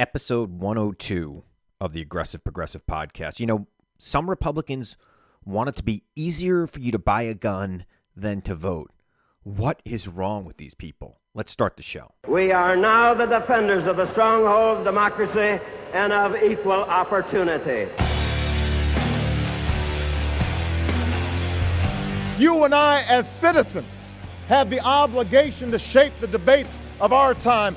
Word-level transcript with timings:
episode 0.00 0.50
102 0.50 1.42
of 1.78 1.92
the 1.92 2.00
Aggressive 2.00 2.42
Progressive 2.42 2.86
podcast. 2.86 3.38
You 3.38 3.44
know, 3.44 3.66
some 3.98 4.30
Republicans 4.30 4.96
want 5.44 5.68
it 5.68 5.76
to 5.76 5.82
be 5.82 6.04
easier 6.16 6.66
for 6.66 6.80
you 6.80 6.90
to 6.90 6.98
buy 6.98 7.20
a 7.20 7.34
gun 7.34 7.84
than 8.16 8.40
to 8.42 8.54
vote. 8.54 8.92
What 9.42 9.82
is 9.84 10.08
wrong 10.08 10.46
with 10.46 10.56
these 10.56 10.72
people? 10.72 11.20
Let's 11.34 11.50
start 11.50 11.76
the 11.76 11.82
show. 11.82 12.12
We 12.26 12.50
are 12.50 12.76
now 12.76 13.12
the 13.12 13.26
defenders 13.26 13.86
of 13.86 13.98
the 13.98 14.10
stronghold 14.12 14.78
of 14.78 14.84
democracy 14.84 15.62
and 15.92 16.14
of 16.14 16.34
equal 16.42 16.72
opportunity. 16.72 17.92
You 22.38 22.64
and 22.64 22.74
I, 22.74 23.04
as 23.06 23.30
citizens, 23.30 23.86
have 24.48 24.70
the 24.70 24.80
obligation 24.80 25.70
to 25.72 25.78
shape 25.78 26.16
the 26.16 26.26
debates 26.26 26.78
of 27.02 27.12
our 27.12 27.34
time, 27.34 27.76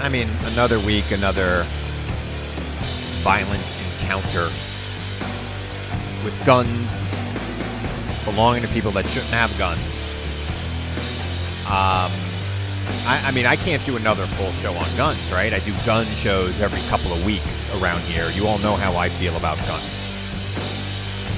I 0.00 0.08
mean, 0.08 0.28
another 0.44 0.78
week, 0.78 1.10
another 1.10 1.64
violent 3.22 3.62
encounter 4.00 4.44
with 6.24 6.42
guns 6.46 7.14
belonging 8.24 8.62
to 8.62 8.68
people 8.68 8.90
that 8.92 9.06
shouldn't 9.06 9.32
have 9.32 9.56
guns. 9.58 9.78
Um, 11.66 12.10
I, 13.06 13.22
I, 13.26 13.30
mean, 13.32 13.46
I 13.46 13.56
can't 13.56 13.84
do 13.84 13.96
another 13.96 14.26
full 14.26 14.52
show 14.52 14.72
on 14.72 14.96
guns, 14.96 15.32
right? 15.32 15.52
I 15.52 15.58
do 15.60 15.74
gun 15.84 16.06
shows 16.06 16.60
every 16.60 16.80
couple 16.88 17.12
of 17.12 17.24
weeks 17.26 17.68
around 17.76 18.00
here. 18.02 18.30
You 18.30 18.46
all 18.46 18.58
know 18.58 18.76
how 18.76 18.96
I 18.96 19.08
feel 19.08 19.36
about 19.36 19.58
guns. 19.66 19.94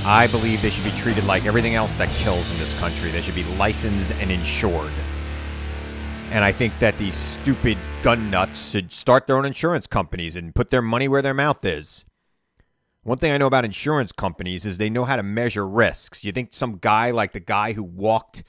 I 0.05 0.28
believe 0.28 0.62
they 0.62 0.70
should 0.70 0.84
be 0.84 0.98
treated 0.98 1.25
like 1.25 1.47
everything 1.47 1.75
else 1.75 1.92
that 1.94 2.08
kills 2.11 2.50
in 2.50 2.58
this 2.58 2.78
country. 2.78 3.11
They 3.11 3.20
should 3.20 3.34
be 3.34 3.44
licensed 3.56 4.11
and 4.12 4.31
insured. 4.31 4.92
And 6.31 6.45
I 6.45 6.53
think 6.53 6.78
that 6.78 6.97
these 6.97 7.14
stupid 7.14 7.77
gun 8.03 8.31
nuts 8.31 8.70
should 8.70 8.92
start 8.92 9.27
their 9.27 9.36
own 9.36 9.45
insurance 9.45 9.89
companies 9.89 10.37
and 10.37 10.55
put 10.55 10.70
their 10.70 10.81
money 10.81 11.09
where 11.09 11.22
their 11.22 11.34
mouth 11.34 11.64
is. 11.64 12.05
One 13.03 13.19
thing 13.19 13.33
I 13.33 13.39
know 13.39 13.47
about 13.48 13.64
insurance 13.64 14.12
companies 14.12 14.64
is 14.64 14.78
they 14.78 14.91
know 14.91 15.05
how 15.05 15.17
to 15.17 15.25
measure 15.25 15.67
risks. 15.67 16.25
You 16.25 16.31
think 16.31 16.50
some 16.53 16.78
guy 16.78 17.10
like 17.10 17.32
the 17.32 17.41
guy 17.41 17.72
who 17.72 17.82
walked 17.82 18.44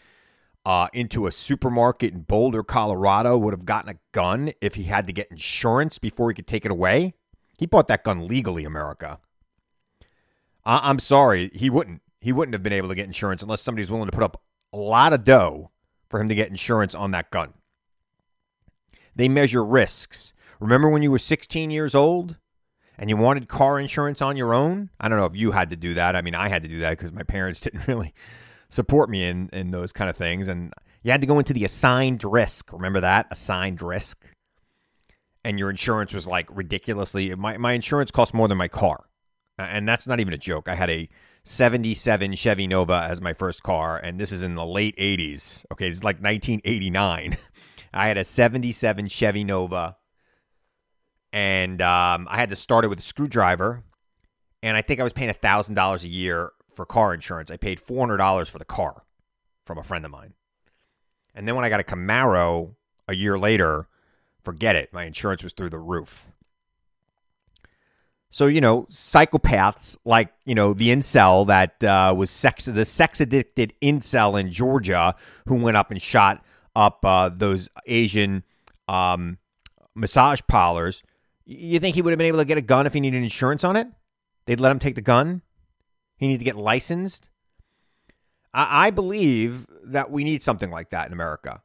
uh, 0.64 0.90
into 0.94 1.26
a 1.26 1.32
supermarket 1.32 2.14
in 2.14 2.22
Boulder, 2.22 2.62
Colorado, 2.62 3.36
would 3.38 3.54
have 3.54 3.66
gotten 3.66 3.90
a 3.90 4.00
gun 4.12 4.52
if 4.62 4.76
he 4.76 4.84
had 4.84 5.08
to 5.08 5.14
get 5.14 5.32
insurance 5.32 5.98
before 5.98 6.30
he 6.30 6.36
could 6.36 6.48
take 6.48 6.66
it 6.66 6.72
away? 6.72 7.16
He 7.58 7.66
bought 7.66 7.88
that 7.88 8.04
gun 8.04 8.28
legally, 8.28 8.64
America. 8.64 9.20
I- 10.66 10.90
I'm 10.90 11.00
sorry, 11.00 11.50
he 11.54 11.72
wouldn't. 11.72 12.02
He 12.20 12.32
wouldn't 12.32 12.54
have 12.54 12.62
been 12.62 12.74
able 12.74 12.90
to 12.90 12.96
get 12.96 13.08
insurance 13.08 13.42
unless 13.42 13.62
somebody's 13.62 13.90
willing 13.90 14.06
to 14.06 14.12
put 14.12 14.24
up 14.24 14.44
a 14.72 14.78
lot 14.78 15.14
of 15.14 15.24
dough 15.24 15.72
for 16.08 16.20
him 16.20 16.28
to 16.28 16.36
get 16.36 16.50
insurance 16.50 16.94
on 16.94 17.10
that 17.12 17.32
gun. 17.32 17.54
They 19.16 19.30
measure 19.30 19.64
risks. 19.64 20.34
Remember 20.60 20.90
when 20.90 21.04
you 21.04 21.12
were 21.12 21.18
16 21.18 21.72
years 21.72 21.96
old 21.96 22.38
and 22.98 23.10
you 23.10 23.18
wanted 23.18 23.48
car 23.48 23.80
insurance 23.80 24.22
on 24.22 24.38
your 24.38 24.54
own? 24.54 24.90
I 25.00 25.10
don't 25.10 25.18
know 25.18 25.26
if 25.26 25.36
you 25.36 25.52
had 25.52 25.70
to 25.72 25.76
do 25.76 25.96
that. 25.96 26.16
I 26.16 26.22
mean, 26.22 26.36
I 26.36 26.50
had 26.50 26.62
to 26.64 26.68
do 26.68 26.80
that 26.80 26.92
because 26.92 27.12
my 27.12 27.24
parents 27.24 27.60
didn't 27.62 27.88
really 27.88 28.14
support 28.70 29.10
me 29.10 29.26
in, 29.26 29.50
in 29.52 29.72
those 29.72 29.92
kind 29.92 30.10
of 30.10 30.16
things. 30.16 30.48
And 30.48 30.74
you 31.04 31.12
had 31.12 31.22
to 31.22 31.28
go 31.28 31.40
into 31.40 31.54
the 31.54 31.66
assigned 31.66 32.24
risk. 32.24 32.72
Remember 32.72 33.02
that? 33.02 33.28
Assigned 33.32 33.82
risk. 33.82 34.24
And 35.44 35.58
your 35.58 35.72
insurance 35.72 36.14
was 36.14 36.28
like 36.28 36.48
ridiculously, 36.52 37.34
my, 37.36 37.58
my 37.58 37.74
insurance 37.74 38.12
cost 38.12 38.34
more 38.34 38.48
than 38.48 38.58
my 38.58 38.68
car. 38.68 39.06
And 39.58 39.88
that's 39.88 40.08
not 40.08 40.20
even 40.20 40.34
a 40.34 40.38
joke. 40.38 40.68
I 40.68 40.76
had 40.76 40.90
a 40.90 41.10
77 41.44 42.36
Chevy 42.36 42.68
Nova 42.68 43.08
as 43.10 43.22
my 43.22 43.34
first 43.34 43.64
car, 43.64 43.98
and 43.98 44.20
this 44.20 44.32
is 44.32 44.44
in 44.44 44.56
the 44.56 44.66
late 44.66 44.96
80s. 44.98 45.66
Okay, 45.72 45.88
it's 45.88 46.04
like 46.04 46.22
1989. 46.22 47.38
I 47.94 48.08
had 48.08 48.18
a 48.18 48.24
77 48.24 49.08
Chevy 49.08 49.44
Nova, 49.44 49.98
and 51.34 51.82
um, 51.82 52.28
I 52.30 52.38
had 52.38 52.50
to 52.50 52.56
start 52.56 52.86
it 52.86 52.88
with 52.88 53.00
a 53.00 53.04
screwdriver. 53.04 53.84
And 54.64 54.78
I 54.78 54.82
think 54.82 55.00
I 55.00 55.04
was 55.04 55.14
paying 55.14 55.34
$1,000 55.34 56.04
a 56.04 56.08
year 56.08 56.52
for 56.74 56.86
car 56.86 57.14
insurance. 57.14 57.50
I 57.50 57.58
paid 57.58 57.80
$400 57.80 58.50
for 58.50 58.60
the 58.60 58.66
car 58.66 59.04
from 59.66 59.78
a 59.78 59.84
friend 59.84 60.06
of 60.06 60.12
mine. 60.12 60.34
And 61.34 61.48
then 61.48 61.56
when 61.56 61.66
I 61.66 61.70
got 61.70 61.80
a 61.80 61.84
Camaro 61.84 62.76
a 63.08 63.16
year 63.16 63.40
later, 63.40 63.88
forget 64.44 64.76
it. 64.76 64.94
My 64.94 65.06
insurance 65.06 65.44
was 65.44 65.54
through 65.54 65.70
the 65.70 65.80
roof. 65.80 66.28
So, 68.30 68.48
you 68.48 68.62
know, 68.62 68.84
psychopaths 68.84 69.98
like, 70.06 70.32
you 70.46 70.56
know, 70.56 70.74
the 70.74 70.90
incel 70.90 71.48
that 71.48 71.84
uh, 71.84 72.14
was 72.16 72.30
sex, 72.30 72.66
the 72.66 72.86
sex 72.86 73.20
addicted 73.20 73.74
incel 73.82 74.40
in 74.40 74.52
Georgia 74.52 75.16
who 75.48 75.56
went 75.56 75.76
up 75.76 75.92
and 75.92 76.02
shot 76.02 76.44
up 76.76 77.04
uh, 77.06 77.30
those 77.30 77.70
Asian 77.86 78.44
um, 78.88 79.38
massage 79.96 80.42
parlors. 80.48 81.04
You 81.46 81.80
think 81.80 81.96
he 81.96 82.02
would 82.02 82.12
have 82.12 82.18
been 82.18 82.28
able 82.28 82.40
to 82.40 82.46
get 82.46 82.58
a 82.58 82.62
gun 82.62 82.86
if 82.86 82.94
he 82.94 83.00
needed 83.00 83.22
insurance 83.22 83.64
on 83.64 83.76
it? 83.76 83.88
They'd 84.46 84.60
let 84.60 84.72
him 84.72 84.80
take 84.80 84.96
the 84.96 85.02
gun? 85.02 85.42
He 86.18 86.28
needed 86.28 86.40
to 86.40 86.46
get 86.46 86.56
licensed? 86.56 87.30
I, 88.54 88.88
I 88.88 88.90
believe 88.92 89.66
that 89.84 90.12
we 90.12 90.24
need 90.24 90.44
something 90.44 90.70
like 90.70 90.92
that 90.92 91.08
in 91.08 91.14
America. 91.14 91.62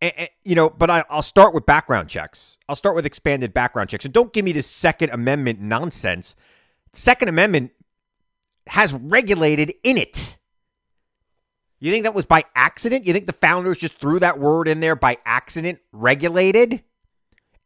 And, 0.00 0.12
and, 0.16 0.28
you 0.44 0.54
know, 0.54 0.68
but 0.68 0.90
I, 0.90 1.04
I'll 1.08 1.22
start 1.22 1.54
with 1.54 1.66
background 1.66 2.08
checks. 2.08 2.58
I'll 2.68 2.76
start 2.76 2.94
with 2.94 3.06
expanded 3.06 3.54
background 3.54 3.88
checks. 3.88 4.04
And 4.04 4.12
don't 4.12 4.32
give 4.32 4.44
me 4.44 4.52
this 4.52 4.66
Second 4.66 5.10
Amendment 5.10 5.60
nonsense. 5.60 6.36
Second 6.92 7.28
Amendment 7.28 7.70
has 8.66 8.92
regulated 8.92 9.74
in 9.82 9.96
it 9.96 10.36
you 11.88 11.92
think 11.92 12.04
that 12.04 12.14
was 12.14 12.24
by 12.24 12.44
accident? 12.54 13.06
You 13.06 13.12
think 13.12 13.26
the 13.26 13.32
founders 13.32 13.76
just 13.76 13.98
threw 13.98 14.20
that 14.20 14.38
word 14.38 14.68
in 14.68 14.78
there 14.78 14.94
by 14.94 15.18
accident? 15.24 15.80
Regulated? 15.90 16.84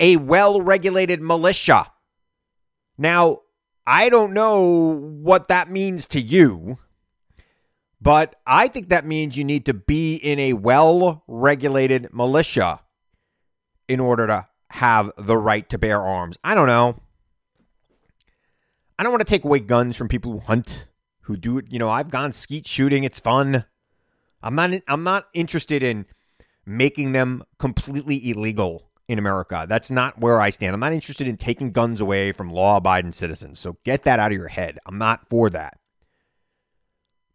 A 0.01 0.17
well 0.17 0.61
regulated 0.63 1.21
militia. 1.21 1.93
Now, 2.97 3.41
I 3.87 4.09
don't 4.09 4.33
know 4.33 4.97
what 5.21 5.49
that 5.49 5.71
means 5.71 6.07
to 6.07 6.21
you, 6.21 6.79
but 8.01 8.37
I 8.47 8.69
think 8.69 8.89
that 8.89 9.07
means 9.07 9.37
you 9.37 9.45
need 9.45 9.67
to 9.67 9.75
be 9.75 10.17
in 10.17 10.39
a 10.39 10.55
well 10.55 11.23
regulated 11.29 12.09
militia 12.13 12.81
in 13.87 14.01
order 14.01 14.27
to 14.27 14.47
have 14.71 15.13
the 15.19 15.37
right 15.37 15.69
to 15.69 15.79
bear 15.79 16.01
arms. 16.01 16.39
I 16.43 16.55
don't 16.55 16.67
know. 16.67 17.01
I 18.99 19.03
don't 19.03 19.13
want 19.13 19.21
to 19.21 19.31
take 19.31 19.45
away 19.45 19.59
guns 19.59 19.95
from 19.95 20.09
people 20.09 20.33
who 20.33 20.41
hunt, 20.41 20.89
who 21.23 21.37
do 21.37 21.59
it. 21.59 21.67
You 21.69 21.79
know, 21.79 21.91
I've 21.91 22.11
gone 22.11 22.33
skeet 22.33 22.67
shooting, 22.67 23.05
it's 23.05 23.21
fun. 23.21 23.67
I'm 24.43 24.55
not 24.55 24.71
I'm 24.89 25.05
not 25.05 25.29
interested 25.33 25.83
in 25.83 26.07
making 26.65 27.13
them 27.13 27.45
completely 27.59 28.31
illegal 28.31 28.91
in 29.09 29.19
America. 29.19 29.67
That's 29.69 29.91
not 29.91 30.21
where 30.21 30.41
I 30.41 30.51
stand. 30.51 30.75
I'm 30.75 30.81
not 30.81 30.93
interested 30.93 31.29
in 31.29 31.37
taking 31.37 31.71
guns 31.71 32.01
away 32.01 32.33
from 32.33 32.51
law-abiding 32.51 33.13
citizens. 33.13 33.59
So 33.59 33.77
get 33.85 34.03
that 34.03 34.19
out 34.19 34.33
of 34.33 34.39
your 34.39 34.49
head. 34.49 34.79
I'm 34.85 34.99
not 34.99 35.29
for 35.29 35.49
that. 35.51 35.79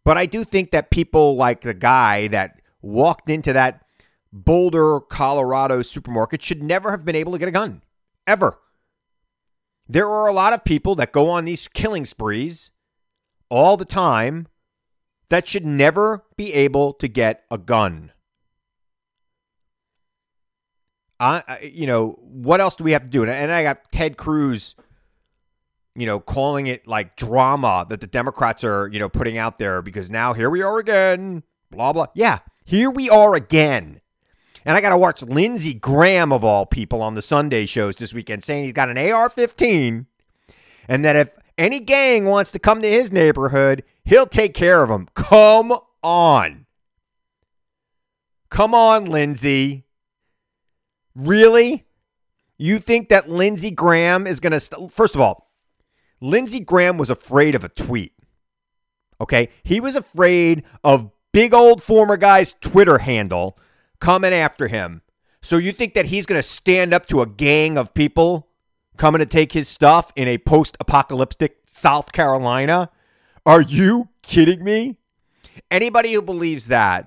But 0.03 0.18
I 0.18 0.25
do 0.25 0.44
think 0.44 0.71
that 0.71 0.92
people 0.92 1.36
like 1.36 1.62
the 1.62 1.74
guy 1.74 2.27
that 2.27 2.59
walked 2.81 3.30
into 3.30 3.53
that 3.53 3.86
Boulder, 4.33 5.00
Colorado 5.00 5.81
supermarket 5.81 6.42
should 6.42 6.63
never 6.63 6.92
have 6.92 7.06
been 7.06 7.15
able 7.15 7.33
to 7.33 7.38
get 7.38 7.50
a 7.50 7.51
gun. 7.51 7.81
Ever. 8.25 8.57
There 9.88 10.07
are 10.09 10.27
a 10.27 10.33
lot 10.33 10.53
of 10.53 10.63
people 10.63 10.95
that 10.95 11.12
go 11.12 11.30
on 11.30 11.45
these 11.45 11.68
killing 11.68 12.06
sprees 12.06 12.71
all 13.50 13.75
the 13.75 13.86
time 13.86 14.48
that 15.31 15.48
should 15.48 15.66
never 15.66 16.25
be 16.36 16.54
able 16.54 16.92
to 16.92 17.07
get 17.07 17.45
a 17.50 17.57
gun. 17.57 18.12
I, 21.22 21.72
you 21.72 21.88
know, 21.88 22.19
what 22.19 22.60
else 22.60 22.75
do 22.75 22.83
we 22.83 22.92
have 22.92 23.04
to 23.04 23.07
do? 23.07 23.22
And, 23.22 23.31
and 23.31 23.51
I 23.51 23.63
got 23.63 23.92
Ted 23.94 24.18
Cruz, 24.18 24.75
you 25.95 26.06
know, 26.06 26.19
calling 26.19 26.68
it 26.68 26.86
like 26.86 27.16
drama 27.16 27.86
that 27.89 28.01
the 28.01 28.07
Democrats 28.07 28.66
are, 28.66 28.89
you 28.89 29.00
know, 29.00 29.07
putting 29.07 29.38
out 29.38 29.57
there 29.57 29.81
because 29.81 30.12
now 30.12 30.33
here 30.33 30.50
we 30.50 30.62
are 30.62 30.80
again, 30.80 31.44
blah, 31.69 31.94
blah. 31.94 32.07
Yeah, 32.13 32.39
here 32.66 32.89
we 32.89 33.10
are 33.10 33.34
again. 33.34 34.01
And 34.66 34.75
I 34.75 34.81
got 34.81 34.89
to 34.89 34.98
watch 34.98 35.22
Lindsey 35.22 35.74
Graham, 35.74 36.34
of 36.34 36.44
all 36.44 36.66
people, 36.66 37.01
on 37.01 37.16
the 37.16 37.22
Sunday 37.22 37.66
shows 37.66 37.95
this 37.95 38.13
weekend 38.13 38.44
saying 38.44 38.66
he's 38.66 38.74
got 38.74 38.89
an 38.89 38.98
AR 38.98 39.30
15 39.30 40.07
and 40.89 41.06
that 41.06 41.16
if 41.16 41.31
any 41.57 41.80
gang 41.80 42.25
wants 42.25 42.51
to 42.51 42.60
come 42.60 42.81
to 42.81 42.89
his 42.89 43.13
neighborhood, 43.13 43.84
he'll 44.06 44.25
take 44.25 44.53
care 44.53 44.83
of 44.83 44.89
them. 44.89 45.07
Come 45.15 45.77
on. 46.03 46.65
Come 48.50 48.75
on, 48.75 49.06
Lindsey. 49.06 49.86
Really? 51.15 51.86
You 52.57 52.80
think 52.80 53.09
that 53.09 53.30
Lindsey 53.30 53.71
Graham 53.71 54.27
is 54.27 54.39
going 54.39 54.51
to. 54.51 54.59
St- 54.59 54.92
First 54.92 55.15
of 55.15 55.21
all, 55.21 55.51
Lindsey 56.19 56.59
Graham 56.59 56.98
was 56.98 57.09
afraid 57.09 57.56
of 57.56 57.63
a 57.63 57.69
tweet. 57.69 58.13
Okay? 59.19 59.50
He 59.63 59.80
was 59.80 59.95
afraid 59.95 60.63
of 60.83 61.12
big 61.31 61.53
old 61.53 61.81
former 61.81 62.18
guy's 62.18 62.53
Twitter 62.53 63.00
handle 63.00 63.57
coming 64.00 64.33
after 64.33 64.68
him. 64.68 65.01
So 65.42 65.57
you 65.57 65.71
think 65.71 65.95
that 65.95 66.07
he's 66.07 66.25
going 66.25 66.38
to 66.39 66.44
stand 66.48 66.94
up 66.94 67.07
to 67.07 67.21
a 67.21 67.27
gang 67.27 67.77
of 67.77 67.94
people 67.94 68.50
coming 68.98 69.19
to 69.19 69.25
take 69.25 69.53
his 69.53 69.68
stuff 69.68 70.12
in 70.15 70.27
a 70.27 70.38
post 70.38 70.77
apocalyptic 70.80 71.57
South 71.65 72.12
Carolina? 72.12 72.89
Are 73.46 73.62
you 73.62 74.10
kidding 74.22 74.64
me? 74.64 74.98
Anybody 75.70 76.14
who 76.14 76.22
believes 76.22 76.68
that, 76.68 77.06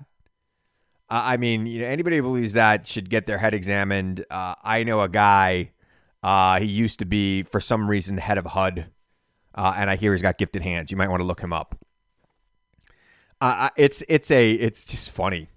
uh, 1.10 1.22
I 1.24 1.36
mean, 1.36 1.66
you 1.66 1.80
know, 1.80 1.86
anybody 1.86 2.16
who 2.16 2.22
believes 2.22 2.54
that 2.54 2.86
should 2.86 3.08
get 3.08 3.26
their 3.26 3.38
head 3.38 3.54
examined. 3.54 4.24
Uh, 4.30 4.54
I 4.62 4.82
know 4.82 5.00
a 5.00 5.08
guy. 5.08 5.70
Uh, 6.22 6.58
he 6.58 6.66
used 6.66 6.98
to 7.00 7.04
be, 7.04 7.42
for 7.44 7.60
some 7.60 7.88
reason, 7.88 8.16
the 8.16 8.22
head 8.22 8.38
of 8.38 8.46
HUD, 8.46 8.86
uh, 9.54 9.74
and 9.76 9.90
I 9.90 9.96
hear 9.96 10.12
he's 10.12 10.22
got 10.22 10.38
gifted 10.38 10.62
hands. 10.62 10.90
You 10.90 10.96
might 10.96 11.08
want 11.08 11.20
to 11.20 11.24
look 11.24 11.40
him 11.40 11.52
up. 11.52 11.78
Uh, 13.40 13.68
it's 13.76 14.02
it's 14.08 14.30
a 14.30 14.52
it's 14.52 14.84
just 14.84 15.10
funny. 15.10 15.50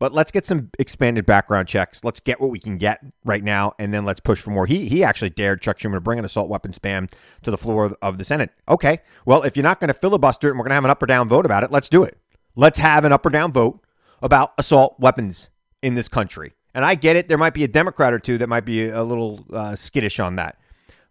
But 0.00 0.14
let's 0.14 0.30
get 0.32 0.46
some 0.46 0.70
expanded 0.78 1.26
background 1.26 1.68
checks. 1.68 2.02
Let's 2.02 2.20
get 2.20 2.40
what 2.40 2.50
we 2.50 2.58
can 2.58 2.78
get 2.78 3.04
right 3.24 3.44
now, 3.44 3.74
and 3.78 3.92
then 3.92 4.06
let's 4.06 4.18
push 4.18 4.40
for 4.40 4.50
more. 4.50 4.64
He 4.66 4.88
he 4.88 5.04
actually 5.04 5.28
dared 5.28 5.60
Chuck 5.60 5.78
Schumer 5.78 5.94
to 5.94 6.00
bring 6.00 6.18
an 6.18 6.24
assault 6.24 6.48
weapons 6.48 6.78
ban 6.78 7.10
to 7.42 7.50
the 7.50 7.58
floor 7.58 7.94
of, 8.00 8.16
the 8.16 8.24
Senate. 8.24 8.50
Okay, 8.66 9.00
well, 9.26 9.42
if 9.42 9.56
you're 9.56 9.62
not 9.62 9.78
going 9.78 9.88
to 9.88 9.94
filibuster 9.94 10.48
it 10.48 10.52
and 10.52 10.58
we're 10.58 10.64
going 10.64 10.70
to 10.70 10.76
have 10.76 10.84
an 10.84 10.90
up 10.90 11.02
or 11.02 11.06
down 11.06 11.28
vote 11.28 11.44
about 11.44 11.62
it, 11.62 11.70
let's 11.70 11.90
do 11.90 12.02
it. 12.02 12.16
Let's 12.56 12.78
have 12.78 13.04
an 13.04 13.12
up 13.12 13.26
or 13.26 13.30
down 13.30 13.52
vote 13.52 13.78
about 14.22 14.54
assault 14.56 14.96
weapons 14.98 15.50
in 15.82 15.94
this 15.94 16.08
country. 16.08 16.54
And 16.74 16.82
I 16.82 16.94
get 16.94 17.16
it. 17.16 17.28
There 17.28 17.38
might 17.38 17.54
be 17.54 17.64
a 17.64 17.68
Democrat 17.68 18.14
or 18.14 18.18
two 18.18 18.38
that 18.38 18.48
might 18.48 18.64
be 18.64 18.88
a 18.88 19.04
little 19.04 19.44
uh, 19.52 19.76
skittish 19.76 20.18
on 20.18 20.36
that, 20.36 20.58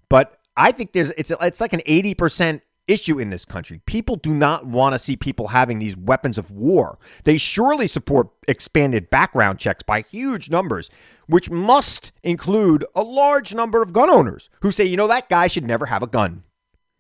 but 0.09 0.39
I 0.57 0.71
think 0.71 0.93
there's 0.93 1.11
it's 1.11 1.31
it's 1.41 1.61
like 1.61 1.73
an 1.73 1.81
eighty 1.85 2.15
percent 2.15 2.63
issue 2.89 3.19
in 3.19 3.29
this 3.29 3.45
country. 3.45 3.81
People 3.85 4.15
do 4.15 4.33
not 4.33 4.65
want 4.65 4.93
to 4.93 4.99
see 4.99 5.15
people 5.15 5.49
having 5.49 5.79
these 5.79 5.95
weapons 5.95 6.37
of 6.37 6.51
war. 6.51 6.97
They 7.23 7.37
surely 7.37 7.87
support 7.87 8.29
expanded 8.47 9.09
background 9.09 9.59
checks 9.59 9.83
by 9.83 10.01
huge 10.01 10.49
numbers, 10.49 10.89
which 11.27 11.49
must 11.49 12.11
include 12.23 12.85
a 12.95 13.03
large 13.03 13.53
number 13.53 13.81
of 13.81 13.93
gun 13.93 14.09
owners 14.09 14.49
who 14.61 14.71
say, 14.71 14.83
you 14.83 14.97
know, 14.97 15.07
that 15.07 15.29
guy 15.29 15.47
should 15.47 15.65
never 15.65 15.85
have 15.85 16.01
a 16.01 16.07
gun. 16.07 16.43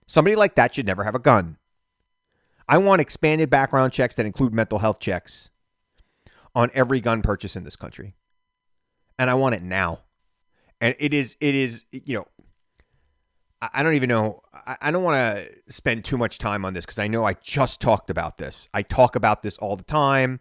Somebody 0.05 0.35
like 0.35 0.55
that 0.55 0.75
should 0.75 0.85
never 0.85 1.03
have 1.03 1.15
a 1.15 1.19
gun. 1.19 1.57
I 2.67 2.77
want 2.77 3.01
expanded 3.01 3.49
background 3.49 3.91
checks 3.91 4.15
that 4.15 4.27
include 4.27 4.53
mental 4.53 4.79
health 4.79 4.99
checks 4.99 5.49
on 6.53 6.69
every 6.73 7.01
gun 7.01 7.23
purchase 7.23 7.55
in 7.55 7.63
this 7.63 7.75
country. 7.75 8.13
And 9.17 9.29
I 9.29 9.33
want 9.33 9.55
it 9.55 9.63
now. 9.63 10.01
And 10.79 10.95
it 10.99 11.13
is, 11.13 11.35
it 11.41 11.55
is, 11.55 11.85
you 11.91 12.19
know, 12.19 12.27
I 13.61 13.83
don't 13.83 13.95
even 13.95 14.07
know. 14.09 14.41
I 14.81 14.91
don't 14.91 15.03
want 15.03 15.17
to 15.17 15.49
spend 15.71 16.05
too 16.05 16.17
much 16.17 16.37
time 16.37 16.65
on 16.65 16.73
this 16.73 16.85
because 16.85 16.99
I 16.99 17.07
know 17.07 17.25
I 17.25 17.33
just 17.33 17.81
talked 17.81 18.09
about 18.09 18.37
this. 18.37 18.67
I 18.73 18.81
talk 18.83 19.15
about 19.15 19.43
this 19.43 19.57
all 19.57 19.75
the 19.75 19.83
time. 19.83 20.39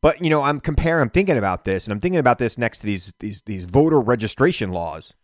But 0.00 0.22
you 0.22 0.30
know, 0.30 0.42
I'm 0.42 0.60
comparing. 0.60 1.02
I'm 1.02 1.10
thinking 1.10 1.36
about 1.36 1.64
this, 1.64 1.84
and 1.86 1.92
I'm 1.92 2.00
thinking 2.00 2.20
about 2.20 2.38
this 2.38 2.56
next 2.56 2.78
to 2.78 2.86
these 2.86 3.12
these 3.18 3.42
these 3.42 3.64
voter 3.64 4.00
registration 4.00 4.70
laws, 4.70 5.14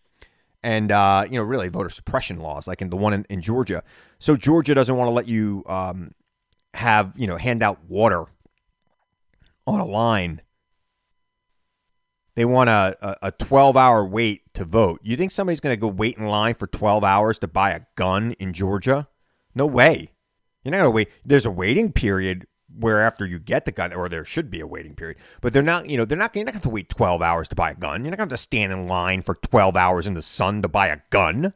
and 0.63 0.91
uh, 0.91 1.27
you 1.31 1.39
know, 1.39 1.45
really 1.45 1.69
voter 1.69 1.91
suppression 1.91 2.41
laws, 2.41 2.67
like 2.67 2.83
in 2.83 2.91
the 2.91 2.97
one 2.97 3.13
in, 3.13 3.25
in 3.29 3.41
Georgia. 3.41 3.85
So 4.19 4.37
Georgia 4.37 4.75
doesn't 4.75 4.97
want 4.97 5.09
to 5.09 5.13
let 5.13 5.29
you 5.29 5.63
um, 5.67 6.13
have 6.75 7.13
you 7.17 7.29
know 7.29 7.37
hand 7.37 7.63
out 7.63 7.85
water 7.89 8.25
on 9.67 9.79
a 9.79 9.85
line. 9.85 10.41
They 12.37 12.45
want 12.45 12.69
a, 12.69 12.97
a, 13.01 13.29
a 13.29 13.31
12 13.33 13.77
hour 13.77 14.05
wait 14.05 14.53
to 14.55 14.65
vote. 14.65 15.01
You 15.03 15.17
think 15.17 15.31
somebody's 15.31 15.61
going 15.61 15.75
to 15.75 15.81
go 15.81 15.89
wait 15.89 16.19
in 16.19 16.27
line 16.27 16.55
for 16.55 16.67
12 16.67 17.05
hours 17.05 17.39
to 17.41 17.49
buy 17.49 17.71
a 17.71 17.81
gun 17.95 18.33
in 18.33 18.53
Georgia? 18.53 19.09
No 19.55 19.67
way. 19.67 20.11
You're 20.65 20.73
not 20.73 20.79
going 20.79 20.87
to 20.87 20.91
wait. 20.91 21.09
There's 21.25 21.47
a 21.47 21.51
waiting 21.51 21.93
period 21.93 22.47
where 22.77 23.03
after 23.03 23.25
you 23.25 23.39
get 23.39 23.67
the 23.67 23.73
gun, 23.73 23.93
or 23.93 24.09
there 24.09 24.25
should 24.25 24.51
be 24.51 24.61
a 24.61 24.67
waiting 24.67 24.95
period, 24.95 25.19
but 25.41 25.53
they're 25.53 25.63
not, 25.63 25.89
you 25.89 25.97
know, 25.97 26.05
they're 26.05 26.19
not, 26.19 26.35
you're 26.35 26.45
not 26.45 26.53
going 26.55 26.55
to 26.55 26.57
have 26.57 26.63
to 26.63 26.71
wait 26.71 26.89
12 26.89 27.23
hours 27.23 27.49
to 27.49 27.55
buy 27.55 27.71
a 27.71 27.77
gun. 27.77 28.03
You're 28.03 28.11
not 28.11 28.17
going 28.17 28.29
to 28.29 28.33
have 28.33 28.39
to 28.41 28.43
stand 28.43 28.73
in 28.73 28.89
line 28.89 29.23
for 29.23 29.35
12 29.37 29.77
hours 29.77 30.07
in 30.07 30.15
the 30.15 30.23
sun 30.23 30.63
to 30.63 30.69
buy 30.69 30.89
a 30.89 30.99
gun. 31.11 31.55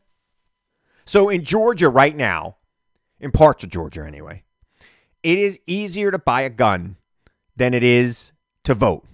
So 1.04 1.28
in 1.28 1.42
Georgia 1.42 1.88
right 1.88 2.14
now, 2.14 2.56
in 3.18 3.32
parts 3.32 3.64
of 3.64 3.70
Georgia 3.70 4.06
anyway, 4.06 4.44
it 5.22 5.38
is 5.38 5.58
easier 5.66 6.12
to 6.12 6.18
buy 6.18 6.42
a 6.42 6.50
gun 6.50 6.96
than 7.56 7.74
it 7.74 7.82
is 7.82 8.32
to 8.64 8.74
vote. 8.74 9.07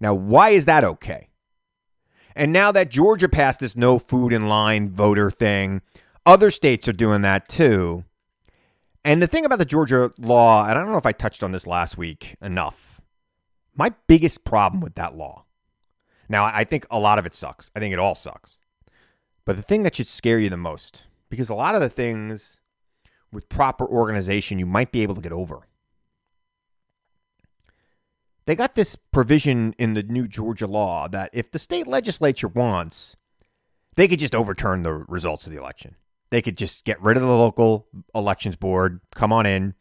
Now, 0.00 0.14
why 0.14 0.50
is 0.50 0.64
that 0.64 0.84
okay? 0.84 1.28
And 2.34 2.52
now 2.52 2.72
that 2.72 2.90
Georgia 2.90 3.28
passed 3.28 3.60
this 3.60 3.76
no 3.76 3.98
food 3.98 4.32
in 4.32 4.48
line 4.48 4.90
voter 4.90 5.30
thing, 5.30 5.82
other 6.24 6.50
states 6.50 6.88
are 6.88 6.92
doing 6.92 7.22
that 7.22 7.48
too. 7.48 8.04
And 9.04 9.20
the 9.20 9.26
thing 9.26 9.44
about 9.44 9.58
the 9.58 9.64
Georgia 9.64 10.12
law, 10.18 10.62
and 10.62 10.72
I 10.72 10.82
don't 10.82 10.92
know 10.92 10.98
if 10.98 11.06
I 11.06 11.12
touched 11.12 11.42
on 11.42 11.52
this 11.52 11.66
last 11.66 11.98
week 11.98 12.36
enough, 12.40 13.00
my 13.74 13.92
biggest 14.06 14.44
problem 14.44 14.80
with 14.80 14.94
that 14.94 15.16
law. 15.16 15.44
Now, 16.28 16.44
I 16.44 16.64
think 16.64 16.86
a 16.90 16.98
lot 16.98 17.18
of 17.18 17.26
it 17.26 17.34
sucks. 17.34 17.70
I 17.74 17.80
think 17.80 17.92
it 17.92 17.98
all 17.98 18.14
sucks. 18.14 18.58
But 19.44 19.56
the 19.56 19.62
thing 19.62 19.82
that 19.82 19.96
should 19.96 20.06
scare 20.06 20.38
you 20.38 20.48
the 20.48 20.56
most, 20.56 21.06
because 21.28 21.48
a 21.48 21.54
lot 21.54 21.74
of 21.74 21.80
the 21.80 21.88
things 21.88 22.60
with 23.32 23.48
proper 23.48 23.86
organization 23.86 24.58
you 24.58 24.66
might 24.66 24.92
be 24.92 25.02
able 25.02 25.14
to 25.14 25.20
get 25.20 25.32
over. 25.32 25.66
They 28.50 28.56
got 28.56 28.74
this 28.74 28.96
provision 28.96 29.76
in 29.78 29.94
the 29.94 30.02
new 30.02 30.26
Georgia 30.26 30.66
law 30.66 31.06
that 31.06 31.30
if 31.32 31.52
the 31.52 31.58
state 31.60 31.86
legislature 31.86 32.48
wants, 32.48 33.14
they 33.94 34.08
could 34.08 34.18
just 34.18 34.34
overturn 34.34 34.82
the 34.82 34.92
results 34.92 35.46
of 35.46 35.52
the 35.52 35.58
election. 35.60 35.94
They 36.30 36.42
could 36.42 36.58
just 36.58 36.84
get 36.84 37.00
rid 37.00 37.16
of 37.16 37.22
the 37.22 37.28
local 37.28 37.86
elections 38.12 38.56
board, 38.56 39.02
come 39.14 39.32
on 39.32 39.46
in, 39.46 39.74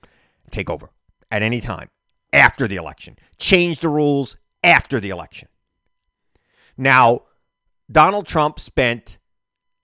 take 0.51 0.69
over 0.69 0.91
at 1.31 1.41
any 1.41 1.61
time 1.61 1.89
after 2.31 2.67
the 2.67 2.75
election, 2.75 3.17
change 3.39 3.79
the 3.79 3.89
rules 3.89 4.37
after 4.63 4.99
the 4.99 5.09
election. 5.09 5.47
Now, 6.77 7.23
Donald 7.91 8.27
Trump 8.27 8.59
spent 8.59 9.17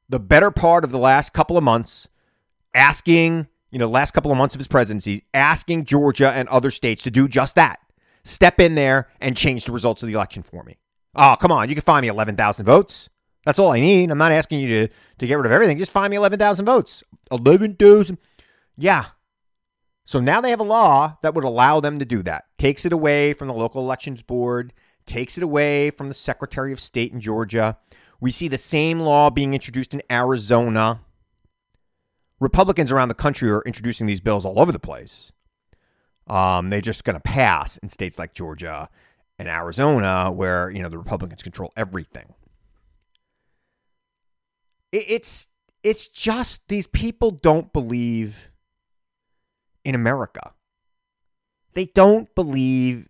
the 0.10 0.19
better 0.19 0.51
part 0.51 0.83
of 0.83 0.91
the 0.91 1.00
last 1.00 1.33
couple 1.33 1.57
of 1.57 1.63
months 1.63 2.07
asking, 2.75 3.48
you 3.71 3.79
know, 3.79 3.88
last 3.88 4.12
couple 4.12 4.31
of 4.31 4.38
months 4.38 4.53
of 4.53 4.60
his 4.60 4.67
presidency, 4.67 5.25
asking 5.33 5.86
Georgia 5.86 6.29
and 6.29 6.48
other 6.50 6.69
states 6.69 7.01
to 7.01 7.10
do 7.10 7.27
just 7.27 7.55
that. 7.55 7.79
Step 8.25 8.60
in 8.60 8.74
there 8.74 9.08
and 9.22 9.38
change 9.38 9.65
the 9.65 9.72
results 9.72 10.01
of 10.01 10.08
the 10.08 10.15
election 10.15 10.41
for 10.41 10.63
me. 10.63 10.77
Oh, 11.15 11.38
come 11.39 11.51
on. 11.51 11.70
You 11.70 11.75
can 11.75 11.84
find 11.84 12.01
me 12.01 12.08
11,000 12.08 12.65
votes. 12.65 13.08
That's 13.46 13.60
all 13.60 13.72
I 13.72 13.79
need. 13.79 14.10
I'm 14.10 14.17
not 14.17 14.32
asking 14.32 14.62
you 14.62 14.88
to, 14.88 14.94
to 15.20 15.27
get 15.27 15.36
rid 15.36 15.46
of 15.46 15.51
everything. 15.51 15.77
Just 15.77 15.91
find 15.91 16.10
me 16.10 16.17
11,000 16.17 16.65
votes. 16.65 17.03
11,000. 17.32 18.17
Yeah. 18.77 19.05
So 20.05 20.20
now 20.20 20.41
they 20.41 20.50
have 20.50 20.60
a 20.60 20.63
law 20.63 21.17
that 21.22 21.36
would 21.36 21.44
allow 21.44 21.79
them 21.79 22.00
to 22.00 22.05
do 22.05 22.24
that. 22.24 22.46
Takes 22.58 22.84
it 22.84 22.94
away 22.94 23.34
from 23.34 23.48
the 23.48 23.53
local 23.53 23.84
elections 23.84 24.24
board, 24.24 24.74
takes 25.05 25.38
it 25.38 25.44
away 25.44 25.91
from 25.91 26.08
the 26.08 26.15
Secretary 26.15 26.74
of 26.74 26.79
State 26.79 27.13
in 27.13 27.22
Georgia. 27.22 27.77
We 28.20 28.32
see 28.32 28.48
the 28.48 28.58
same 28.58 29.00
law 29.00 29.29
being 29.29 29.53
introduced 29.53 29.94
in 29.94 30.01
Arizona. 30.12 31.01
Republicans 32.39 32.91
around 32.91 33.10
the 33.10 33.13
country 33.13 33.51
are 33.51 33.62
introducing 33.67 34.08
these 34.08 34.20
bills 34.20 34.46
all 34.46 34.60
over 34.60 34.72
the 34.72 34.79
place. 34.79 35.32
Um, 36.27 36.70
they're 36.70 36.82
just 36.82 37.03
going 37.03 37.15
to 37.15 37.22
pass 37.22 37.77
in 37.77 37.89
states 37.89 38.17
like 38.17 38.34
Georgia 38.34 38.89
and 39.38 39.48
Arizona, 39.48 40.32
where 40.32 40.70
you 40.72 40.82
know 40.82 40.89
the 40.89 40.98
Republicans 40.98 41.44
control 41.44 41.72
everything. 41.75 42.34
It, 44.91 45.05
it's 45.08 45.48
it's 45.84 46.08
just 46.08 46.67
these 46.67 46.88
people 46.88 47.32
don't 47.32 47.72
believe 47.72 48.50
in 49.84 49.94
America. 49.94 50.53
They 51.74 51.86
don't 51.86 52.34
believe 52.34 53.08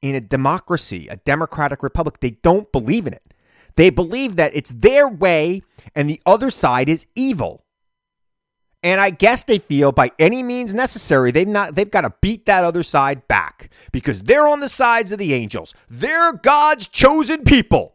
in 0.00 0.14
a 0.14 0.20
democracy, 0.20 1.08
a 1.08 1.16
democratic 1.16 1.82
republic. 1.82 2.20
They 2.20 2.30
don't 2.30 2.70
believe 2.72 3.06
in 3.06 3.12
it. 3.12 3.34
They 3.76 3.90
believe 3.90 4.36
that 4.36 4.54
it's 4.54 4.70
their 4.70 5.08
way 5.08 5.62
and 5.94 6.08
the 6.08 6.20
other 6.26 6.50
side 6.50 6.88
is 6.88 7.06
evil. 7.14 7.61
And 8.82 9.00
I 9.00 9.10
guess 9.10 9.44
they 9.44 9.58
feel 9.58 9.92
by 9.92 10.10
any 10.18 10.42
means 10.42 10.74
necessary, 10.74 11.30
they've 11.30 11.46
not 11.46 11.76
they've 11.76 11.90
got 11.90 12.00
to 12.00 12.12
beat 12.20 12.46
that 12.46 12.64
other 12.64 12.82
side 12.82 13.28
back 13.28 13.70
because 13.92 14.22
they're 14.22 14.48
on 14.48 14.60
the 14.60 14.68
sides 14.68 15.12
of 15.12 15.18
the 15.18 15.34
angels. 15.34 15.72
They're 15.88 16.32
God's 16.32 16.88
chosen 16.88 17.44
people. 17.44 17.94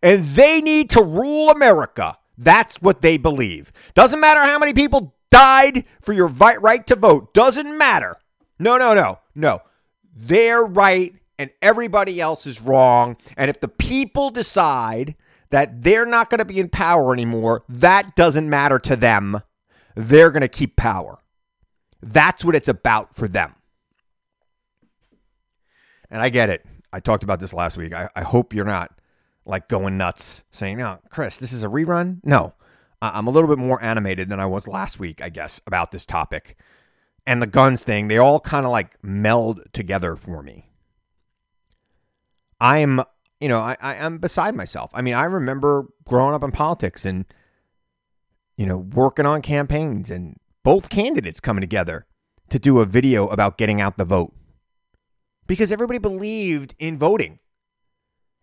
And 0.00 0.26
they 0.26 0.60
need 0.60 0.90
to 0.90 1.02
rule 1.02 1.50
America. 1.50 2.16
That's 2.36 2.80
what 2.80 3.02
they 3.02 3.16
believe. 3.16 3.72
Doesn't 3.94 4.20
matter 4.20 4.40
how 4.42 4.58
many 4.58 4.72
people 4.72 5.16
died 5.30 5.84
for 6.00 6.12
your 6.12 6.28
right 6.28 6.86
to 6.86 6.94
vote. 6.94 7.34
Doesn't 7.34 7.76
matter. 7.76 8.16
No, 8.60 8.76
no, 8.78 8.94
no, 8.94 9.18
no. 9.34 9.62
They're 10.14 10.62
right 10.62 11.14
and 11.38 11.50
everybody 11.62 12.20
else 12.20 12.46
is 12.46 12.60
wrong. 12.60 13.16
And 13.36 13.48
if 13.48 13.60
the 13.60 13.68
people 13.68 14.30
decide 14.30 15.14
that 15.50 15.82
they're 15.82 16.06
not 16.06 16.30
going 16.30 16.38
to 16.38 16.44
be 16.44 16.58
in 16.60 16.68
power 16.68 17.12
anymore, 17.12 17.64
that 17.68 18.16
doesn't 18.16 18.48
matter 18.48 18.78
to 18.80 18.96
them. 18.96 19.42
They're 20.00 20.30
going 20.30 20.42
to 20.42 20.48
keep 20.48 20.76
power. 20.76 21.18
That's 22.00 22.44
what 22.44 22.54
it's 22.54 22.68
about 22.68 23.16
for 23.16 23.26
them. 23.26 23.56
And 26.08 26.22
I 26.22 26.28
get 26.28 26.50
it. 26.50 26.64
I 26.92 27.00
talked 27.00 27.24
about 27.24 27.40
this 27.40 27.52
last 27.52 27.76
week. 27.76 27.92
I, 27.92 28.08
I 28.14 28.22
hope 28.22 28.54
you're 28.54 28.64
not 28.64 28.92
like 29.44 29.66
going 29.66 29.98
nuts 29.98 30.44
saying, 30.52 30.78
no, 30.78 31.00
Chris, 31.10 31.36
this 31.36 31.52
is 31.52 31.64
a 31.64 31.68
rerun. 31.68 32.20
No, 32.22 32.54
I'm 33.02 33.26
a 33.26 33.30
little 33.30 33.48
bit 33.48 33.58
more 33.58 33.82
animated 33.82 34.28
than 34.28 34.38
I 34.38 34.46
was 34.46 34.68
last 34.68 35.00
week, 35.00 35.20
I 35.20 35.30
guess, 35.30 35.60
about 35.66 35.90
this 35.90 36.06
topic. 36.06 36.56
And 37.26 37.42
the 37.42 37.48
guns 37.48 37.82
thing, 37.82 38.06
they 38.06 38.18
all 38.18 38.38
kind 38.38 38.64
of 38.64 38.70
like 38.70 39.02
meld 39.02 39.62
together 39.72 40.14
for 40.14 40.44
me. 40.44 40.70
I'm, 42.60 43.02
you 43.40 43.48
know, 43.48 43.58
I, 43.58 43.76
I 43.80 43.96
am 43.96 44.18
beside 44.18 44.54
myself. 44.54 44.92
I 44.94 45.02
mean, 45.02 45.14
I 45.14 45.24
remember 45.24 45.86
growing 46.04 46.34
up 46.34 46.44
in 46.44 46.52
politics 46.52 47.04
and, 47.04 47.24
you 48.58 48.66
know, 48.66 48.76
working 48.76 49.24
on 49.24 49.40
campaigns 49.40 50.10
and 50.10 50.36
both 50.64 50.90
candidates 50.90 51.40
coming 51.40 51.62
together 51.62 52.06
to 52.50 52.58
do 52.58 52.80
a 52.80 52.84
video 52.84 53.28
about 53.28 53.56
getting 53.56 53.80
out 53.80 53.96
the 53.96 54.04
vote 54.04 54.34
because 55.46 55.70
everybody 55.70 55.98
believed 55.98 56.74
in 56.78 56.98
voting 56.98 57.38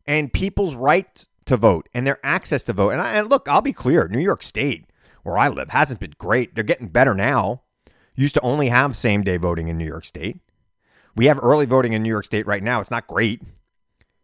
and 0.08 0.32
people's 0.32 0.74
right 0.74 1.28
to 1.46 1.58
vote 1.58 1.90
and 1.94 2.08
their 2.08 2.20
access 2.24 2.64
to 2.64 2.74
vote. 2.74 2.92
And, 2.92 3.02
I, 3.02 3.16
and 3.16 3.30
look, 3.30 3.50
I'll 3.50 3.62
be 3.62 3.74
clear 3.74 4.08
New 4.08 4.22
York 4.22 4.42
State, 4.42 4.86
where 5.24 5.38
I 5.38 5.50
live, 5.50 5.70
hasn't 5.70 6.00
been 6.00 6.16
great. 6.18 6.56
They're 6.56 6.64
getting 6.64 6.88
better 6.88 7.14
now. 7.14 7.64
Used 8.16 8.36
to 8.36 8.42
only 8.42 8.70
have 8.70 8.96
same 8.96 9.22
day 9.22 9.36
voting 9.36 9.68
in 9.68 9.78
New 9.78 9.86
York 9.86 10.06
State. 10.06 10.40
We 11.14 11.26
have 11.26 11.40
early 11.44 11.66
voting 11.66 11.92
in 11.92 12.02
New 12.04 12.10
York 12.10 12.26
State 12.26 12.48
right 12.48 12.64
now. 12.64 12.80
It's 12.80 12.92
not 12.92 13.08
great. 13.08 13.42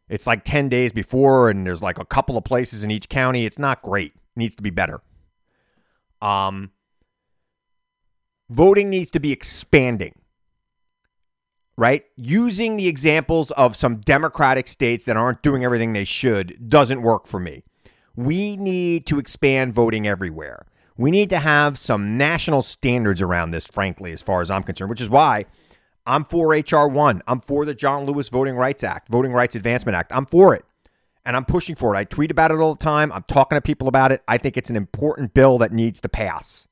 It's 0.07 0.27
like 0.27 0.45
10 0.45 0.69
days 0.69 0.93
before, 0.93 1.49
and 1.49 1.67
there's 1.67 1.81
like 1.81 1.99
a 1.99 2.05
couple 2.05 2.37
of 2.37 2.45
places 2.45 2.85
in 2.85 2.91
each 2.91 3.09
county. 3.09 3.45
It's 3.45 3.59
not 3.59 3.81
great. 3.81 4.13
It 4.13 4.39
needs 4.39 4.55
to 4.55 4.63
be 4.63 4.69
better. 4.69 5.01
Um, 6.21 6.71
voting 8.49 8.89
needs 8.89 9.11
to 9.11 9.19
be 9.19 9.31
expanding, 9.31 10.15
right? 11.77 12.03
Using 12.15 12.77
the 12.77 12.87
examples 12.87 13.51
of 13.51 13.75
some 13.75 13.97
Democratic 13.97 14.67
states 14.67 15.05
that 15.05 15.17
aren't 15.17 15.41
doing 15.41 15.63
everything 15.63 15.93
they 15.93 16.05
should 16.05 16.69
doesn't 16.69 17.01
work 17.01 17.27
for 17.27 17.39
me. 17.39 17.63
We 18.15 18.57
need 18.57 19.05
to 19.07 19.19
expand 19.19 19.73
voting 19.73 20.05
everywhere. 20.05 20.65
We 20.97 21.11
need 21.11 21.29
to 21.29 21.39
have 21.39 21.79
some 21.79 22.17
national 22.17 22.61
standards 22.61 23.21
around 23.21 23.51
this, 23.51 23.65
frankly, 23.67 24.11
as 24.11 24.21
far 24.21 24.41
as 24.41 24.51
I'm 24.51 24.63
concerned, 24.63 24.89
which 24.89 25.01
is 25.01 25.09
why 25.09 25.45
I'm 26.05 26.25
for 26.25 26.53
H.R. 26.53 26.87
1. 26.87 27.21
I'm 27.27 27.41
for 27.41 27.65
the 27.65 27.73
John 27.73 28.05
Lewis 28.05 28.29
Voting 28.29 28.55
Rights 28.55 28.83
Act, 28.83 29.07
Voting 29.09 29.31
Rights 29.31 29.55
Advancement 29.55 29.95
Act. 29.95 30.11
I'm 30.13 30.25
for 30.25 30.53
it. 30.53 30.65
And 31.25 31.35
I'm 31.35 31.45
pushing 31.45 31.75
for 31.75 31.93
it. 31.93 31.97
I 31.97 32.03
tweet 32.03 32.31
about 32.31 32.51
it 32.51 32.59
all 32.59 32.73
the 32.73 32.83
time. 32.83 33.11
I'm 33.11 33.25
talking 33.27 33.55
to 33.55 33.61
people 33.61 33.87
about 33.87 34.11
it. 34.11 34.23
I 34.27 34.37
think 34.37 34.57
it's 34.57 34.69
an 34.69 34.75
important 34.75 35.33
bill 35.33 35.57
that 35.59 35.71
needs 35.71 36.01
to 36.01 36.09
pass. 36.09 36.67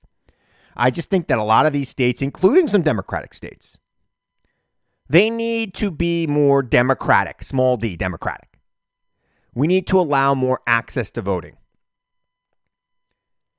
I 0.76 0.90
just 0.92 1.10
think 1.10 1.28
that 1.28 1.38
a 1.38 1.44
lot 1.44 1.66
of 1.66 1.74
these 1.74 1.90
states, 1.90 2.22
including 2.22 2.68
some 2.68 2.82
Democratic 2.82 3.34
states, 3.34 3.78
they 5.08 5.30
need 5.30 5.74
to 5.76 5.92
be 5.92 6.26
more 6.28 6.64
democratic, 6.64 7.44
small 7.44 7.78
d, 7.78 7.96
democratic. 7.96 8.60
We 9.54 9.68
need 9.68 9.88
to 9.88 10.00
allow 10.00 10.36
more 10.36 10.62
access 10.68 11.12
to 11.12 11.22
voting. 11.22 11.58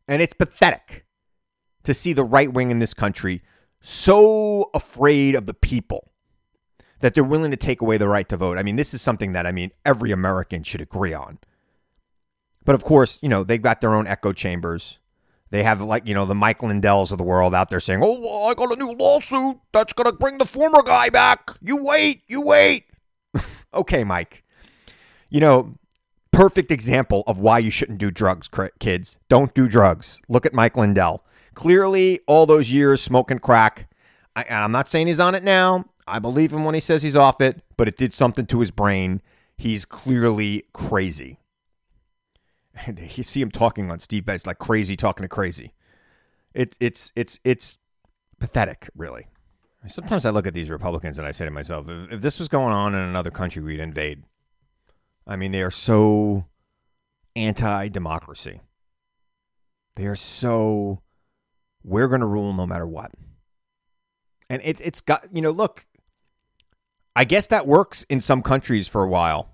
And 0.09 0.23
it's 0.23 0.33
pathetic 0.33 1.05
to 1.85 1.95
see 1.95 2.13
the 2.13 2.25
right 2.25 2.53
wing 2.53 2.71
in 2.71 2.79
this 2.79 2.95
country 2.95 3.43
so 3.81 4.71
afraid 4.75 5.35
of 5.35 5.47
the 5.47 5.55
people 5.55 6.10
that 7.01 7.15
they're 7.15 7.25
willing 7.25 7.51
to 7.51 7.57
take 7.57 7.81
away 7.81 7.99
the 7.99 8.09
right 8.09 8.29
to 8.29 8.37
vote. 8.37 8.59
I 8.59 8.63
mean, 8.63 8.77
this 8.77 8.95
is 8.95 9.03
something 9.03 9.33
that 9.33 9.47
I 9.47 9.53
mean 9.53 9.73
every 9.85 10.11
American 10.11 10.63
should 10.63 10.81
agree 10.81 11.13
on. 11.13 11.39
But 12.65 12.75
of 12.75 12.85
course, 12.85 13.19
you 13.23 13.29
know, 13.29 13.43
they've 13.43 13.61
got 13.61 13.81
their 13.81 13.95
own 13.95 14.07
echo 14.07 14.33
chambers. 14.33 14.99
They 15.51 15.65
have 15.65 15.83
like, 15.83 16.07
you 16.07 16.15
know, 16.15 16.27
the 16.27 16.35
Mike 16.35 16.61
Lindells 16.61 17.11
of 17.11 17.19
the 17.19 17.25
world 17.25 17.55
out 17.55 17.71
there 17.71 17.81
saying, 17.81 18.01
"Oh, 18.05 18.45
I 18.47 18.55
got 18.55 18.73
a 18.73 18.77
new 18.77 18.93
lawsuit 18.93 19.59
that's 19.73 19.93
going 19.93 20.09
to 20.09 20.17
bring 20.17 20.39
the 20.39 20.47
former 20.47 20.83
guy 20.83 21.11
back. 21.11 21.51
You 21.61 21.83
wait, 21.83 22.23
you 22.29 22.41
wait." 22.41 22.85
okay, 23.75 24.05
Mike. 24.05 24.45
You 25.29 25.41
know, 25.41 25.75
perfect 26.31 26.71
example 26.71 27.25
of 27.27 27.41
why 27.41 27.59
you 27.59 27.71
shouldn't 27.71 27.99
do 27.99 28.11
drugs, 28.11 28.49
kids. 28.79 29.19
Don't 29.29 29.53
do 29.55 29.67
drugs. 29.67 30.21
Look 30.29 30.47
at 30.47 30.55
Mike 30.55 30.77
Lindell. 30.77 31.25
Clearly, 31.55 32.21
all 32.27 32.47
those 32.47 32.71
years 32.71 33.03
smoking 33.03 33.41
crack. 33.41 33.89
I, 34.37 34.45
I'm 34.49 34.73
not 34.73 34.89
saying 34.89 35.09
he's 35.09 35.21
on 35.21 35.35
it 35.35 35.43
now. 35.43 35.87
I 36.11 36.19
believe 36.19 36.53
him 36.53 36.65
when 36.65 36.75
he 36.75 36.81
says 36.81 37.03
he's 37.03 37.17
off 37.17 37.41
it, 37.41 37.63
but 37.77 37.89
it 37.89 37.97
did 37.97 38.13
something 38.13 38.47
to 38.47 38.61
his 38.61 38.71
brain. 38.71 39.23
He's 39.57 39.85
clearly 39.85 40.65
crazy. 40.73 41.39
And 42.87 42.99
you 43.17 43.23
see 43.23 43.41
him 43.41 43.51
talking 43.51 43.91
on 43.91 44.01
Steve 44.01 44.25
Bannon, 44.25 44.41
like 44.47 44.59
crazy 44.59 44.97
talking 44.97 45.23
to 45.23 45.29
crazy. 45.29 45.75
It, 46.55 46.77
it's 46.81 47.13
it's 47.15 47.39
it's 47.45 47.79
pathetic, 48.39 48.89
really. 48.97 49.29
Sometimes 49.87 50.25
I 50.27 50.31
look 50.31 50.47
at 50.47 50.55
these 50.55 50.71
Republicans 50.71 51.19
and 51.19 51.27
I 51.27 51.31
say 51.31 51.45
to 51.45 51.51
myself, 51.51 51.89
if, 51.89 52.13
if 52.15 52.21
this 52.21 52.39
was 52.39 52.49
going 52.49 52.73
on 52.73 52.95
in 52.95 53.01
another 53.01 53.31
country, 53.31 53.63
we'd 53.63 53.81
invade. 53.81 54.25
I 55.27 55.37
mean, 55.37 55.53
they 55.53 55.63
are 55.63 55.71
so 55.71 56.47
anti-democracy. 57.37 58.61
They 59.97 60.07
are 60.07 60.17
so 60.17 61.03
we're 61.83 62.09
going 62.09 62.21
to 62.21 62.27
rule 62.27 62.53
no 62.53 62.67
matter 62.67 62.87
what. 62.87 63.13
And 64.49 64.61
it, 64.65 64.81
it's 64.81 65.01
got, 65.01 65.29
you 65.33 65.41
know, 65.41 65.51
look, 65.51 65.87
I 67.17 67.25
guess 67.25 67.49
that 67.49 67.67
works 67.67 68.05
in 68.05 68.21
some 68.21 68.43
countries 68.43 68.89
for 68.89 69.03
a 69.03 69.09
while. 69.09 69.49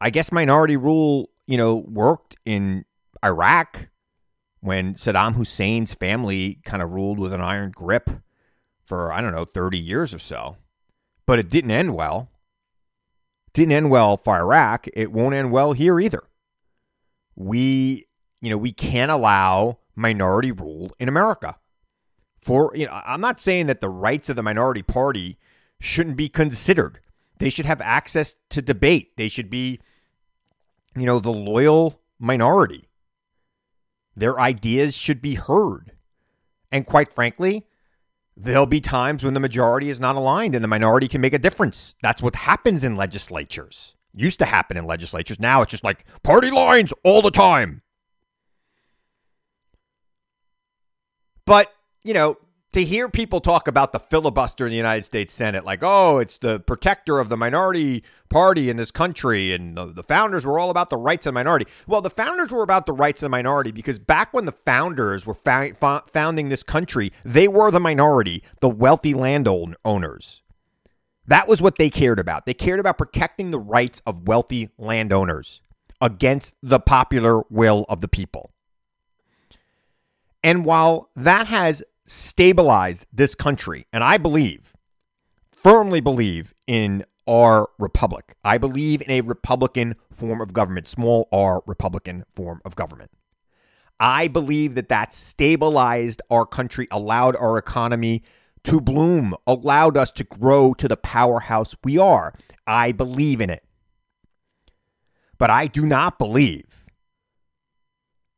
I 0.00 0.10
guess 0.10 0.32
minority 0.32 0.76
rule, 0.76 1.30
you 1.46 1.56
know, 1.56 1.76
worked 1.76 2.36
in 2.44 2.84
Iraq 3.24 3.88
when 4.60 4.94
Saddam 4.94 5.34
Hussein's 5.34 5.94
family 5.94 6.60
kind 6.64 6.82
of 6.82 6.90
ruled 6.90 7.18
with 7.18 7.32
an 7.32 7.40
iron 7.40 7.70
grip 7.70 8.10
for, 8.84 9.12
I 9.12 9.20
don't 9.20 9.32
know, 9.32 9.44
30 9.44 9.78
years 9.78 10.12
or 10.12 10.18
so. 10.18 10.56
But 11.26 11.38
it 11.38 11.48
didn't 11.48 11.70
end 11.70 11.94
well. 11.94 12.30
didn't 13.52 13.72
end 13.72 13.90
well 13.90 14.16
for 14.16 14.36
Iraq. 14.36 14.86
It 14.92 15.12
won't 15.12 15.34
end 15.34 15.50
well 15.50 15.72
here 15.72 15.98
either. 15.98 16.22
We, 17.34 18.06
you 18.40 18.50
know, 18.50 18.58
we 18.58 18.72
can't 18.72 19.10
allow 19.10 19.78
minority 19.94 20.52
rule 20.52 20.94
in 20.98 21.08
America. 21.08 21.56
For 22.40 22.70
you 22.74 22.86
know, 22.86 23.00
I'm 23.04 23.20
not 23.20 23.40
saying 23.40 23.66
that 23.66 23.80
the 23.80 23.88
rights 23.88 24.28
of 24.28 24.36
the 24.36 24.42
minority 24.42 24.82
party 24.82 25.38
shouldn't 25.80 26.16
be 26.16 26.28
considered. 26.28 27.00
They 27.38 27.50
should 27.50 27.66
have 27.66 27.80
access 27.80 28.36
to 28.50 28.62
debate. 28.62 29.16
They 29.16 29.28
should 29.28 29.50
be, 29.50 29.80
you 30.96 31.04
know, 31.06 31.18
the 31.18 31.32
loyal 31.32 32.00
minority. 32.18 32.88
Their 34.16 34.40
ideas 34.40 34.96
should 34.96 35.20
be 35.20 35.34
heard. 35.34 35.92
And 36.72 36.86
quite 36.86 37.12
frankly, 37.12 37.66
there'll 38.36 38.66
be 38.66 38.80
times 38.80 39.22
when 39.22 39.34
the 39.34 39.40
majority 39.40 39.90
is 39.90 40.00
not 40.00 40.16
aligned 40.16 40.54
and 40.54 40.64
the 40.64 40.68
minority 40.68 41.08
can 41.08 41.20
make 41.20 41.34
a 41.34 41.38
difference. 41.38 41.94
That's 42.02 42.22
what 42.22 42.36
happens 42.36 42.84
in 42.84 42.96
legislatures. 42.96 43.94
Used 44.14 44.38
to 44.38 44.46
happen 44.46 44.78
in 44.78 44.86
legislatures. 44.86 45.38
Now 45.38 45.62
it's 45.62 45.70
just 45.70 45.84
like 45.84 46.04
party 46.22 46.50
lines 46.50 46.92
all 47.04 47.20
the 47.20 47.30
time. 47.30 47.82
But, 51.44 51.72
you 52.02 52.14
know, 52.14 52.38
to 52.76 52.84
hear 52.84 53.08
people 53.08 53.40
talk 53.40 53.68
about 53.68 53.92
the 53.92 53.98
filibuster 53.98 54.66
in 54.66 54.70
the 54.70 54.76
United 54.76 55.02
States 55.02 55.32
Senate, 55.32 55.64
like, 55.64 55.78
oh, 55.80 56.18
it's 56.18 56.36
the 56.36 56.60
protector 56.60 57.18
of 57.18 57.30
the 57.30 57.36
minority 57.36 58.04
party 58.28 58.68
in 58.68 58.76
this 58.76 58.90
country, 58.90 59.54
and 59.54 59.78
the, 59.78 59.86
the, 59.86 60.02
founders 60.02 60.44
were 60.44 60.58
all 60.58 60.68
about 60.68 60.90
the 60.90 60.96
rights 60.98 61.24
of 61.24 61.30
the 61.30 61.40
minority. 61.40 61.64
Well, 61.86 62.02
the 62.02 62.10
founders 62.10 62.50
were 62.50 62.62
about 62.62 62.84
the 62.84 62.92
rights 62.92 63.22
of 63.22 63.26
the 63.26 63.30
minority 63.30 63.70
because 63.70 63.98
back 63.98 64.34
when 64.34 64.44
the 64.44 64.52
founders 64.52 65.24
were 65.24 65.32
founding 65.32 66.50
this 66.50 66.62
country, 66.62 67.14
they 67.24 67.48
were 67.48 67.70
the 67.70 67.80
minority, 67.80 68.42
the 68.60 68.68
wealthy 68.68 69.14
landowners. 69.14 70.42
That 71.26 71.48
was 71.48 71.62
what 71.62 71.78
they 71.78 71.88
cared 71.88 72.18
about. 72.18 72.44
They 72.44 72.52
cared 72.52 72.78
about 72.78 72.98
protecting 72.98 73.52
the 73.52 73.58
rights 73.58 74.02
of 74.04 74.28
wealthy 74.28 74.68
landowners 74.76 75.62
against 76.02 76.54
the 76.62 76.78
popular 76.78 77.40
will 77.48 77.86
of 77.88 78.02
the 78.02 78.08
people. 78.08 78.50
And 80.44 80.66
while 80.66 81.08
that 81.16 81.46
has 81.46 81.82
stabilized 82.06 83.06
this 83.12 83.34
country, 83.34 83.86
and 83.92 84.02
I 84.02 84.18
believe, 84.18 84.72
firmly 85.52 86.00
believe 86.00 86.54
in 86.66 87.04
our 87.28 87.68
republic, 87.78 88.36
I 88.44 88.58
believe 88.58 89.02
in 89.02 89.10
a 89.10 89.20
Republican 89.20 89.96
form 90.12 90.40
of 90.40 90.52
government, 90.52 90.86
small 90.86 91.28
r 91.32 91.62
Republican 91.66 92.24
form 92.34 92.60
of 92.64 92.76
government. 92.76 93.10
I 93.98 94.28
believe 94.28 94.74
that 94.74 94.88
that 94.90 95.12
stabilized 95.12 96.22
our 96.30 96.46
country, 96.46 96.86
allowed 96.90 97.34
our 97.36 97.58
economy 97.58 98.22
to 98.64 98.80
bloom, 98.80 99.34
allowed 99.46 99.96
us 99.96 100.10
to 100.12 100.24
grow 100.24 100.74
to 100.74 100.88
the 100.88 100.96
powerhouse 100.96 101.74
we 101.82 101.98
are. 101.98 102.34
I 102.66 102.92
believe 102.92 103.40
in 103.40 103.50
it. 103.50 103.64
But 105.38 105.50
I 105.50 105.66
do 105.66 105.86
not 105.86 106.18
believe 106.18 106.85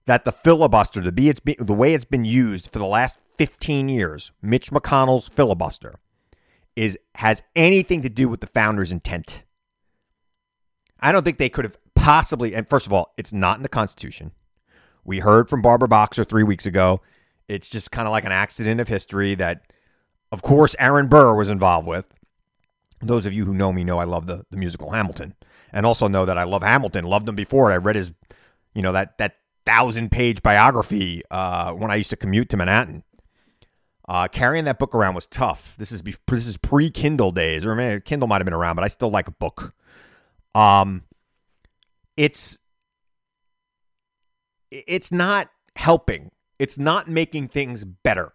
that 0.08 0.24
the 0.24 0.32
filibuster, 0.32 1.02
the, 1.02 1.12
be 1.12 1.28
it's 1.28 1.38
be, 1.38 1.54
the 1.58 1.74
way 1.74 1.92
it's 1.92 2.06
been 2.06 2.24
used 2.24 2.70
for 2.70 2.78
the 2.78 2.86
last 2.86 3.18
15 3.36 3.90
years, 3.90 4.32
Mitch 4.40 4.70
McConnell's 4.70 5.28
filibuster, 5.28 5.96
is 6.74 6.98
has 7.16 7.42
anything 7.54 8.00
to 8.00 8.08
do 8.08 8.26
with 8.26 8.40
the 8.40 8.46
founder's 8.46 8.90
intent. 8.90 9.42
I 10.98 11.12
don't 11.12 11.24
think 11.24 11.36
they 11.36 11.50
could 11.50 11.66
have 11.66 11.76
possibly, 11.94 12.54
and 12.54 12.66
first 12.66 12.86
of 12.86 12.92
all, 12.94 13.12
it's 13.18 13.34
not 13.34 13.58
in 13.58 13.62
the 13.62 13.68
Constitution. 13.68 14.32
We 15.04 15.18
heard 15.18 15.50
from 15.50 15.60
Barbara 15.60 15.88
Boxer 15.88 16.24
three 16.24 16.42
weeks 16.42 16.64
ago. 16.64 17.02
It's 17.46 17.68
just 17.68 17.90
kind 17.90 18.08
of 18.08 18.12
like 18.12 18.24
an 18.24 18.32
accident 18.32 18.80
of 18.80 18.88
history 18.88 19.34
that, 19.34 19.74
of 20.32 20.40
course, 20.40 20.74
Aaron 20.78 21.08
Burr 21.08 21.36
was 21.36 21.50
involved 21.50 21.86
with. 21.86 22.06
Those 23.02 23.26
of 23.26 23.34
you 23.34 23.44
who 23.44 23.52
know 23.52 23.74
me 23.74 23.84
know 23.84 23.98
I 23.98 24.04
love 24.04 24.26
the, 24.26 24.46
the 24.50 24.56
musical 24.56 24.90
Hamilton, 24.90 25.34
and 25.70 25.84
also 25.84 26.08
know 26.08 26.24
that 26.24 26.38
I 26.38 26.44
love 26.44 26.62
Hamilton. 26.62 27.04
Loved 27.04 27.28
him 27.28 27.36
before. 27.36 27.70
I 27.70 27.76
read 27.76 27.96
his, 27.96 28.10
you 28.74 28.80
know, 28.80 28.92
that 28.92 29.18
that 29.18 29.34
thousand 29.68 30.10
page 30.10 30.42
biography 30.42 31.22
uh, 31.30 31.72
when 31.72 31.90
I 31.90 31.96
used 31.96 32.08
to 32.10 32.16
commute 32.16 32.48
to 32.50 32.56
Manhattan. 32.56 33.04
Uh, 34.08 34.26
carrying 34.26 34.64
that 34.64 34.78
book 34.78 34.94
around 34.94 35.14
was 35.14 35.26
tough. 35.26 35.74
This 35.76 35.92
is 35.92 36.02
this 36.26 36.46
is 36.46 36.56
pre 36.56 36.90
Kindle 36.90 37.32
days, 37.32 37.66
or 37.66 37.74
maybe 37.74 38.00
Kindle 38.00 38.28
might 38.28 38.40
have 38.40 38.46
been 38.46 38.54
around, 38.54 38.76
but 38.76 38.84
I 38.84 38.88
still 38.88 39.10
like 39.10 39.28
a 39.28 39.32
book. 39.32 39.74
Um, 40.54 41.02
it's 42.16 42.58
it's 44.70 45.12
not 45.12 45.50
helping. 45.76 46.30
It's 46.58 46.78
not 46.78 47.08
making 47.08 47.48
things 47.48 47.84
better. 47.84 48.32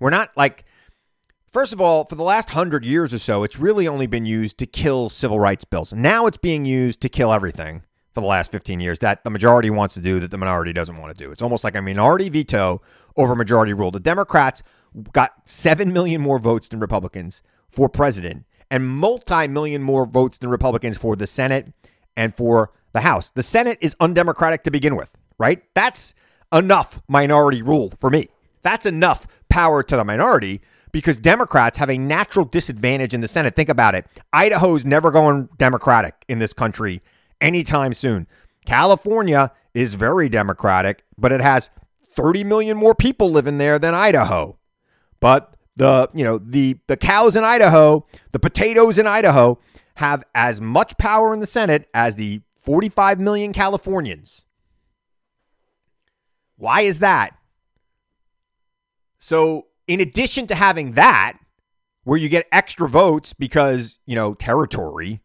We're 0.00 0.10
not 0.10 0.36
like 0.36 0.64
First 1.52 1.72
of 1.72 1.80
all, 1.80 2.04
for 2.04 2.16
the 2.16 2.24
last 2.24 2.50
hundred 2.50 2.84
years 2.84 3.14
or 3.14 3.18
so, 3.20 3.44
it's 3.44 3.60
really 3.60 3.86
only 3.86 4.08
been 4.08 4.26
used 4.26 4.58
to 4.58 4.66
kill 4.66 5.08
civil 5.08 5.38
rights 5.38 5.64
bills. 5.64 5.92
Now 5.92 6.26
it's 6.26 6.36
being 6.36 6.64
used 6.64 7.00
to 7.02 7.08
kill 7.08 7.32
everything 7.32 7.84
for 8.14 8.20
the 8.20 8.26
last 8.26 8.52
15 8.52 8.80
years 8.80 9.00
that 9.00 9.24
the 9.24 9.30
majority 9.30 9.70
wants 9.70 9.94
to 9.94 10.00
do 10.00 10.20
that 10.20 10.30
the 10.30 10.38
minority 10.38 10.72
doesn't 10.72 10.96
want 10.96 11.16
to 11.16 11.24
do. 11.24 11.32
It's 11.32 11.42
almost 11.42 11.64
like 11.64 11.74
a 11.74 11.82
minority 11.82 12.28
veto 12.28 12.80
over 13.16 13.34
majority 13.34 13.74
rule. 13.74 13.90
The 13.90 14.00
Democrats 14.00 14.62
got 15.12 15.32
7 15.44 15.92
million 15.92 16.20
more 16.20 16.38
votes 16.38 16.68
than 16.68 16.78
Republicans 16.78 17.42
for 17.68 17.88
president 17.88 18.46
and 18.70 18.88
multi 18.88 19.48
million 19.48 19.82
more 19.82 20.06
votes 20.06 20.38
than 20.38 20.48
Republicans 20.48 20.96
for 20.96 21.16
the 21.16 21.26
Senate 21.26 21.72
and 22.16 22.34
for 22.34 22.70
the 22.92 23.00
House. 23.00 23.30
The 23.30 23.42
Senate 23.42 23.78
is 23.80 23.96
undemocratic 24.00 24.62
to 24.62 24.70
begin 24.70 24.94
with, 24.96 25.10
right? 25.38 25.62
That's 25.74 26.14
enough 26.52 27.02
minority 27.08 27.62
rule 27.62 27.92
for 27.98 28.10
me. 28.10 28.28
That's 28.62 28.86
enough 28.86 29.26
power 29.48 29.82
to 29.82 29.96
the 29.96 30.04
minority 30.04 30.60
because 30.92 31.18
Democrats 31.18 31.76
have 31.78 31.90
a 31.90 31.98
natural 31.98 32.44
disadvantage 32.44 33.12
in 33.12 33.20
the 33.20 33.28
Senate. 33.28 33.56
Think 33.56 33.68
about 33.68 33.96
it. 33.96 34.06
Idaho's 34.32 34.86
never 34.86 35.10
going 35.10 35.48
Democratic 35.58 36.24
in 36.28 36.38
this 36.38 36.52
country 36.52 37.02
anytime 37.40 37.92
soon. 37.92 38.26
California 38.66 39.52
is 39.74 39.94
very 39.94 40.28
Democratic, 40.28 41.04
but 41.18 41.32
it 41.32 41.40
has 41.40 41.70
30 42.16 42.44
million 42.44 42.76
more 42.76 42.94
people 42.94 43.30
living 43.30 43.58
there 43.58 43.78
than 43.78 43.94
Idaho. 43.94 44.58
But 45.20 45.54
the, 45.76 46.08
you 46.14 46.24
know, 46.24 46.38
the 46.38 46.78
the 46.86 46.96
cows 46.96 47.36
in 47.36 47.44
Idaho, 47.44 48.06
the 48.32 48.38
potatoes 48.38 48.98
in 48.98 49.06
Idaho 49.06 49.58
have 49.96 50.24
as 50.34 50.60
much 50.60 50.96
power 50.96 51.32
in 51.34 51.40
the 51.40 51.46
Senate 51.46 51.88
as 51.92 52.16
the 52.16 52.42
45 52.62 53.20
million 53.20 53.52
Californians. 53.52 54.44
Why 56.56 56.82
is 56.82 57.00
that? 57.00 57.36
So 59.18 59.66
in 59.86 60.00
addition 60.00 60.46
to 60.48 60.54
having 60.54 60.92
that, 60.92 61.38
where 62.04 62.18
you 62.18 62.28
get 62.28 62.46
extra 62.52 62.88
votes 62.88 63.32
because, 63.32 63.98
you 64.06 64.14
know, 64.14 64.34
territory, 64.34 65.20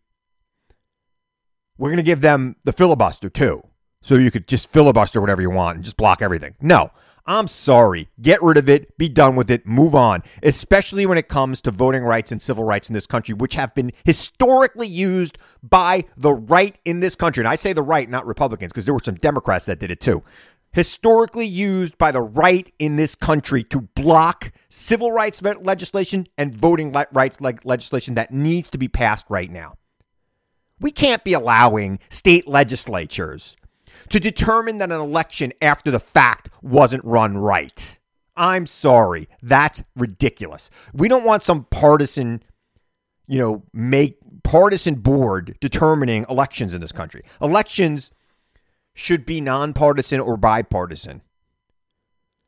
we're 1.80 1.90
going 1.90 1.98
to 1.98 2.04
give 2.04 2.22
them 2.22 2.58
the 2.66 2.74
filibuster 2.74 3.30
too. 3.30 3.64
So 4.02 4.16
you 4.16 4.32
could 4.32 4.48
just 4.48 4.70
filibuster 4.70 5.20
whatever 5.20 5.42
you 5.42 5.50
want 5.50 5.78
and 5.78 5.84
just 5.84 5.98
block 5.98 6.22
everything. 6.22 6.56
No, 6.62 6.92
I'm 7.26 7.48
sorry. 7.48 8.10
Get 8.22 8.42
rid 8.44 8.58
of 8.58 8.70
it. 8.70 8.98
Be 8.98 9.10
done 9.10 9.36
with 9.36 9.50
it. 9.50 9.66
Move 9.66 9.96
on. 9.96 10.24
Especially 10.44 11.06
when 11.06 11.18
it 11.18 11.28
comes 11.30 11.62
to 11.62 11.72
voting 11.72 12.04
rights 12.04 12.32
and 12.32 12.42
civil 12.42 12.64
rights 12.64 12.90
in 12.90 12.94
this 12.94 13.08
country, 13.08 13.34
which 13.34 13.56
have 13.56 13.74
been 13.76 13.92
historically 14.04 14.88
used 14.88 15.38
by 15.64 16.06
the 16.18 16.34
right 16.34 16.78
in 16.86 17.00
this 17.00 17.16
country. 17.16 17.42
And 17.42 17.48
I 17.48 17.56
say 17.56 17.74
the 17.74 17.82
right, 17.82 18.10
not 18.10 18.26
Republicans, 18.26 18.72
because 18.72 18.86
there 18.86 18.94
were 18.94 19.02
some 19.04 19.16
Democrats 19.16 19.66
that 19.66 19.80
did 19.80 19.92
it 19.92 20.02
too 20.02 20.24
historically 20.72 21.48
used 21.48 21.98
by 21.98 22.12
the 22.12 22.22
right 22.22 22.72
in 22.78 22.96
this 22.96 23.16
country 23.16 23.64
to 23.64 23.82
block 23.82 24.52
civil 24.70 25.12
rights 25.12 25.42
legislation 25.42 26.28
and 26.38 26.56
voting 26.56 26.92
rights 27.12 27.42
legislation 27.42 28.14
that 28.14 28.32
needs 28.32 28.70
to 28.70 28.78
be 28.78 28.88
passed 28.88 29.26
right 29.30 29.50
now. 29.52 29.74
We 30.80 30.92
can't 30.92 31.24
be 31.24 31.34
allowing 31.34 32.00
state 32.10 32.48
legislatures 32.48 33.58
to 34.10 34.20
determine 34.20 34.78
that 34.78 34.92
an 34.92 35.00
election 35.00 35.54
after 35.62 35.92
the 35.92 36.00
fact 36.00 36.50
wasn't 36.62 37.04
run 37.06 37.38
right. 37.38 37.98
I'm 38.36 38.66
sorry. 38.66 39.28
That's 39.42 39.84
ridiculous. 39.96 40.70
We 40.94 41.08
don't 41.10 41.26
want 41.26 41.44
some 41.44 41.66
partisan, 41.66 42.42
you 43.28 43.38
know, 43.38 43.64
make 43.74 44.18
partisan 44.44 44.96
board 44.96 45.58
determining 45.60 46.26
elections 46.30 46.74
in 46.74 46.82
this 46.82 46.94
country. 46.94 47.24
Elections 47.42 48.12
should 48.94 49.26
be 49.26 49.42
nonpartisan 49.42 50.20
or 50.20 50.38
bipartisan. 50.38 51.22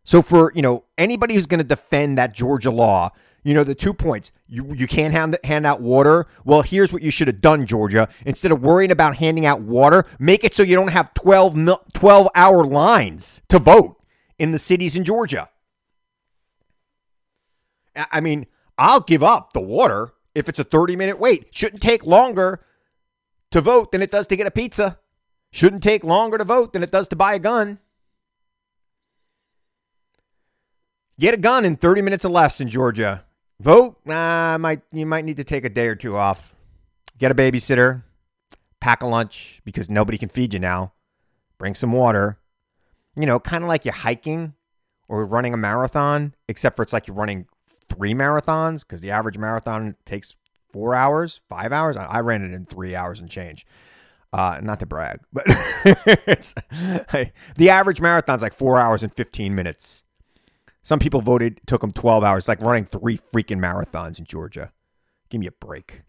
So 0.03 0.21
for, 0.21 0.51
you 0.55 0.61
know, 0.61 0.85
anybody 0.97 1.35
who's 1.35 1.45
going 1.45 1.59
to 1.59 1.63
defend 1.63 2.17
that 2.17 2.33
Georgia 2.33 2.71
law, 2.71 3.11
you 3.43 3.53
know, 3.53 3.63
the 3.63 3.75
two 3.75 3.93
points, 3.93 4.31
you, 4.47 4.73
you 4.73 4.87
can't 4.87 5.13
hand, 5.13 5.37
hand 5.43 5.65
out 5.65 5.81
water. 5.81 6.27
Well, 6.45 6.61
here's 6.61 6.93
what 6.93 7.01
you 7.01 7.09
should 7.09 7.27
have 7.27 7.41
done, 7.41 7.65
Georgia. 7.65 8.07
Instead 8.25 8.51
of 8.51 8.61
worrying 8.61 8.91
about 8.91 9.15
handing 9.15 9.45
out 9.45 9.61
water, 9.61 10.05
make 10.19 10.43
it 10.43 10.53
so 10.53 10.61
you 10.63 10.75
don't 10.75 10.91
have 10.91 11.13
12, 11.15 11.57
12 11.93 12.27
hour 12.35 12.63
lines 12.63 13.41
to 13.49 13.57
vote 13.57 13.97
in 14.37 14.51
the 14.51 14.59
cities 14.59 14.95
in 14.95 15.03
Georgia. 15.03 15.49
I 17.95 18.21
mean, 18.21 18.45
I'll 18.77 19.01
give 19.01 19.23
up 19.23 19.53
the 19.53 19.61
water 19.61 20.13
if 20.35 20.47
it's 20.47 20.59
a 20.59 20.63
30 20.63 20.95
minute 20.95 21.19
wait. 21.19 21.47
Shouldn't 21.51 21.81
take 21.81 22.05
longer 22.05 22.63
to 23.51 23.61
vote 23.61 23.91
than 23.91 24.01
it 24.01 24.11
does 24.11 24.27
to 24.27 24.35
get 24.35 24.47
a 24.47 24.51
pizza. 24.51 24.99
Shouldn't 25.51 25.83
take 25.83 26.03
longer 26.03 26.37
to 26.37 26.45
vote 26.45 26.73
than 26.73 26.83
it 26.83 26.91
does 26.91 27.07
to 27.09 27.15
buy 27.15 27.33
a 27.33 27.39
gun. 27.39 27.79
Get 31.19 31.33
a 31.33 31.37
gun 31.37 31.65
in 31.65 31.75
30 31.75 32.01
minutes 32.01 32.25
or 32.25 32.29
less 32.29 32.61
in 32.61 32.69
Georgia. 32.69 33.25
Vote, 33.61 33.97
nah, 34.05 34.57
might 34.57 34.81
you 34.91 35.05
might 35.05 35.23
need 35.23 35.37
to 35.37 35.43
take 35.43 35.65
a 35.65 35.69
day 35.69 35.87
or 35.87 35.95
two 35.95 36.17
off. 36.17 36.55
Get 37.19 37.29
a 37.29 37.35
babysitter, 37.35 38.01
pack 38.79 39.03
a 39.03 39.07
lunch 39.07 39.61
because 39.63 39.87
nobody 39.87 40.17
can 40.17 40.29
feed 40.29 40.55
you 40.55 40.59
now. 40.59 40.93
Bring 41.59 41.75
some 41.75 41.91
water. 41.91 42.39
You 43.15 43.27
know, 43.27 43.39
kind 43.39 43.63
of 43.63 43.67
like 43.67 43.85
you're 43.85 43.93
hiking 43.93 44.55
or 45.07 45.27
running 45.27 45.53
a 45.53 45.57
marathon, 45.57 46.33
except 46.47 46.75
for 46.75 46.81
it's 46.81 46.91
like 46.91 47.05
you're 47.05 47.15
running 47.15 47.45
three 47.87 48.15
marathons 48.15 48.79
because 48.79 49.01
the 49.01 49.11
average 49.11 49.37
marathon 49.37 49.95
takes 50.05 50.35
four 50.73 50.95
hours, 50.95 51.41
five 51.47 51.71
hours. 51.71 51.97
I, 51.97 52.05
I 52.05 52.19
ran 52.21 52.43
it 52.43 52.55
in 52.55 52.65
three 52.65 52.95
hours 52.95 53.19
and 53.19 53.29
change. 53.29 53.67
Uh, 54.33 54.59
not 54.63 54.79
to 54.79 54.87
brag, 54.87 55.19
but 55.31 55.43
it's, 56.25 56.55
the 57.57 57.69
average 57.69 58.01
marathon's 58.01 58.41
like 58.41 58.55
four 58.55 58.79
hours 58.79 59.03
and 59.03 59.13
15 59.13 59.53
minutes. 59.53 60.03
Some 60.83 60.99
people 60.99 61.21
voted 61.21 61.61
took 61.67 61.81
them 61.81 61.91
12 61.91 62.23
hours, 62.23 62.47
like 62.47 62.61
running 62.61 62.85
three 62.85 63.17
freaking 63.17 63.59
marathons 63.59 64.19
in 64.19 64.25
Georgia. 64.25 64.71
Give 65.29 65.39
me 65.39 65.47
a 65.47 65.51
break. 65.51 66.01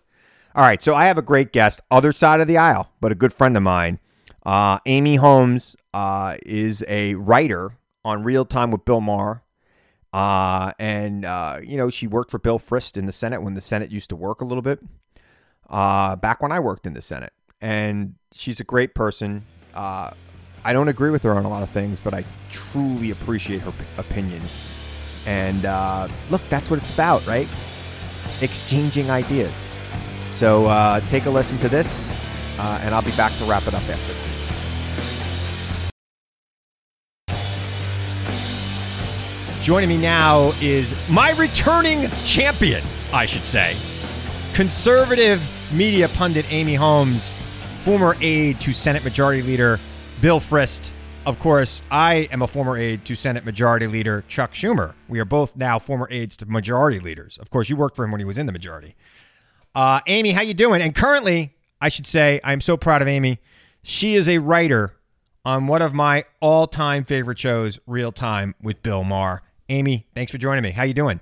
All 0.55 0.65
right, 0.65 0.83
so 0.83 0.95
I 0.95 1.07
have 1.07 1.19
a 1.19 1.23
great 1.23 1.53
guest, 1.53 1.81
other 1.91 2.13
side 2.13 2.41
of 2.41 2.49
the 2.49 2.59
aisle, 2.59 2.91
but 3.01 3.13
a 3.13 3.15
good 3.15 3.33
friend 3.33 3.57
of 3.57 3.63
mine. 3.63 3.99
Uh, 4.45 4.79
Amy 4.87 5.17
Holmes 5.17 5.77
uh, 5.95 6.37
is 6.45 6.85
a 6.89 7.15
writer 7.15 7.79
on 8.05 8.25
Real 8.25 8.45
Time 8.45 8.71
with 8.71 8.85
Bill 8.85 9.01
Maher. 9.01 9.43
Uh, 10.13 10.73
and, 10.79 11.25
uh, 11.25 11.59
you 11.63 11.77
know, 11.77 11.89
she 11.89 12.07
worked 12.07 12.31
for 12.31 12.39
Bill 12.39 12.59
Frist 12.59 12.97
in 12.99 13.07
the 13.07 13.13
Senate 13.13 13.43
when 13.43 13.55
the 13.55 13.61
Senate 13.63 13.91
used 13.91 14.11
to 14.11 14.17
work 14.17 14.43
a 14.43 14.45
little 14.45 14.63
bit. 14.63 14.81
Uh, 15.71 16.17
back 16.17 16.43
when 16.43 16.53
I 16.53 16.61
worked 16.61 16.87
in 16.87 16.93
the 16.93 17.01
Senate 17.01 17.33
and 17.63 18.17
she's 18.33 18.61
a 18.61 18.65
great 18.65 18.95
person. 18.95 19.45
I 20.65 20.73
don't 20.73 20.89
agree 20.89 21.11
with 21.11 21.23
her 21.25 21.33
on 21.33 21.45
a 21.45 21.49
lot 21.49 21.63
of 21.63 21.71
things, 21.71 21.99
but 21.99 22.15
I 22.15 22.25
truly 22.51 23.11
appreciate 23.11 23.63
her 23.63 23.73
p- 23.73 23.79
opinion. 23.99 24.41
And 25.27 25.65
uh, 25.65 26.09
look, 26.31 26.41
that's 26.43 26.71
what 26.71 26.79
it's 26.81 26.93
about, 26.93 27.27
right? 27.27 27.49
Exchanging 28.41 29.11
ideas. 29.11 29.53
So 30.35 30.67
uh, 30.67 31.01
take 31.11 31.27
a 31.27 31.31
listen 31.31 31.59
to 31.59 31.69
this, 31.69 32.59
uh, 32.61 32.81
and 32.83 32.95
I'll 32.95 33.03
be 33.03 33.11
back 33.13 33.33
to 33.39 33.45
wrap 33.45 33.67
it 33.67 33.75
up 33.75 33.83
after. 33.89 34.15
Joining 39.65 39.89
me 39.89 39.97
now 39.97 40.53
is 40.61 40.97
my 41.09 41.33
returning 41.33 42.09
champion, 42.25 42.83
I 43.13 43.27
should 43.27 43.45
say, 43.45 43.77
conservative 44.55 45.41
media 45.73 46.09
pundit 46.09 46.53
Amy 46.53 46.75
Holmes 46.75 47.33
former 47.85 48.17
aide 48.21 48.61
to 48.61 48.73
Senate 48.73 49.05
Majority 49.05 49.43
Leader 49.43 49.79
Bill 50.23 50.39
Frist. 50.39 50.93
of 51.27 51.41
course, 51.41 51.83
I 51.91 52.29
am 52.31 52.43
a 52.43 52.47
former 52.47 52.77
aide 52.77 53.05
to 53.07 53.17
Senate 53.17 53.45
Majority 53.45 53.89
Leader 53.89 54.23
Chuck 54.29 54.53
Schumer. 54.53 54.95
We 55.09 55.19
are 55.19 55.25
both 55.25 55.57
now 55.57 55.81
former 55.81 56.07
aides 56.13 56.37
to 56.37 56.47
majority 56.47 57.01
leaders. 57.01 57.39
Of 57.39 57.51
course, 57.51 57.69
you 57.69 57.75
worked 57.75 57.97
for 57.97 58.05
him 58.05 58.13
when 58.13 58.21
he 58.21 58.25
was 58.25 58.39
in 58.39 58.47
the 58.47 58.53
majority. 58.53 58.95
Uh, 59.75 59.99
Amy, 60.07 60.31
how 60.31 60.43
you 60.43 60.55
doing? 60.55 60.81
And 60.81 60.95
currently, 60.95 61.57
I 61.81 61.89
should 61.89 62.07
say, 62.07 62.41
I'm 62.45 62.61
so 62.61 62.77
proud 62.77 63.03
of 63.03 63.09
Amy. 63.09 63.41
She 63.83 64.15
is 64.15 64.29
a 64.29 64.39
writer 64.39 64.95
on 65.45 65.67
one 65.67 65.83
of 65.83 65.93
my 65.93 66.25
all-time 66.39 67.05
favorite 67.05 67.41
shows, 67.41 67.81
Real 67.85 68.13
Time 68.13 68.55
with 68.63 68.81
Bill 68.81 69.03
Maher. 69.03 69.43
Amy, 69.71 70.07
thanks 70.15 70.31
for 70.31 70.39
joining 70.39 70.63
me. 70.63 70.71
How 70.71 70.85
you 70.85 70.95
doing? 70.95 71.19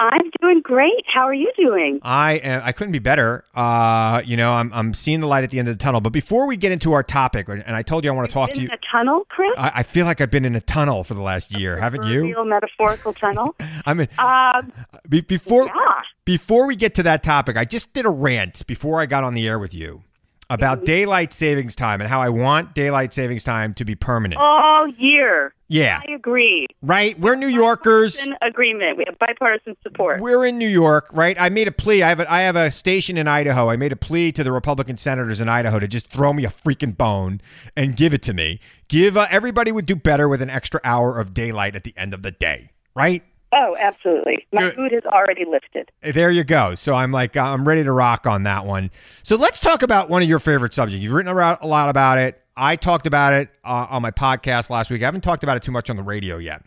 I'm 0.00 0.30
doing 0.40 0.62
great. 0.62 1.04
How 1.12 1.28
are 1.28 1.34
you 1.34 1.52
doing? 1.58 2.00
I 2.02 2.32
am, 2.32 2.62
I 2.64 2.72
couldn't 2.72 2.92
be 2.92 3.00
better. 3.00 3.44
Uh, 3.54 4.22
you 4.24 4.34
know, 4.34 4.52
I'm 4.52 4.72
I'm 4.72 4.94
seeing 4.94 5.20
the 5.20 5.26
light 5.26 5.44
at 5.44 5.50
the 5.50 5.58
end 5.58 5.68
of 5.68 5.76
the 5.76 5.82
tunnel. 5.82 6.00
But 6.00 6.14
before 6.14 6.46
we 6.46 6.56
get 6.56 6.72
into 6.72 6.92
our 6.92 7.02
topic, 7.02 7.48
and 7.48 7.62
I 7.76 7.82
told 7.82 8.04
you 8.04 8.10
I 8.10 8.14
want 8.14 8.26
to 8.26 8.32
talk 8.32 8.48
in 8.48 8.56
to 8.56 8.62
you. 8.62 8.68
a 8.72 8.78
tunnel, 8.90 9.26
Chris? 9.28 9.52
I, 9.58 9.72
I 9.76 9.82
feel 9.82 10.06
like 10.06 10.22
I've 10.22 10.30
been 10.30 10.46
in 10.46 10.56
a 10.56 10.60
tunnel 10.62 11.04
for 11.04 11.12
the 11.12 11.20
last 11.20 11.54
year, 11.54 11.76
haven't 11.76 12.04
you? 12.04 12.22
Real 12.22 12.46
metaphorical 12.46 13.12
tunnel. 13.12 13.54
I 13.84 13.92
mean, 13.92 14.08
um, 14.18 14.72
be, 15.06 15.20
before 15.20 15.66
yeah. 15.66 16.00
before 16.24 16.66
we 16.66 16.76
get 16.76 16.94
to 16.94 17.02
that 17.02 17.22
topic, 17.22 17.58
I 17.58 17.66
just 17.66 17.92
did 17.92 18.06
a 18.06 18.10
rant 18.10 18.66
before 18.66 19.00
I 19.00 19.06
got 19.06 19.22
on 19.22 19.34
the 19.34 19.46
air 19.46 19.58
with 19.58 19.74
you 19.74 20.02
about 20.50 20.84
daylight 20.84 21.32
savings 21.32 21.74
time 21.74 22.00
and 22.00 22.10
how 22.10 22.20
I 22.20 22.28
want 22.28 22.74
daylight 22.74 23.14
savings 23.14 23.44
time 23.44 23.72
to 23.74 23.84
be 23.84 23.94
permanent. 23.94 24.40
all 24.40 24.86
year. 24.98 25.54
Yeah, 25.68 26.00
I 26.06 26.12
agree. 26.12 26.66
right. 26.82 27.18
We're 27.20 27.36
New 27.36 27.46
Yorkers. 27.46 28.16
Bipartisan 28.16 28.36
agreement. 28.42 28.96
We 28.98 29.04
have 29.06 29.16
bipartisan 29.20 29.76
support. 29.84 30.20
We're 30.20 30.44
in 30.44 30.58
New 30.58 30.68
York, 30.68 31.08
right? 31.12 31.40
I 31.40 31.48
made 31.48 31.68
a 31.68 31.72
plea. 31.72 32.02
I 32.02 32.08
have 32.08 32.18
a, 32.18 32.30
I 32.32 32.40
have 32.40 32.56
a 32.56 32.72
station 32.72 33.16
in 33.16 33.28
Idaho. 33.28 33.70
I 33.70 33.76
made 33.76 33.92
a 33.92 33.96
plea 33.96 34.32
to 34.32 34.42
the 34.42 34.50
Republican 34.50 34.96
senators 34.96 35.40
in 35.40 35.48
Idaho 35.48 35.78
to 35.78 35.86
just 35.86 36.08
throw 36.10 36.32
me 36.32 36.44
a 36.44 36.48
freaking 36.48 36.96
bone 36.96 37.40
and 37.76 37.96
give 37.96 38.12
it 38.12 38.22
to 38.24 38.34
me. 38.34 38.58
Give 38.88 39.16
uh, 39.16 39.28
everybody 39.30 39.70
would 39.70 39.86
do 39.86 39.94
better 39.94 40.28
with 40.28 40.42
an 40.42 40.50
extra 40.50 40.80
hour 40.82 41.20
of 41.20 41.32
daylight 41.32 41.76
at 41.76 41.84
the 41.84 41.94
end 41.96 42.12
of 42.14 42.22
the 42.22 42.32
day, 42.32 42.70
right? 42.96 43.22
Oh, 43.52 43.76
absolutely. 43.78 44.46
My 44.52 44.60
Good. 44.60 44.78
mood 44.78 44.92
has 44.92 45.04
already 45.04 45.44
lifted. 45.44 45.90
There 46.02 46.30
you 46.30 46.44
go. 46.44 46.74
So 46.76 46.94
I'm 46.94 47.10
like 47.10 47.36
I'm 47.36 47.66
ready 47.66 47.82
to 47.82 47.92
rock 47.92 48.26
on 48.26 48.44
that 48.44 48.64
one. 48.64 48.90
So 49.22 49.36
let's 49.36 49.58
talk 49.58 49.82
about 49.82 50.08
one 50.08 50.22
of 50.22 50.28
your 50.28 50.38
favorite 50.38 50.72
subjects. 50.72 51.02
You've 51.02 51.12
written 51.12 51.32
about 51.32 51.62
a 51.62 51.66
lot 51.66 51.88
about 51.88 52.18
it. 52.18 52.40
I 52.56 52.76
talked 52.76 53.06
about 53.06 53.32
it 53.32 53.48
uh, 53.64 53.86
on 53.90 54.02
my 54.02 54.10
podcast 54.10 54.70
last 54.70 54.90
week. 54.90 55.02
I 55.02 55.06
haven't 55.06 55.22
talked 55.22 55.42
about 55.42 55.56
it 55.56 55.62
too 55.62 55.72
much 55.72 55.90
on 55.90 55.96
the 55.96 56.02
radio 56.02 56.36
yet. 56.38 56.62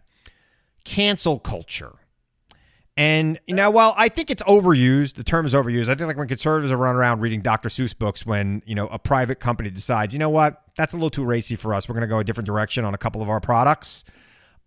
Cancel 0.83 1.39
culture. 1.39 1.93
And 2.97 3.39
you 3.47 3.55
know, 3.55 3.71
while 3.71 3.93
I 3.97 4.09
think 4.09 4.29
it's 4.29 4.43
overused, 4.43 5.15
the 5.15 5.23
term 5.23 5.45
is 5.45 5.53
overused. 5.53 5.83
I 5.83 5.95
think 5.95 6.01
like 6.01 6.17
when 6.17 6.27
conservatives 6.27 6.71
are 6.71 6.77
running 6.77 6.97
around 6.97 7.21
reading 7.21 7.41
Dr. 7.41 7.69
Seuss 7.69 7.97
books 7.97 8.25
when, 8.25 8.61
you 8.65 8.75
know, 8.75 8.87
a 8.87 8.99
private 8.99 9.39
company 9.39 9.69
decides, 9.69 10.13
you 10.13 10.19
know 10.19 10.29
what, 10.29 10.61
that's 10.75 10.93
a 10.93 10.95
little 10.97 11.09
too 11.09 11.23
racy 11.23 11.55
for 11.55 11.73
us. 11.73 11.87
We're 11.87 11.95
gonna 11.95 12.07
go 12.07 12.19
a 12.19 12.23
different 12.23 12.45
direction 12.45 12.83
on 12.85 12.93
a 12.93 12.97
couple 12.97 13.21
of 13.21 13.29
our 13.29 13.39
products. 13.39 14.03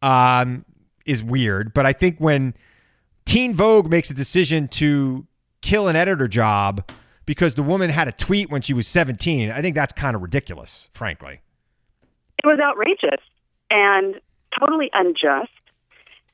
Um, 0.03 0.65
is 1.07 1.23
weird. 1.23 1.73
But 1.75 1.87
I 1.87 1.93
think 1.93 2.19
when 2.19 2.55
Teen 3.25 3.55
Vogue 3.55 3.89
makes 3.89 4.11
a 4.11 4.15
decision 4.15 4.69
to 4.69 5.27
kill 5.63 5.89
an 5.89 5.97
editor 5.97 6.29
job 6.29 6.91
because 7.25 7.55
the 7.55 7.63
woman 7.63 7.91
had 7.91 8.09
a 8.09 8.13
tweet 8.13 8.51
when 8.51 8.63
she 8.63 8.73
was 8.73 8.87
17, 8.87 9.51
I 9.51 9.61
think 9.61 9.75
that's 9.75 9.93
kind 9.93 10.15
of 10.15 10.23
ridiculous, 10.23 10.91
frankly. 10.95 11.41
It 12.43 12.47
was 12.47 12.61
outrageous 12.61 13.25
and 13.71 14.21
totally 14.59 14.91
unjust. 14.93 15.51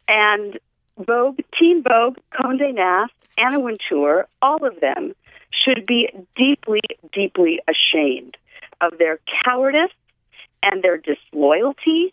And 0.09 0.59
Vogue, 0.99 1.39
Teen 1.59 1.83
Vogue, 1.83 2.19
Condé 2.35 2.75
Nast, 2.75 3.13
Anna 3.39 3.59
Wintour, 3.59 4.27
all 4.43 4.65
of 4.67 4.81
them 4.81 5.15
should 5.51 5.87
be 5.87 6.09
deeply, 6.37 6.81
deeply 7.13 7.61
ashamed 7.69 8.37
of 8.81 8.99
their 8.99 9.19
cowardice 9.45 9.93
and 10.63 10.83
their 10.83 10.99
disloyalty 10.99 12.13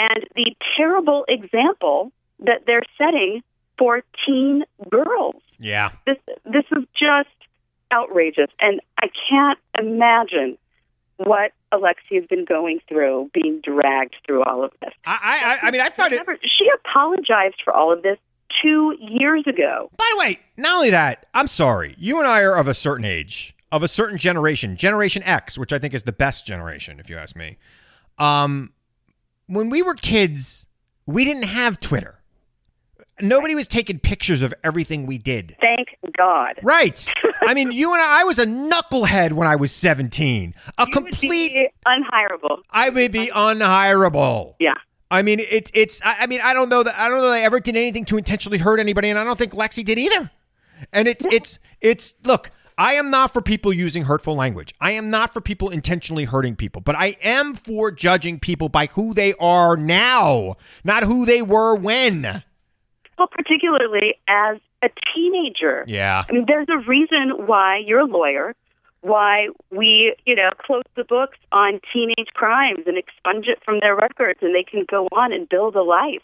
and 0.00 0.26
the 0.34 0.54
terrible 0.76 1.24
example 1.28 2.12
that 2.40 2.62
they're 2.66 2.84
setting 2.96 3.42
for 3.78 4.02
teen 4.26 4.64
girls. 4.90 5.42
Yeah. 5.58 5.90
This 6.06 6.16
this 6.44 6.64
is 6.72 6.84
just 6.98 7.28
outrageous, 7.92 8.50
and 8.60 8.80
I 8.98 9.08
can't 9.28 9.58
imagine 9.78 10.56
what 11.16 11.52
Alexi 11.72 12.14
has 12.14 12.24
been 12.26 12.46
going 12.46 12.80
through, 12.88 13.30
being 13.34 13.60
dragged 13.62 14.16
through 14.26 14.42
all 14.44 14.64
of 14.64 14.72
this. 14.80 14.92
I 15.04 15.58
I, 15.62 15.68
I 15.68 15.70
mean 15.70 15.80
I 15.80 15.90
find 15.90 16.12
it 16.12 16.22
she 16.42 16.66
apologized 16.84 17.56
for 17.62 17.74
all 17.74 17.92
of 17.92 18.02
this 18.02 18.18
two 18.62 18.96
years 18.98 19.44
ago. 19.46 19.90
By 19.96 20.08
the 20.12 20.18
way, 20.18 20.40
not 20.56 20.76
only 20.76 20.90
that, 20.90 21.26
I'm 21.34 21.46
sorry. 21.46 21.94
You 21.98 22.18
and 22.18 22.26
I 22.26 22.42
are 22.42 22.56
of 22.56 22.68
a 22.68 22.74
certain 22.74 23.04
age, 23.04 23.54
of 23.70 23.82
a 23.82 23.88
certain 23.88 24.18
generation, 24.18 24.76
Generation 24.76 25.22
X, 25.24 25.58
which 25.58 25.72
I 25.72 25.78
think 25.78 25.94
is 25.94 26.04
the 26.04 26.12
best 26.12 26.46
generation, 26.46 26.98
if 27.00 27.08
you 27.08 27.16
ask 27.16 27.36
me. 27.36 27.58
Um, 28.18 28.72
when 29.50 29.68
we 29.68 29.82
were 29.82 29.94
kids, 29.94 30.66
we 31.06 31.24
didn't 31.24 31.42
have 31.42 31.80
Twitter. 31.80 32.20
Nobody 33.20 33.54
was 33.54 33.66
taking 33.66 33.98
pictures 33.98 34.40
of 34.42 34.54
everything 34.64 35.06
we 35.06 35.18
did. 35.18 35.56
Thank 35.60 35.88
God. 36.16 36.60
Right. 36.62 37.12
I 37.46 37.52
mean, 37.52 37.72
you 37.72 37.92
and 37.92 38.00
I, 38.00 38.20
I 38.20 38.24
was 38.24 38.38
a 38.38 38.46
knucklehead 38.46 39.32
when 39.32 39.46
I 39.48 39.56
was 39.56 39.72
17. 39.72 40.54
A 40.78 40.84
You 40.86 40.92
complete, 40.92 41.52
would 41.52 41.52
be 41.52 41.68
unhireable. 41.84 42.58
I 42.70 42.88
would 42.88 43.12
be 43.12 43.26
unhireable. 43.26 44.54
Yeah. 44.58 44.74
I 45.10 45.22
mean, 45.22 45.40
it's 45.40 45.72
it's. 45.74 46.00
I 46.04 46.18
I 46.20 46.26
mean, 46.28 46.40
I 46.40 46.54
don't 46.54 46.68
know 46.68 46.84
that 46.84 46.96
I 46.96 47.08
don't 47.08 47.18
know 47.18 47.24
that 47.24 47.32
I 47.32 47.40
ever 47.40 47.58
did 47.58 47.76
anything 47.76 48.04
to 48.06 48.16
intentionally 48.16 48.58
hurt 48.58 48.78
anybody, 48.78 49.10
and 49.10 49.18
I 49.18 49.24
don't 49.24 49.36
think 49.36 49.52
Lexi 49.52 49.84
did 49.84 49.98
either. 49.98 50.30
And 50.92 51.08
it's 51.08 51.26
it's 51.32 51.58
it's 51.80 52.14
look. 52.24 52.52
I 52.80 52.94
am 52.94 53.10
not 53.10 53.30
for 53.30 53.42
people 53.42 53.74
using 53.74 54.04
hurtful 54.04 54.34
language. 54.34 54.72
I 54.80 54.92
am 54.92 55.10
not 55.10 55.34
for 55.34 55.42
people 55.42 55.68
intentionally 55.68 56.24
hurting 56.24 56.56
people, 56.56 56.80
but 56.80 56.96
I 56.96 57.14
am 57.22 57.54
for 57.54 57.90
judging 57.90 58.40
people 58.40 58.70
by 58.70 58.86
who 58.86 59.12
they 59.12 59.34
are 59.34 59.76
now, 59.76 60.56
not 60.82 61.02
who 61.02 61.26
they 61.26 61.42
were 61.42 61.76
when. 61.76 62.42
Well, 63.18 63.28
particularly 63.30 64.14
as 64.26 64.56
a 64.82 64.88
teenager. 65.14 65.84
Yeah. 65.86 66.24
I 66.26 66.32
mean, 66.32 66.46
there's 66.48 66.68
a 66.70 66.78
reason 66.88 67.44
why 67.44 67.82
you're 67.84 68.00
a 68.00 68.06
lawyer, 68.06 68.54
why 69.02 69.48
we, 69.70 70.16
you 70.24 70.34
know, 70.34 70.48
close 70.64 70.84
the 70.96 71.04
books 71.04 71.36
on 71.52 71.80
teenage 71.92 72.28
crimes 72.32 72.84
and 72.86 72.96
expunge 72.96 73.46
it 73.46 73.58
from 73.62 73.80
their 73.80 73.94
records 73.94 74.38
and 74.40 74.54
they 74.54 74.64
can 74.64 74.86
go 74.90 75.06
on 75.12 75.34
and 75.34 75.46
build 75.50 75.76
a 75.76 75.82
life. 75.82 76.22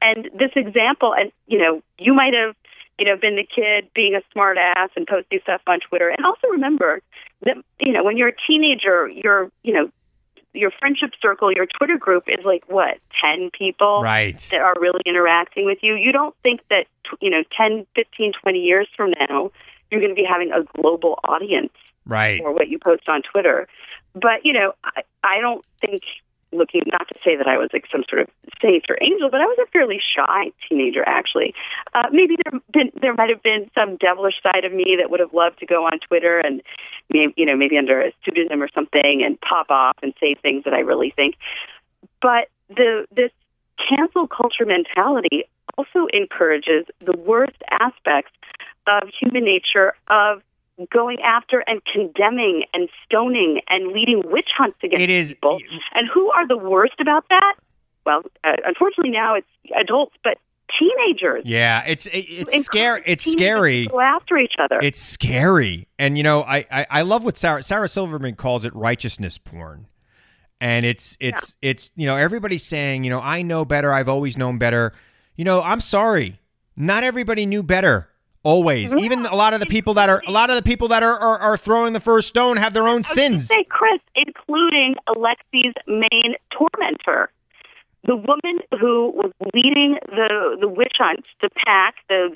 And 0.00 0.30
this 0.32 0.52
example, 0.56 1.12
and, 1.14 1.30
you 1.48 1.58
know, 1.58 1.82
you 1.98 2.14
might 2.14 2.32
have, 2.32 2.56
you 3.02 3.08
know, 3.08 3.16
been 3.16 3.34
the 3.34 3.44
kid 3.44 3.88
being 3.96 4.14
a 4.14 4.20
smart 4.32 4.56
ass 4.56 4.90
and 4.94 5.08
posting 5.08 5.40
stuff 5.42 5.60
on 5.66 5.80
Twitter. 5.80 6.08
And 6.08 6.24
also 6.24 6.46
remember 6.46 7.02
that, 7.44 7.56
you 7.80 7.92
know, 7.92 8.04
when 8.04 8.16
you're 8.16 8.28
a 8.28 8.36
teenager, 8.46 9.08
you're, 9.08 9.50
you 9.64 9.72
know, 9.72 9.90
your 10.52 10.70
friendship 10.78 11.10
circle, 11.20 11.50
your 11.52 11.66
Twitter 11.66 11.98
group 11.98 12.24
is 12.28 12.44
like 12.44 12.62
what, 12.68 12.98
10 13.20 13.50
people? 13.58 14.02
Right. 14.02 14.38
that 14.52 14.60
are 14.60 14.76
really 14.80 15.00
interacting 15.04 15.66
with 15.66 15.78
you. 15.82 15.96
You 15.96 16.12
don't 16.12 16.32
think 16.44 16.60
that, 16.70 16.86
you 17.20 17.28
know, 17.28 17.42
10, 17.58 17.88
15, 17.96 18.34
20 18.40 18.58
years 18.60 18.86
from 18.96 19.14
now, 19.28 19.50
you're 19.90 20.00
going 20.00 20.14
to 20.14 20.14
be 20.14 20.24
having 20.24 20.52
a 20.52 20.62
global 20.80 21.18
audience 21.24 21.72
Right. 22.06 22.40
for 22.40 22.52
what 22.52 22.68
you 22.68 22.78
post 22.78 23.08
on 23.08 23.22
Twitter. 23.22 23.66
But, 24.14 24.44
you 24.44 24.52
know, 24.52 24.74
I, 24.84 25.02
I 25.24 25.40
don't 25.40 25.66
think, 25.80 26.02
looking, 26.52 26.82
not 26.86 27.08
to 27.08 27.14
say 27.24 27.36
that 27.36 27.46
I 27.46 27.56
was 27.58 27.70
like 27.72 27.86
some 27.90 28.04
sort 28.08 28.22
of 28.22 28.28
saint 28.60 28.84
or 28.88 28.96
angel, 29.02 29.30
but 29.30 29.40
I 29.40 29.46
was 29.46 29.58
a 29.62 29.70
fairly 29.70 30.00
shy 30.00 30.52
teenager, 30.68 31.02
actually. 31.06 31.54
Uh, 31.94 32.08
maybe 32.12 32.36
there, 32.44 32.60
been, 32.72 32.92
there 33.00 33.14
might 33.14 33.30
have 33.30 33.42
been 33.42 33.70
some 33.74 33.96
devilish 33.96 34.34
side 34.42 34.64
of 34.64 34.72
me 34.72 34.96
that 35.00 35.10
would 35.10 35.20
have 35.20 35.32
loved 35.32 35.58
to 35.60 35.66
go 35.66 35.84
on 35.84 35.98
Twitter 36.06 36.38
and, 36.38 36.62
maybe, 37.10 37.32
you 37.36 37.46
know, 37.46 37.56
maybe 37.56 37.76
under 37.78 38.00
a 38.00 38.12
pseudonym 38.24 38.62
or 38.62 38.68
something 38.74 39.22
and 39.24 39.40
pop 39.40 39.70
off 39.70 39.96
and 40.02 40.12
say 40.20 40.34
things 40.34 40.64
that 40.64 40.74
I 40.74 40.80
really 40.80 41.10
think. 41.10 41.36
But 42.20 42.48
the 42.68 43.06
this 43.14 43.30
cancel 43.88 44.26
culture 44.26 44.66
mentality 44.66 45.44
also 45.76 46.06
encourages 46.12 46.86
the 47.00 47.16
worst 47.16 47.56
aspects 47.70 48.32
of 48.86 49.08
human 49.20 49.44
nature 49.44 49.94
of 50.08 50.42
going 50.92 51.18
after 51.22 51.62
and 51.66 51.80
condemning 51.84 52.64
and 52.72 52.88
stoning 53.04 53.60
and 53.68 53.92
leading 53.92 54.22
witch 54.24 54.48
hunts 54.56 54.78
against 54.82 55.02
It 55.02 55.10
is- 55.10 55.34
people. 55.34 55.60
And 55.94 56.08
who 56.12 56.30
are 56.30 56.46
the 56.46 56.56
worst 56.56 56.94
about 57.00 57.24
that? 57.28 57.54
Well, 58.04 58.22
uh, 58.42 58.52
unfortunately 58.64 59.12
now 59.12 59.34
it's 59.34 59.46
adults, 59.76 60.16
but 60.24 60.38
teenagers. 60.78 61.42
Yeah, 61.44 61.84
it's 61.86 62.06
it, 62.06 62.24
it's 62.28 62.66
scary. 62.66 63.02
It's 63.06 63.30
scary. 63.30 63.86
Go 63.86 64.00
after 64.00 64.38
each 64.38 64.54
other. 64.58 64.78
It's 64.82 65.00
scary. 65.00 65.86
And 65.98 66.16
you 66.16 66.24
know, 66.24 66.42
I, 66.42 66.66
I 66.70 66.86
I 66.90 67.02
love 67.02 67.24
what 67.24 67.38
Sarah 67.38 67.62
Sarah 67.62 67.88
Silverman 67.88 68.34
calls 68.34 68.64
it 68.64 68.74
righteousness 68.74 69.38
porn. 69.38 69.86
And 70.60 70.84
it's 70.86 71.16
it's 71.20 71.56
it's 71.62 71.90
you 71.94 72.06
know, 72.06 72.16
everybody's 72.16 72.64
saying, 72.64 73.04
you 73.04 73.10
know, 73.10 73.20
I 73.20 73.42
know 73.42 73.64
better, 73.64 73.92
I've 73.92 74.08
always 74.08 74.36
known 74.36 74.58
better. 74.58 74.92
You 75.36 75.44
know, 75.44 75.62
I'm 75.62 75.80
sorry. 75.80 76.40
Not 76.76 77.04
everybody 77.04 77.46
knew 77.46 77.62
better. 77.62 78.08
Always. 78.44 78.92
Even 78.94 79.24
a 79.26 79.34
lot 79.36 79.54
of 79.54 79.60
the 79.60 79.66
people 79.66 79.94
that 79.94 80.08
are 80.08 80.22
a 80.26 80.32
lot 80.32 80.50
of 80.50 80.56
the 80.56 80.62
people 80.62 80.88
that 80.88 81.02
are, 81.02 81.16
are, 81.16 81.38
are 81.38 81.56
throwing 81.56 81.92
the 81.92 82.00
first 82.00 82.28
stone 82.28 82.56
have 82.56 82.72
their 82.72 82.88
own 82.88 83.00
I 83.00 83.02
sins. 83.14 83.46
say, 83.46 83.64
Chris, 83.68 84.00
including 84.16 84.96
Alexi's 85.08 85.74
main 85.86 86.34
tormentor, 86.50 87.30
the 88.04 88.16
woman 88.16 88.58
who 88.80 89.10
was 89.14 89.30
leading 89.54 89.96
the 90.06 90.56
the 90.60 90.68
witch 90.68 90.94
hunts 90.98 91.28
to 91.40 91.48
pack 91.64 91.94
the 92.08 92.28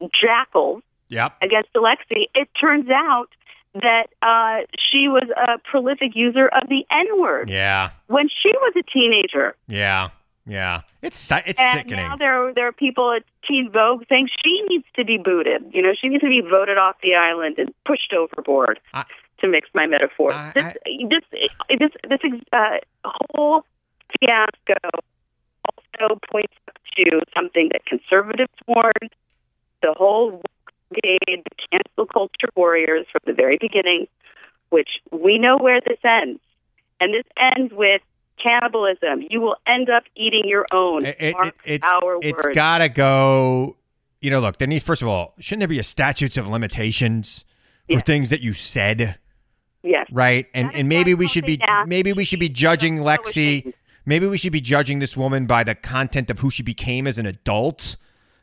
the 0.00 0.08
jackals 0.20 0.82
Yep. 1.08 1.34
against 1.40 1.72
Alexi. 1.74 2.24
It 2.34 2.48
turns 2.60 2.90
out 2.90 3.28
that 3.74 4.06
uh, 4.22 4.66
she 4.90 5.06
was 5.06 5.28
a 5.36 5.58
prolific 5.70 6.16
user 6.16 6.48
of 6.48 6.68
the 6.68 6.84
N 6.90 7.20
word 7.20 7.48
Yeah. 7.48 7.90
when 8.08 8.28
she 8.28 8.50
was 8.56 8.72
a 8.76 8.82
teenager. 8.90 9.54
Yeah. 9.68 10.08
Yeah. 10.46 10.82
It's 11.02 11.30
it's 11.30 11.60
and 11.60 11.78
sickening. 11.78 12.06
now 12.08 12.16
there 12.16 12.54
there 12.54 12.68
are 12.68 12.72
people 12.72 13.12
at 13.12 13.24
Teen 13.46 13.70
Vogue 13.72 14.04
saying 14.08 14.28
she 14.44 14.62
needs 14.68 14.84
to 14.94 15.04
be 15.04 15.18
booted. 15.18 15.64
You 15.72 15.82
know, 15.82 15.92
she 16.00 16.08
needs 16.08 16.22
to 16.22 16.28
be 16.28 16.40
voted 16.40 16.78
off 16.78 16.96
the 17.02 17.14
island 17.14 17.56
and 17.58 17.74
pushed 17.84 18.12
overboard. 18.12 18.80
I- 18.94 19.04
to 19.40 19.48
mix 19.48 19.68
my 19.74 19.86
metaphors, 19.86 20.32
I- 20.32 20.52
this, 21.10 21.22
this 21.30 21.50
this 21.78 21.90
this 22.08 22.40
uh, 22.54 22.78
whole 23.04 23.66
fiasco 24.18 24.74
also 26.00 26.18
points 26.30 26.54
to 26.96 27.20
something 27.34 27.68
that 27.72 27.84
conservatives 27.84 28.52
warned. 28.66 29.12
The 29.82 29.92
whole 29.94 30.40
brigade, 30.90 31.44
the 31.44 31.56
cancel 31.70 32.06
culture 32.06 32.48
warriors 32.54 33.06
from 33.12 33.20
the 33.26 33.34
very 33.34 33.58
beginning, 33.60 34.06
which 34.70 34.88
we 35.10 35.38
know 35.38 35.58
where 35.58 35.80
this 35.80 35.98
ends, 36.02 36.40
and 36.98 37.12
this 37.12 37.26
ends 37.36 37.74
with 37.74 38.00
cannibalism. 38.42 39.26
You 39.30 39.40
will 39.40 39.56
end 39.66 39.88
up 39.90 40.04
eating 40.16 40.42
your 40.46 40.66
own. 40.72 41.06
It- 41.06 41.16
it- 41.18 41.34
Mark 41.34 41.54
it's 41.64 41.86
our 41.86 42.18
it's 42.22 42.44
words. 42.44 42.54
got 42.54 42.78
to 42.78 42.88
go. 42.88 43.76
You 44.20 44.30
know, 44.30 44.40
look, 44.40 44.58
there 44.58 44.68
needs 44.68 44.84
first 44.84 45.02
of 45.02 45.08
all, 45.08 45.34
shouldn't 45.38 45.60
there 45.60 45.68
be 45.68 45.78
a 45.78 45.82
statutes 45.84 46.36
of 46.36 46.48
limitations 46.48 47.44
for 47.86 47.94
Yeah. 47.94 48.00
things 48.00 48.30
that 48.30 48.40
you 48.40 48.52
said, 48.54 49.18
yes. 49.82 50.06
right? 50.10 50.46
And 50.54 50.68
That 50.68 50.74
is 50.74 50.80
and 50.80 50.88
maybe 50.88 51.14
we 51.14 51.28
should 51.28 51.46
be 51.46 51.58
Conde 51.58 51.68
Nast 51.68 51.88
maybe 51.88 52.12
we 52.12 52.24
should 52.24 52.40
be 52.40 52.48
judging 52.48 52.98
so 52.98 53.04
Lexi. 53.04 53.58
ashamed. 53.58 53.74
Maybe 54.08 54.26
we 54.26 54.38
should 54.38 54.52
be 54.52 54.60
judging 54.60 55.00
this 55.00 55.16
woman 55.16 55.46
by 55.46 55.64
the 55.64 55.74
content 55.74 56.30
of 56.30 56.38
who 56.38 56.50
she 56.50 56.62
became 56.62 57.06
as 57.06 57.18
an 57.18 57.26
adult. 57.26 57.96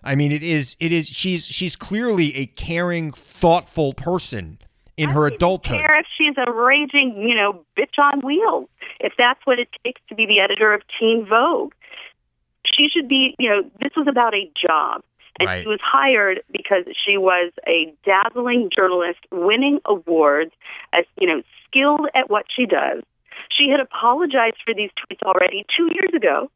I 0.03 0.15
mean, 0.15 0.31
it 0.33 0.43
is 0.43 0.75
it 0.79 0.91
is 0.91 1.07
she's 1.07 1.45
she's 1.45 1.75
clearly 1.75 2.35
a 2.35 2.45
caring, 2.45 3.11
thoughtful 3.11 3.93
person 3.93 4.59
in 4.97 5.09
her 5.09 5.25
I 5.25 5.29
don't 5.29 5.35
adulthood. 5.37 5.79
care 5.79 5.99
if 5.99 6.05
she's 6.17 6.35
a 6.37 6.51
raging, 6.51 7.15
you 7.27 7.33
know, 7.33 7.65
bitch 7.77 7.97
on 7.97 8.19
wheels. 8.21 8.67
If 9.03 9.13
that's 9.17 9.39
what 9.45 9.59
it 9.59 9.67
takes 9.85 10.01
to 10.09 10.15
be 10.15 10.25
the 10.25 10.39
editor 10.39 10.73
of 10.73 10.81
Teen 10.99 11.25
Vogue, 11.29 11.73
she 12.65 12.87
should 12.91 13.07
be. 13.07 13.35
You 13.37 13.49
know, 13.49 13.61
this 13.81 13.91
was 13.95 14.07
about 14.07 14.33
a 14.33 14.49
job, 14.59 15.03
and 15.39 15.47
Right. 15.47 15.61
she 15.63 15.67
was 15.67 15.79
hired 15.83 16.41
because 16.51 16.85
she 17.05 17.17
was 17.17 17.51
a 17.67 17.93
dazzling 18.05 18.69
journalist, 18.75 19.19
winning 19.31 19.79
awards, 19.85 20.51
as 20.93 21.05
you 21.19 21.27
know, 21.27 21.43
skilled 21.67 22.07
at 22.15 22.29
what 22.29 22.45
she 22.55 22.65
does. 22.65 23.03
She 23.51 23.69
had 23.69 23.79
apologized 23.79 24.57
for 24.65 24.73
these 24.73 24.89
tweets 24.97 25.21
already 25.23 25.65
two 25.75 25.89
years 25.93 26.13
ago. 26.15 26.49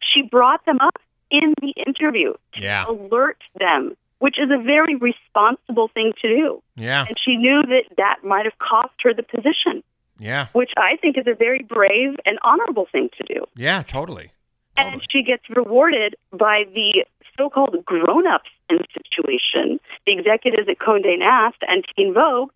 She 0.00 0.22
brought 0.22 0.64
them 0.66 0.78
up 0.80 0.98
in 1.30 1.54
the 1.62 1.70
interview 1.86 2.34
to 2.54 2.60
Yeah. 2.60 2.84
alert 2.88 3.38
them, 3.54 3.96
which 4.18 4.38
is 4.38 4.50
a 4.50 4.58
very 4.58 4.96
responsible 4.96 5.88
thing 5.88 6.12
to 6.20 6.28
do 6.28 6.62
Yeah. 6.76 7.06
and 7.08 7.18
she 7.18 7.36
knew 7.36 7.62
that 7.62 7.84
that 7.96 8.22
might 8.24 8.44
have 8.44 8.58
cost 8.58 8.92
her 9.02 9.14
the 9.14 9.22
position, 9.22 9.82
Yeah. 10.22 10.46
which 10.52 10.70
I 10.76 10.96
think 11.02 11.18
is 11.18 11.26
a 11.26 11.34
very 11.34 11.62
brave 11.62 12.14
and 12.24 12.38
honorable 12.42 12.86
thing 12.90 13.10
to 13.18 13.34
do. 13.34 13.44
Yeah, 13.56 13.82
totally. 13.82 14.30
And 14.76 15.02
she 15.10 15.22
gets 15.24 15.42
rewarded 15.50 16.14
by 16.32 16.62
the 16.72 17.04
so-called 17.36 17.84
grown-ups 17.84 18.50
in 18.70 18.76
the 18.78 18.86
situation, 18.94 19.80
the 20.06 20.12
executives 20.12 20.68
at 20.68 20.78
Condé 20.78 21.18
Nast 21.18 21.56
and 21.66 21.84
Teen 21.96 22.14
Vogue, 22.14 22.50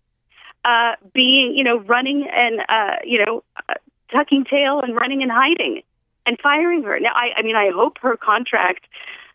uh, 0.63 0.93
being, 1.13 1.55
you 1.55 1.63
know, 1.63 1.79
running 1.79 2.25
and, 2.33 2.61
uh, 2.69 2.97
you 3.03 3.23
know, 3.23 3.43
uh, 3.69 3.73
tucking 4.11 4.45
tail 4.45 4.79
and 4.81 4.95
running 4.95 5.21
and 5.21 5.31
hiding 5.31 5.81
and 6.25 6.37
firing 6.41 6.83
her. 6.83 6.99
Now, 6.99 7.11
I, 7.13 7.39
I 7.39 7.41
mean, 7.41 7.55
I 7.55 7.69
hope 7.73 7.97
her 7.99 8.15
contract, 8.15 8.85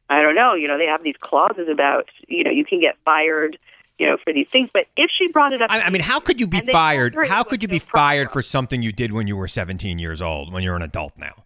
I 0.09 0.23
don't 0.23 0.35
know, 0.35 0.55
you 0.55 0.69
know, 0.69 0.79
they 0.79 0.87
have 0.87 1.03
these 1.03 1.17
clauses 1.21 1.69
about, 1.71 2.09
you 2.29 2.45
know, 2.45 2.51
you 2.51 2.65
can 2.65 2.81
get 2.81 2.97
fired, 3.05 3.59
you 4.03 4.09
know, 4.09 4.17
for 4.25 4.33
these 4.33 4.49
things. 4.51 4.69
But 4.73 4.87
if 4.97 5.11
she 5.17 5.29
brought 5.29 5.53
it 5.53 5.63
up, 5.63 5.71
I, 5.71 5.83
I 5.83 5.91
mean, 5.91 6.03
how 6.03 6.19
could 6.19 6.41
you 6.41 6.49
be 6.49 6.59
And 6.59 6.67
they 6.67 6.73
told 6.73 6.83
fired? 6.83 7.17
How 7.29 7.45
could 7.45 7.63
you 7.63 7.69
be 7.69 7.79
fired 7.79 8.33
for 8.33 8.43
something 8.43 8.83
you 8.83 8.91
did 8.91 9.13
when 9.13 9.29
you 9.29 9.37
were 9.37 9.47
17 9.47 10.01
years 10.01 10.21
old, 10.21 10.53
when 10.53 10.65
you're 10.65 10.75
an 10.75 10.83
adult 10.83 11.13
now? 11.17 11.45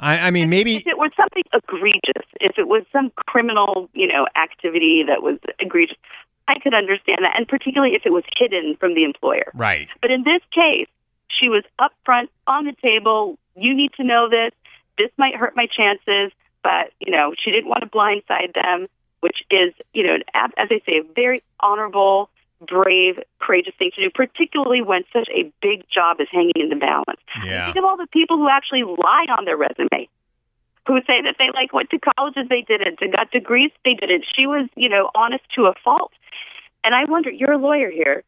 I, 0.00 0.28
I 0.28 0.30
mean, 0.30 0.48
maybe 0.48 0.76
if 0.76 0.86
it 0.86 0.96
was 0.96 1.10
something 1.16 1.42
egregious, 1.52 2.24
if 2.40 2.56
it 2.56 2.66
was 2.66 2.84
some 2.92 3.12
criminal, 3.26 3.90
you 3.92 4.06
know, 4.06 4.26
activity 4.36 5.04
that 5.06 5.22
was 5.22 5.38
egregious, 5.58 5.98
I 6.46 6.58
could 6.60 6.72
understand 6.72 7.18
that, 7.24 7.36
and 7.36 7.46
particularly 7.46 7.94
if 7.94 8.06
it 8.06 8.12
was 8.12 8.24
hidden 8.38 8.76
from 8.80 8.94
the 8.94 9.04
employer. 9.04 9.52
right. 9.54 9.88
But 10.00 10.10
in 10.10 10.22
this 10.22 10.40
case, 10.50 10.88
she 11.28 11.50
was 11.50 11.62
upfront 11.78 12.28
on 12.46 12.64
the 12.64 12.74
table. 12.80 13.38
You 13.54 13.74
need 13.74 13.92
to 13.94 14.04
know 14.04 14.30
this. 14.30 14.52
This 14.96 15.10
might 15.18 15.34
hurt 15.34 15.54
my 15.54 15.66
chances, 15.66 16.32
but 16.62 16.92
you 17.00 17.12
know, 17.12 17.34
she 17.38 17.50
didn't 17.50 17.68
want 17.68 17.82
to 17.82 17.90
blindside 17.90 18.54
them, 18.54 18.86
which 19.20 19.38
is, 19.50 19.74
you 19.92 20.04
know, 20.04 20.16
as 20.32 20.68
I 20.70 20.80
say, 20.86 21.00
a 21.00 21.12
very 21.14 21.42
honorable, 21.60 22.30
brave, 22.66 23.18
courageous 23.40 23.74
thing 23.78 23.90
to 23.94 24.02
do, 24.02 24.10
particularly 24.10 24.82
when 24.82 25.04
such 25.12 25.28
a 25.34 25.52
big 25.62 25.84
job 25.92 26.20
is 26.20 26.28
hanging 26.30 26.52
in 26.56 26.68
the 26.70 26.76
balance. 26.76 27.20
Yeah. 27.44 27.66
Think 27.66 27.78
of 27.78 27.84
all 27.84 27.96
the 27.96 28.08
people 28.12 28.36
who 28.36 28.48
actually 28.48 28.82
lie 28.82 29.26
on 29.36 29.44
their 29.44 29.56
resume, 29.56 30.08
who 30.86 30.98
say 31.06 31.22
that 31.22 31.36
they 31.38 31.50
like 31.54 31.72
went 31.72 31.90
to 31.90 31.98
colleges 31.98 32.48
they 32.48 32.62
didn't 32.62 32.98
and 33.00 33.12
got 33.12 33.30
degrees 33.30 33.70
they 33.84 33.94
didn't. 33.94 34.24
She 34.36 34.46
was, 34.46 34.68
you 34.74 34.88
know, 34.88 35.10
honest 35.14 35.44
to 35.56 35.66
a 35.66 35.74
fault. 35.84 36.12
And 36.84 36.94
I 36.94 37.04
wonder, 37.04 37.30
you're 37.30 37.52
a 37.52 37.58
lawyer 37.58 37.90
here. 37.90 38.24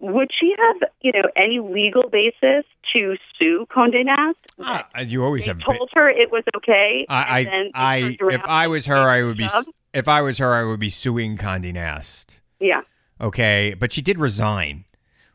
Would 0.00 0.30
she 0.38 0.54
have, 0.56 0.90
you 1.00 1.10
know, 1.12 1.28
any 1.34 1.58
legal 1.58 2.08
basis 2.08 2.64
to 2.92 3.16
sue 3.36 3.66
Condé 3.68 4.04
Nast? 4.04 4.36
Uh, 4.56 4.82
you 5.00 5.24
always 5.24 5.46
have. 5.46 5.60
told 5.60 5.90
her 5.94 6.08
it 6.08 6.30
was 6.30 6.44
okay. 6.56 7.04
I, 7.08 7.70
I, 7.74 7.96
I, 7.96 8.16
if 8.20 8.44
I 8.44 8.68
was 8.68 8.86
her, 8.86 8.94
I 8.94 9.24
would 9.24 9.36
be. 9.36 9.48
shoved. 9.48 9.70
If 9.92 10.06
I 10.06 10.22
was 10.22 10.38
her, 10.38 10.54
I 10.54 10.62
would 10.64 10.78
be 10.78 10.90
suing 10.90 11.36
Condé 11.36 11.72
Nast. 11.72 12.37
Yeah. 12.60 12.80
Okay, 13.20 13.74
but 13.78 13.92
she 13.92 14.00
did 14.02 14.18
resign, 14.18 14.84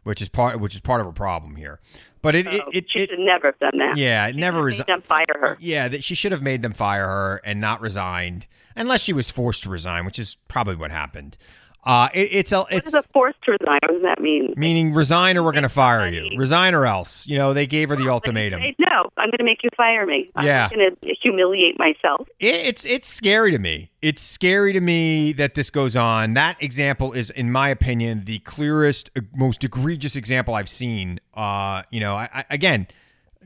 which 0.04 0.22
is 0.22 0.30
part, 0.30 0.60
which 0.60 0.74
is 0.76 0.82
part 0.82 1.02
of 1.02 1.08
her 1.08 1.14
problem 1.14 1.56
here. 1.56 1.80
But 2.22 2.36
it, 2.36 2.48
it, 2.48 2.62
Oh, 2.66 2.70
it, 2.72 2.86
she 2.90 3.00
it 3.02 3.10
should 3.10 3.20
never 3.20 3.48
have 3.48 3.60
done 3.60 3.78
that. 3.80 3.98
yeah, 3.98 4.28
it 4.28 4.34
She 4.34 4.40
never 4.40 4.72
them 4.72 5.02
fire 5.02 5.26
her. 5.42 5.58
Yeah, 5.60 5.90
that 5.90 6.04
she 6.04 6.16
should 6.16 6.32
have 6.32 6.42
made 6.42 6.62
them 6.62 6.72
fire 6.74 7.06
her 7.06 7.42
and 7.44 7.60
not 7.60 7.82
resigned, 7.82 8.48
unless 8.76 9.02
she 9.02 9.12
was 9.12 9.30
forced 9.30 9.64
to 9.64 9.70
resign, 9.70 10.06
which 10.06 10.18
is 10.20 10.38
probably 10.48 10.76
what 10.76 10.92
happened. 10.92 11.38
Uh, 11.86 12.08
it, 12.13 12.30
it's 12.32 12.52
a, 12.52 12.60
What 12.60 12.74
it's 12.74 12.88
is 12.88 12.93
a 12.93 13.04
forced 13.13 13.46
resign? 13.48 13.80
What 13.82 13.91
does 13.91 14.02
that 14.04 14.22
mean? 14.22 14.54
meaning 14.56 14.93
resign 14.93 15.36
or 15.38 15.43
we're 15.43 15.52
going 15.52 15.63
to 15.63 15.69
fire 15.69 16.08
you. 16.08 16.30
Resign 16.38 16.74
or 16.74 16.86
else. 16.86 17.28
You 17.28 17.38
know, 17.38 17.54
they 17.54 17.67
gave 17.67 17.89
her 17.89 17.96
the 17.98 18.08
ultimatum. 18.10 18.62
Say, 18.62 18.76
no, 18.80 19.10
I'm 19.17 19.30
going 19.30 19.38
to 19.39 19.43
make 19.43 19.63
you 19.63 19.69
fire 19.76 20.06
me. 20.06 20.30
I'm 20.36 20.46
Yeah. 20.46 20.69
going 20.69 20.96
to 21.02 21.13
humiliate 21.22 21.78
myself. 21.78 22.28
It, 22.39 22.56
it's 22.56 22.86
it's 22.86 23.08
scary 23.08 23.52
to 23.52 23.60
me. 23.60 23.91
It's 24.02 24.22
scary 24.22 24.72
to 24.74 24.80
me 24.82 25.34
that 25.34 25.56
this 25.56 25.69
goes 25.69 25.96
on. 25.96 26.34
That 26.36 26.56
example 26.62 27.12
is, 27.13 27.30
in 27.30 27.52
my 27.52 27.69
opinion, 27.69 28.24
the 28.26 28.39
clearest, 28.39 29.12
most 29.36 29.63
egregious 29.63 30.15
example 30.15 30.56
I've 30.56 30.69
seen. 30.69 31.19
Uh, 31.34 31.84
you 31.89 32.00
know, 32.00 32.15
I, 32.15 32.30
I, 32.34 32.46
again, 32.50 32.88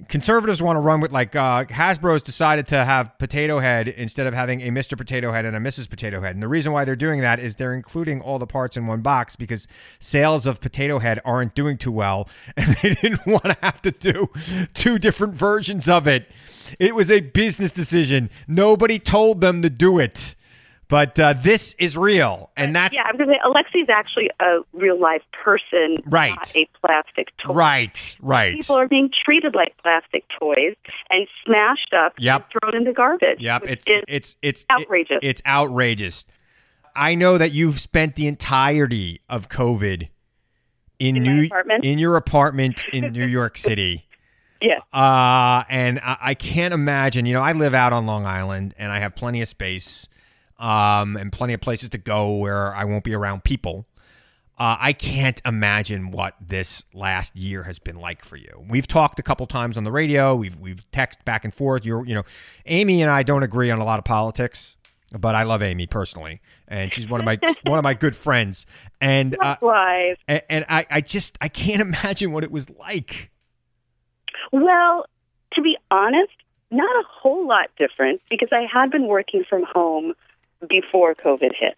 conservatives 0.08 0.62
want 0.62 0.78
to 0.78 0.82
run 0.82 1.02
with 1.02 1.12
like 1.12 1.36
uh, 1.36 1.66
Hasbro's 1.66 2.22
decided 2.22 2.68
to 2.68 2.86
have 2.86 3.18
Potato 3.18 3.60
Head 3.60 3.88
instead 3.88 4.28
of 4.28 4.34
having 4.34 4.62
a 4.62 4.70
Mr. 4.70 4.98
Potato 4.98 5.32
Head 5.32 5.46
and 5.46 5.56
a 5.56 5.60
Mrs. 5.60 5.90
Potato 5.90 6.22
Head, 6.22 6.36
and 6.36 6.44
the 6.44 6.48
reason 6.48 6.72
why 6.72 6.86
they're 6.86 6.96
doing 6.96 7.22
that 7.22 7.40
is 7.40 7.56
they're 7.56 7.74
including 7.74 8.22
all 8.22 8.40
the 8.40 8.48
parts 8.48 8.78
in 8.78 8.88
one 8.88 9.02
box 9.02 9.36
because 9.36 9.68
sales 10.00 10.46
of 10.46 10.62
Potato 10.62 11.00
Head 11.00 11.20
aren't 11.26 11.56
doing 11.56 11.78
too 11.78 11.92
well, 11.92 12.30
and 12.58 12.76
they 12.82 12.96
didn't 12.96 13.26
want 13.26 13.46
to 13.46 13.58
have 13.62 13.82
to 13.82 13.92
do 13.92 14.30
two 14.74 15.00
different 15.00 15.34
versions 15.34 15.90
of 15.90 16.08
it. 16.08 16.28
It 16.80 16.96
was 16.96 17.12
a 17.12 17.22
business 17.22 17.72
decision. 17.72 18.30
Nobody 18.48 19.00
told 19.00 19.42
them 19.42 19.62
to 19.62 19.70
do 19.70 20.00
it. 20.00 20.36
But 20.90 21.20
uh, 21.20 21.34
this 21.34 21.76
is 21.80 21.98
real, 21.98 22.50
and 22.56 22.74
that's 22.74 22.96
Yeah, 22.96 23.04
I'm 23.04 23.18
going 23.18 23.28
to 23.28 23.36
say 23.36 23.40
Alexi's 23.44 23.90
actually 23.90 24.30
a 24.40 24.60
real 24.72 24.98
life 24.98 25.22
person, 25.44 25.98
Right. 26.06 26.34
not 26.34 26.56
a 26.56 26.66
plastic 26.82 27.28
toy. 27.38 27.54
right, 27.54 28.18
right. 28.22 28.56
People 28.56 28.78
are 28.78 28.88
being 28.88 29.10
treated 29.26 29.54
like 29.54 29.76
plastic 29.84 30.24
toys 30.40 30.76
and 31.10 31.28
smashed 31.46 31.94
up 31.94 32.14
Yep. 32.20 32.36
and 32.54 32.62
thrown 32.62 32.76
in 32.78 32.84
the 32.86 32.94
garbage. 32.94 33.42
Yep, 33.42 33.64
it's 33.68 33.86
it's 34.08 34.38
it's 34.42 34.66
outrageous. 34.72 35.20
it's 35.22 35.42
outrageous. 35.46 36.26
I 36.96 37.16
know 37.16 37.38
that 37.38 37.52
you've 37.52 37.82
spent 37.82 38.16
the 38.16 38.26
entirety 38.28 39.20
of 39.30 39.50
COVID 39.50 40.08
in, 41.00 41.18
In 41.18 41.24
New 41.24 41.46
apartment? 41.48 41.84
in 41.84 42.00
your 42.00 42.16
apartment 42.16 42.86
in 42.94 43.12
New 43.12 43.26
York 43.40 43.58
City. 43.58 44.08
yeah. 44.62 44.80
Uh, 44.94 45.64
and 45.70 46.00
I, 46.00 46.18
I 46.22 46.34
can't 46.34 46.74
imagine. 46.74 47.26
You 47.26 47.34
know, 47.34 47.42
I 47.42 47.52
live 47.52 47.74
out 47.74 47.92
on 47.92 48.06
Long 48.06 48.26
Island, 48.26 48.74
and 48.80 48.90
I 48.92 49.00
have 49.00 49.16
plenty 49.16 49.42
of 49.42 49.48
space, 49.50 50.08
um, 50.60 51.18
and 51.18 51.32
plenty 51.32 51.54
of 51.54 51.62
places 51.62 51.90
to 51.90 51.98
go 51.98 52.36
where 52.36 52.74
I 52.74 52.86
won't 52.86 53.04
be 53.04 53.14
around 53.14 53.44
people. 53.44 53.86
Uh, 54.60 54.76
I 54.80 54.94
can't 54.94 55.40
imagine 55.46 56.10
what 56.10 56.34
this 56.42 56.84
last 56.92 57.36
year 57.36 57.64
has 57.64 57.78
been 57.78 57.98
like 57.98 58.26
for 58.26 58.38
you. 58.38 58.66
We've 58.68 58.88
talked 58.88 59.20
a 59.20 59.24
couple 59.24 59.46
times 59.46 59.78
on 59.78 59.84
the 59.84 59.92
radio. 59.92 60.36
We've 60.36 60.58
we've 60.60 60.90
texted 60.92 61.24
back 61.26 61.44
and 61.44 61.54
forth. 61.54 61.86
You're 61.86 62.04
you 62.08 62.16
know, 62.16 62.24
Amy 62.66 63.04
and 63.04 63.12
I 63.12 63.22
don't 63.22 63.44
agree 63.44 63.70
on 63.70 63.78
a 63.78 63.86
lot 63.86 64.00
of 64.00 64.06
politics, 64.06 64.76
but 65.12 65.36
I 65.36 65.44
love 65.44 65.62
Amy 65.62 65.86
personally, 65.86 66.42
and 66.68 66.92
she's 66.92 67.08
one 67.08 67.22
of 67.22 67.26
my 67.26 67.38
one 67.68 67.78
of 67.78 67.84
my 67.84 67.94
good 67.94 68.16
friends. 68.16 68.66
And 69.00 69.36
uh, 69.36 69.58
Likewise. 69.62 70.16
and, 70.28 70.42
and 70.50 70.66
I 70.68 70.88
I 70.90 71.02
just 71.02 71.38
I 71.40 71.50
can't 71.50 71.82
imagine 71.94 72.32
what 72.32 72.44
it 72.44 72.52
was 72.52 72.68
like. 72.68 73.30
Well, 74.52 75.06
to 75.54 75.62
be 75.62 75.78
honest, 75.92 76.34
not 76.72 76.96
a 76.96 77.04
whole 77.08 77.48
lot 77.48 77.70
different 77.78 78.22
because 78.28 78.50
I 78.52 78.66
had 78.72 78.90
been 78.90 79.06
working 79.06 79.44
from 79.48 79.66
home 79.72 80.14
before 80.68 81.16
COVID 81.16 81.52
hit. 81.58 81.78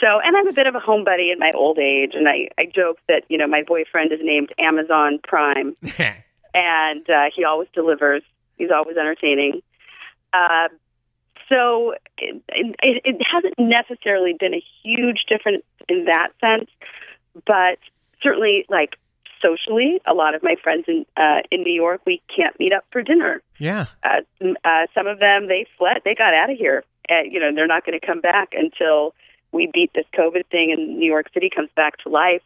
So, 0.00 0.20
and 0.22 0.36
I'm 0.36 0.46
a 0.46 0.52
bit 0.52 0.66
of 0.66 0.74
a 0.74 0.80
homebody 0.80 1.32
in 1.32 1.38
my 1.38 1.52
old 1.54 1.78
age, 1.78 2.12
and 2.14 2.28
I, 2.28 2.48
I 2.58 2.66
joke 2.66 2.98
that, 3.08 3.22
you 3.28 3.38
know, 3.38 3.46
my 3.46 3.62
boyfriend 3.62 4.12
is 4.12 4.20
named 4.22 4.52
Amazon 4.58 5.18
Prime, 5.22 5.74
and 6.54 7.08
uh, 7.08 7.30
he 7.34 7.44
always 7.44 7.68
delivers. 7.72 8.22
He's 8.58 8.70
always 8.70 8.96
entertaining. 8.96 9.62
Uh, 10.32 10.68
so 11.48 11.94
it, 12.18 12.42
it, 12.48 13.02
it 13.04 13.22
hasn't 13.32 13.54
necessarily 13.58 14.34
been 14.38 14.54
a 14.54 14.62
huge 14.82 15.24
difference 15.28 15.62
in 15.88 16.06
that 16.06 16.28
sense, 16.40 16.68
but 17.46 17.78
certainly, 18.22 18.66
like 18.68 18.96
socially, 19.40 20.00
a 20.06 20.14
lot 20.14 20.34
of 20.34 20.42
my 20.42 20.56
friends 20.62 20.84
in 20.88 21.06
uh, 21.16 21.40
in 21.50 21.62
New 21.62 21.72
York, 21.72 22.00
we 22.06 22.20
can't 22.34 22.58
meet 22.58 22.72
up 22.72 22.84
for 22.90 23.02
dinner. 23.02 23.42
Yeah. 23.58 23.86
Uh, 24.02 24.22
uh, 24.64 24.86
some 24.94 25.06
of 25.06 25.18
them 25.20 25.48
they 25.48 25.66
fled, 25.78 26.02
they 26.04 26.14
got 26.14 26.34
out 26.34 26.50
of 26.50 26.56
here. 26.56 26.84
Uh, 27.10 27.22
you 27.28 27.38
know, 27.40 27.54
they're 27.54 27.66
not 27.66 27.84
going 27.86 27.98
to 27.98 28.04
come 28.06 28.20
back 28.20 28.52
until 28.52 29.14
we 29.52 29.70
beat 29.72 29.90
this 29.94 30.06
COVID 30.18 30.46
thing 30.50 30.72
and 30.76 30.98
New 30.98 31.06
York 31.10 31.26
City 31.32 31.48
comes 31.54 31.70
back 31.76 31.98
to 31.98 32.08
life. 32.08 32.42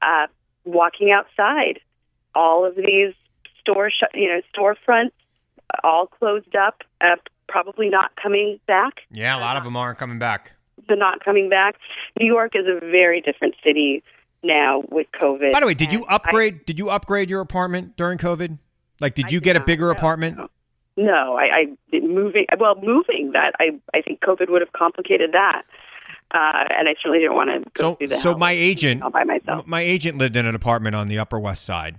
Uh, 0.00 0.26
walking 0.64 1.10
outside, 1.10 1.80
all 2.34 2.64
of 2.64 2.76
these 2.76 3.14
store, 3.60 3.90
sh- 3.90 4.04
you 4.14 4.28
know, 4.28 4.40
storefronts, 4.56 5.10
all 5.82 6.06
closed 6.06 6.54
up. 6.54 6.82
Uh, 7.00 7.16
probably 7.48 7.88
not 7.88 8.12
coming 8.22 8.60
back. 8.66 9.00
Yeah, 9.10 9.36
a 9.36 9.40
lot 9.40 9.56
of 9.56 9.64
them 9.64 9.76
aren't 9.76 9.98
coming 9.98 10.18
back. 10.18 10.52
The 10.88 10.94
not 10.96 11.24
coming 11.24 11.48
back. 11.48 11.76
New 12.20 12.26
York 12.26 12.52
is 12.54 12.66
a 12.66 12.78
very 12.84 13.20
different 13.20 13.54
city 13.64 14.02
now 14.44 14.84
with 14.90 15.06
COVID. 15.20 15.52
By 15.52 15.60
the 15.60 15.66
way, 15.66 15.74
did 15.74 15.92
you 15.92 16.00
And 16.00 16.10
I- 16.10 16.14
upgrade? 16.16 16.64
did 16.66 16.78
you 16.78 16.88
upgrade 16.90 17.28
your 17.28 17.40
apartment 17.40 17.96
during 17.96 18.18
COVID? 18.18 18.58
Like, 19.00 19.14
did 19.14 19.30
you 19.32 19.40
get 19.40 19.56
a 19.56 19.60
bigger 19.60 19.90
apartment? 19.90 20.36
No, 20.38 20.48
I, 21.06 21.66
I 21.92 21.98
moving. 22.00 22.46
Well, 22.58 22.74
moving 22.82 23.32
that 23.32 23.52
I 23.60 23.78
I 23.94 24.02
think 24.02 24.20
COVID 24.20 24.50
would 24.50 24.60
have 24.62 24.72
complicated 24.72 25.32
that, 25.32 25.62
uh, 26.32 26.64
and 26.76 26.88
I 26.88 26.94
certainly 27.00 27.20
didn't 27.20 27.36
want 27.36 27.50
to 27.64 27.70
go 27.74 27.82
So, 27.90 27.94
through 27.96 28.06
the 28.08 28.18
so 28.20 28.36
my 28.36 28.52
agent, 28.52 29.02
all 29.02 29.10
by 29.10 29.24
myself. 29.24 29.66
my 29.66 29.80
agent 29.82 30.18
lived 30.18 30.36
in 30.36 30.46
an 30.46 30.54
apartment 30.54 30.96
on 30.96 31.08
the 31.08 31.18
Upper 31.18 31.38
West 31.38 31.64
Side, 31.64 31.98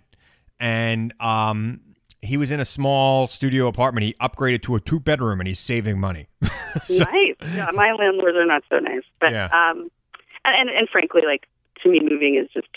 and 0.59 1.13
um, 1.19 1.81
he 2.21 2.37
was 2.37 2.51
in 2.51 2.59
a 2.59 2.65
small 2.65 3.27
studio 3.27 3.67
apartment. 3.67 4.03
He 4.05 4.13
upgraded 4.21 4.61
to 4.63 4.75
a 4.75 4.79
two 4.81 4.99
bedroom, 4.99 5.39
and 5.39 5.47
he's 5.47 5.59
saving 5.59 5.99
money. 5.99 6.27
So- 6.85 7.03
nice. 7.03 7.35
Yeah, 7.55 7.71
my 7.73 7.93
landlords 7.93 8.37
are 8.37 8.45
not 8.45 8.61
so 8.69 8.77
nice, 8.77 9.01
but 9.19 9.31
Yeah. 9.31 9.45
um, 9.45 9.89
and, 10.45 10.69
and 10.69 10.69
and 10.69 10.87
frankly, 10.89 11.21
like 11.25 11.47
to 11.81 11.89
me, 11.89 11.99
moving 11.99 12.35
is 12.35 12.47
just 12.53 12.67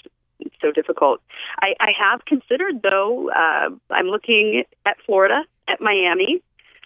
so 0.62 0.72
difficult. 0.72 1.20
I, 1.60 1.74
I 1.78 1.90
have 2.00 2.24
considered 2.24 2.80
though. 2.82 3.28
Uh, 3.30 3.68
I'm 3.90 4.06
looking 4.06 4.64
at 4.86 4.96
Florida, 5.04 5.42
at 5.68 5.80
Miami, 5.80 6.42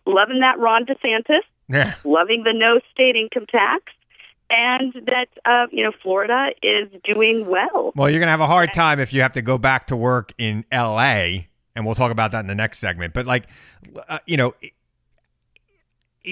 loving 0.06 0.40
that 0.40 0.58
Ron 0.58 0.84
DeSantis, 0.86 1.42
Yeah. 1.68 1.94
loving 2.04 2.42
the 2.44 2.52
no 2.52 2.80
state 2.92 3.16
income 3.16 3.46
tax, 3.50 3.84
and 4.50 4.92
that 5.06 5.26
uh, 5.44 5.66
you 5.72 5.82
know 5.82 5.92
Florida 6.02 6.48
is 6.62 6.88
doing 7.04 7.46
well. 7.48 7.92
Well, 7.96 8.08
you're 8.10 8.20
gonna 8.20 8.30
have 8.30 8.40
a 8.40 8.46
hard 8.46 8.72
time 8.72 9.00
if 9.00 9.12
you 9.12 9.22
have 9.22 9.32
to 9.34 9.42
go 9.42 9.58
back 9.58 9.86
to 9.88 9.96
work 9.96 10.32
in 10.38 10.64
L.A. 10.70 11.48
and 11.74 11.84
we'll 11.84 11.94
talk 11.96 12.12
about 12.12 12.30
that 12.32 12.40
in 12.40 12.46
the 12.46 12.54
next 12.54 12.78
segment. 12.78 13.12
But 13.14 13.26
like, 13.26 13.46
uh, 14.08 14.18
you 14.26 14.36
know, 14.36 14.54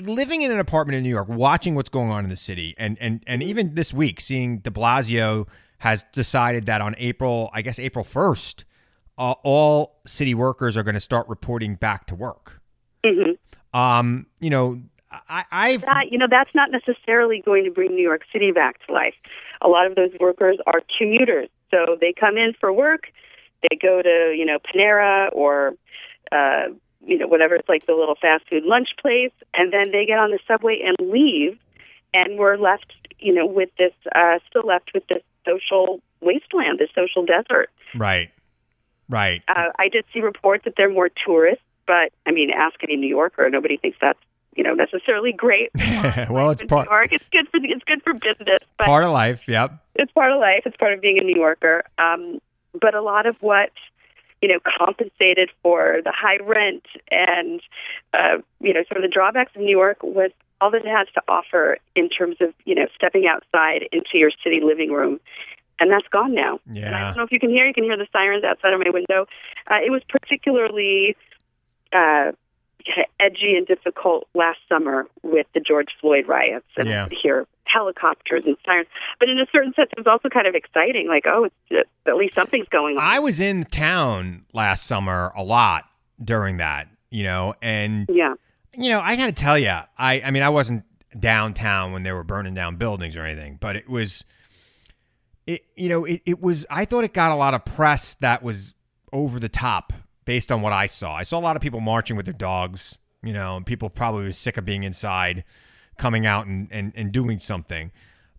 living 0.04 0.42
in 0.42 0.50
an 0.50 0.58
apartment 0.58 0.96
in 0.96 1.02
New 1.02 1.08
York, 1.10 1.28
watching 1.28 1.74
what's 1.74 1.88
going 1.88 2.10
on 2.10 2.24
in 2.24 2.30
the 2.30 2.36
city, 2.36 2.74
and 2.78 2.96
and 3.00 3.22
and 3.26 3.42
even 3.42 3.74
this 3.74 3.92
week, 3.94 4.20
seeing 4.20 4.58
De 4.58 4.70
Blasio 4.70 5.46
has 5.78 6.04
decided 6.12 6.66
that 6.66 6.80
on 6.80 6.94
April, 6.98 7.50
I 7.52 7.62
guess 7.62 7.78
April 7.78 8.04
first, 8.04 8.64
uh, 9.18 9.34
all 9.42 10.00
city 10.06 10.34
workers 10.34 10.76
are 10.76 10.82
going 10.82 10.94
to 10.94 11.00
start 11.00 11.28
reporting 11.28 11.74
back 11.74 12.06
to 12.06 12.14
work. 12.14 12.60
hmm 13.04 13.32
Um, 13.72 14.26
you 14.40 14.50
know, 14.50 14.80
I, 15.28 15.44
I've 15.50 15.80
that 15.82 16.10
you 16.10 16.18
know 16.18 16.26
that's 16.28 16.54
not 16.54 16.70
necessarily 16.70 17.42
going 17.44 17.64
to 17.64 17.70
bring 17.70 17.94
New 17.94 18.02
York 18.02 18.22
City 18.32 18.52
back 18.52 18.84
to 18.86 18.92
life. 18.92 19.14
A 19.62 19.68
lot 19.68 19.86
of 19.86 19.94
those 19.94 20.10
workers 20.20 20.58
are 20.66 20.80
commuters, 20.98 21.48
so 21.70 21.96
they 22.00 22.12
come 22.12 22.36
in 22.36 22.52
for 22.58 22.72
work, 22.72 23.12
they 23.70 23.76
go 23.76 24.02
to 24.02 24.34
you 24.36 24.44
know 24.44 24.58
Panera 24.58 25.28
or 25.32 25.74
uh, 26.32 26.68
you 27.00 27.18
know 27.18 27.26
whatever 27.26 27.54
it's 27.54 27.68
like 27.68 27.86
the 27.86 27.94
little 27.94 28.16
fast 28.20 28.44
food 28.48 28.64
lunch 28.64 28.88
place, 29.00 29.32
and 29.54 29.72
then 29.72 29.90
they 29.92 30.04
get 30.06 30.18
on 30.18 30.30
the 30.30 30.38
subway 30.46 30.80
and 30.84 30.96
leave, 31.10 31.58
and 32.12 32.38
we're 32.38 32.56
left 32.56 32.92
you 33.18 33.32
know 33.32 33.46
with 33.46 33.70
this 33.78 33.92
uh, 34.14 34.38
still 34.48 34.66
left 34.66 34.90
with 34.94 35.06
this 35.08 35.22
social 35.46 36.00
wasteland, 36.20 36.78
this 36.78 36.90
social 36.94 37.24
desert. 37.24 37.70
right, 37.94 38.30
right. 39.08 39.42
Uh, 39.48 39.70
I 39.78 39.88
did 39.88 40.04
see 40.12 40.20
reports 40.20 40.64
that 40.64 40.74
they're 40.76 40.90
more 40.90 41.08
tourists, 41.08 41.64
but 41.86 42.12
I 42.26 42.30
mean, 42.32 42.50
ask 42.50 42.76
any 42.82 42.96
New 42.96 43.08
Yorker, 43.08 43.48
nobody 43.50 43.76
thinks 43.76 43.98
that's 44.00 44.18
you 44.56 44.62
know 44.62 44.74
necessarily 44.74 45.32
great. 45.32 45.70
well, 46.30 46.50
it's 46.50 46.62
part 46.62 46.88
New 46.88 46.94
York. 46.94 47.12
It's 47.12 47.24
good 47.30 47.48
for 47.48 47.60
it's 47.62 47.84
good 47.84 48.02
for 48.02 48.14
business, 48.14 48.60
but 48.78 48.86
part 48.86 49.04
of 49.04 49.10
life. 49.10 49.46
Yep. 49.48 49.72
it's 49.94 50.12
part 50.12 50.32
of 50.32 50.40
life. 50.40 50.62
It's 50.66 50.76
part 50.76 50.92
of 50.92 51.00
being 51.00 51.18
a 51.18 51.22
New 51.22 51.36
Yorker. 51.36 51.84
Um, 51.98 52.40
but 52.80 52.94
a 52.94 53.02
lot 53.02 53.26
of 53.26 53.36
what 53.40 53.70
you 54.42 54.48
know 54.48 54.58
compensated 54.78 55.50
for 55.62 55.98
the 56.04 56.12
high 56.12 56.38
rent 56.42 56.84
and 57.10 57.60
uh, 58.12 58.38
you 58.60 58.72
know 58.72 58.84
some 58.88 58.96
of 58.96 59.02
the 59.02 59.08
drawbacks 59.08 59.52
of 59.54 59.62
New 59.62 59.76
York 59.76 60.02
was 60.02 60.30
all 60.60 60.70
that 60.70 60.84
it 60.84 60.88
has 60.88 61.08
to 61.14 61.22
offer 61.28 61.78
in 61.94 62.08
terms 62.08 62.36
of 62.40 62.52
you 62.64 62.74
know 62.74 62.86
stepping 62.94 63.26
outside 63.26 63.88
into 63.92 64.14
your 64.14 64.30
city 64.42 64.60
living 64.62 64.92
room. 64.92 65.20
And 65.80 65.90
that's 65.90 66.06
gone 66.08 66.34
now. 66.34 66.60
And 66.74 66.94
I 66.94 67.00
don't 67.08 67.16
know 67.16 67.24
if 67.24 67.32
you 67.32 67.40
can 67.40 67.50
hear. 67.50 67.66
You 67.66 67.74
can 67.74 67.84
hear 67.84 67.96
the 67.96 68.06
sirens 68.12 68.44
outside 68.44 68.72
of 68.72 68.80
my 68.80 68.90
window. 68.90 69.26
Uh, 69.68 69.76
it 69.84 69.90
was 69.90 70.02
particularly 70.08 71.16
uh, 71.92 72.32
edgy 73.20 73.54
and 73.56 73.66
difficult 73.66 74.28
last 74.34 74.58
summer 74.68 75.06
with 75.22 75.46
the 75.54 75.60
George 75.60 75.88
Floyd 76.00 76.28
riots, 76.28 76.66
and 76.76 76.88
Yeah. 76.88 77.04
I 77.04 77.08
could 77.08 77.18
hear 77.20 77.46
helicopters 77.64 78.44
and 78.46 78.56
sirens. 78.64 78.86
But 79.18 79.28
in 79.28 79.38
a 79.38 79.46
certain 79.50 79.72
sense, 79.74 79.90
it 79.92 79.98
was 79.98 80.06
also 80.06 80.28
kind 80.28 80.46
of 80.46 80.54
exciting. 80.54 81.08
Like, 81.08 81.24
oh, 81.26 81.48
it's 81.70 81.88
at 82.06 82.16
least 82.16 82.34
something's 82.34 82.68
going 82.68 82.96
on. 82.96 83.02
I 83.02 83.18
was 83.18 83.40
in 83.40 83.64
town 83.64 84.44
last 84.52 84.86
summer 84.86 85.32
a 85.36 85.42
lot 85.42 85.84
during 86.22 86.58
that, 86.58 86.88
you 87.10 87.24
know, 87.24 87.54
and 87.60 88.06
yeah, 88.08 88.34
you 88.76 88.90
know, 88.90 89.00
I 89.00 89.16
got 89.16 89.26
to 89.26 89.32
tell 89.32 89.58
you, 89.58 89.70
I 89.98 90.20
I 90.24 90.30
mean, 90.30 90.42
I 90.42 90.50
wasn't 90.50 90.84
downtown 91.18 91.92
when 91.92 92.02
they 92.02 92.12
were 92.12 92.24
burning 92.24 92.54
down 92.54 92.76
buildings 92.76 93.16
or 93.16 93.22
anything, 93.22 93.56
but 93.60 93.76
it 93.76 93.88
was 93.88 94.24
it 95.46 95.64
you 95.76 95.88
know, 95.88 96.04
it, 96.04 96.22
it 96.24 96.40
was 96.40 96.66
I 96.70 96.84
thought 96.84 97.04
it 97.04 97.12
got 97.12 97.32
a 97.32 97.36
lot 97.36 97.54
of 97.54 97.64
press 97.64 98.14
that 98.16 98.42
was 98.42 98.74
over 99.12 99.38
the 99.38 99.48
top 99.48 99.92
based 100.24 100.50
on 100.50 100.62
what 100.62 100.72
I 100.72 100.86
saw. 100.86 101.14
I 101.14 101.22
saw 101.22 101.38
a 101.38 101.40
lot 101.40 101.56
of 101.56 101.62
people 101.62 101.80
marching 101.80 102.16
with 102.16 102.26
their 102.26 102.34
dogs, 102.34 102.98
you 103.22 103.32
know, 103.32 103.56
and 103.56 103.66
people 103.66 103.90
probably 103.90 104.24
were 104.24 104.32
sick 104.32 104.56
of 104.56 104.64
being 104.64 104.82
inside, 104.82 105.44
coming 105.98 106.26
out 106.26 106.46
and 106.46 106.68
and, 106.70 106.92
and 106.96 107.12
doing 107.12 107.38
something. 107.38 107.92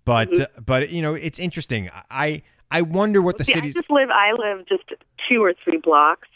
But 0.04 0.30
Mm-hmm. 0.30 0.41
uh, 0.41 0.62
but 0.62 0.89
you 0.89 1.02
know, 1.02 1.13
it's 1.13 1.39
interesting. 1.39 1.89
I 2.10 2.41
I 2.72 2.82
wonder 2.82 3.22
what 3.22 3.38
the 3.38 3.44
I 3.44 3.54
city's 3.54 3.74
just 3.76 3.89
live. 3.89 4.10
I 4.10 4.32
live 4.34 4.65
just 4.68 4.84
two 5.30 5.44
or 5.44 5.54
three 5.63 5.78
blocks 5.78 6.28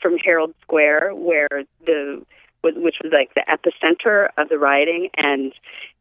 from 0.00 0.16
Herald 0.18 0.54
Square, 0.62 1.14
where 1.14 1.48
the 1.86 2.24
which 2.62 2.96
was 3.02 3.12
like 3.12 3.34
the 3.34 3.44
epicenter 3.48 4.28
of 4.36 4.48
the 4.48 4.58
rioting, 4.58 5.10
and 5.16 5.52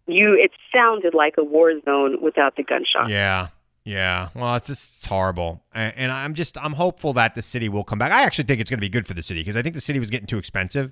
you 0.07 0.33
it 0.33 0.51
sounded 0.73 1.13
like 1.13 1.35
a 1.37 1.43
war 1.43 1.73
zone 1.85 2.21
without 2.21 2.55
the 2.55 2.63
gunshot. 2.63 3.09
Yeah. 3.09 3.47
Yeah. 3.83 4.29
Well, 4.35 4.55
it's 4.55 4.67
just 4.67 4.97
it's 4.97 5.05
horrible. 5.05 5.63
And, 5.73 5.93
and 5.97 6.11
I'm 6.11 6.33
just 6.33 6.57
I'm 6.57 6.73
hopeful 6.73 7.13
that 7.13 7.35
the 7.35 7.41
city 7.41 7.67
will 7.69 7.83
come 7.83 7.99
back. 7.99 8.11
I 8.11 8.23
actually 8.23 8.43
think 8.45 8.61
it's 8.61 8.69
going 8.69 8.77
to 8.79 8.81
be 8.81 8.89
good 8.89 9.07
for 9.07 9.13
the 9.13 9.23
city 9.23 9.41
because 9.41 9.57
I 9.57 9.61
think 9.61 9.75
the 9.75 9.81
city 9.81 9.99
was 9.99 10.09
getting 10.09 10.27
too 10.27 10.37
expensive. 10.37 10.91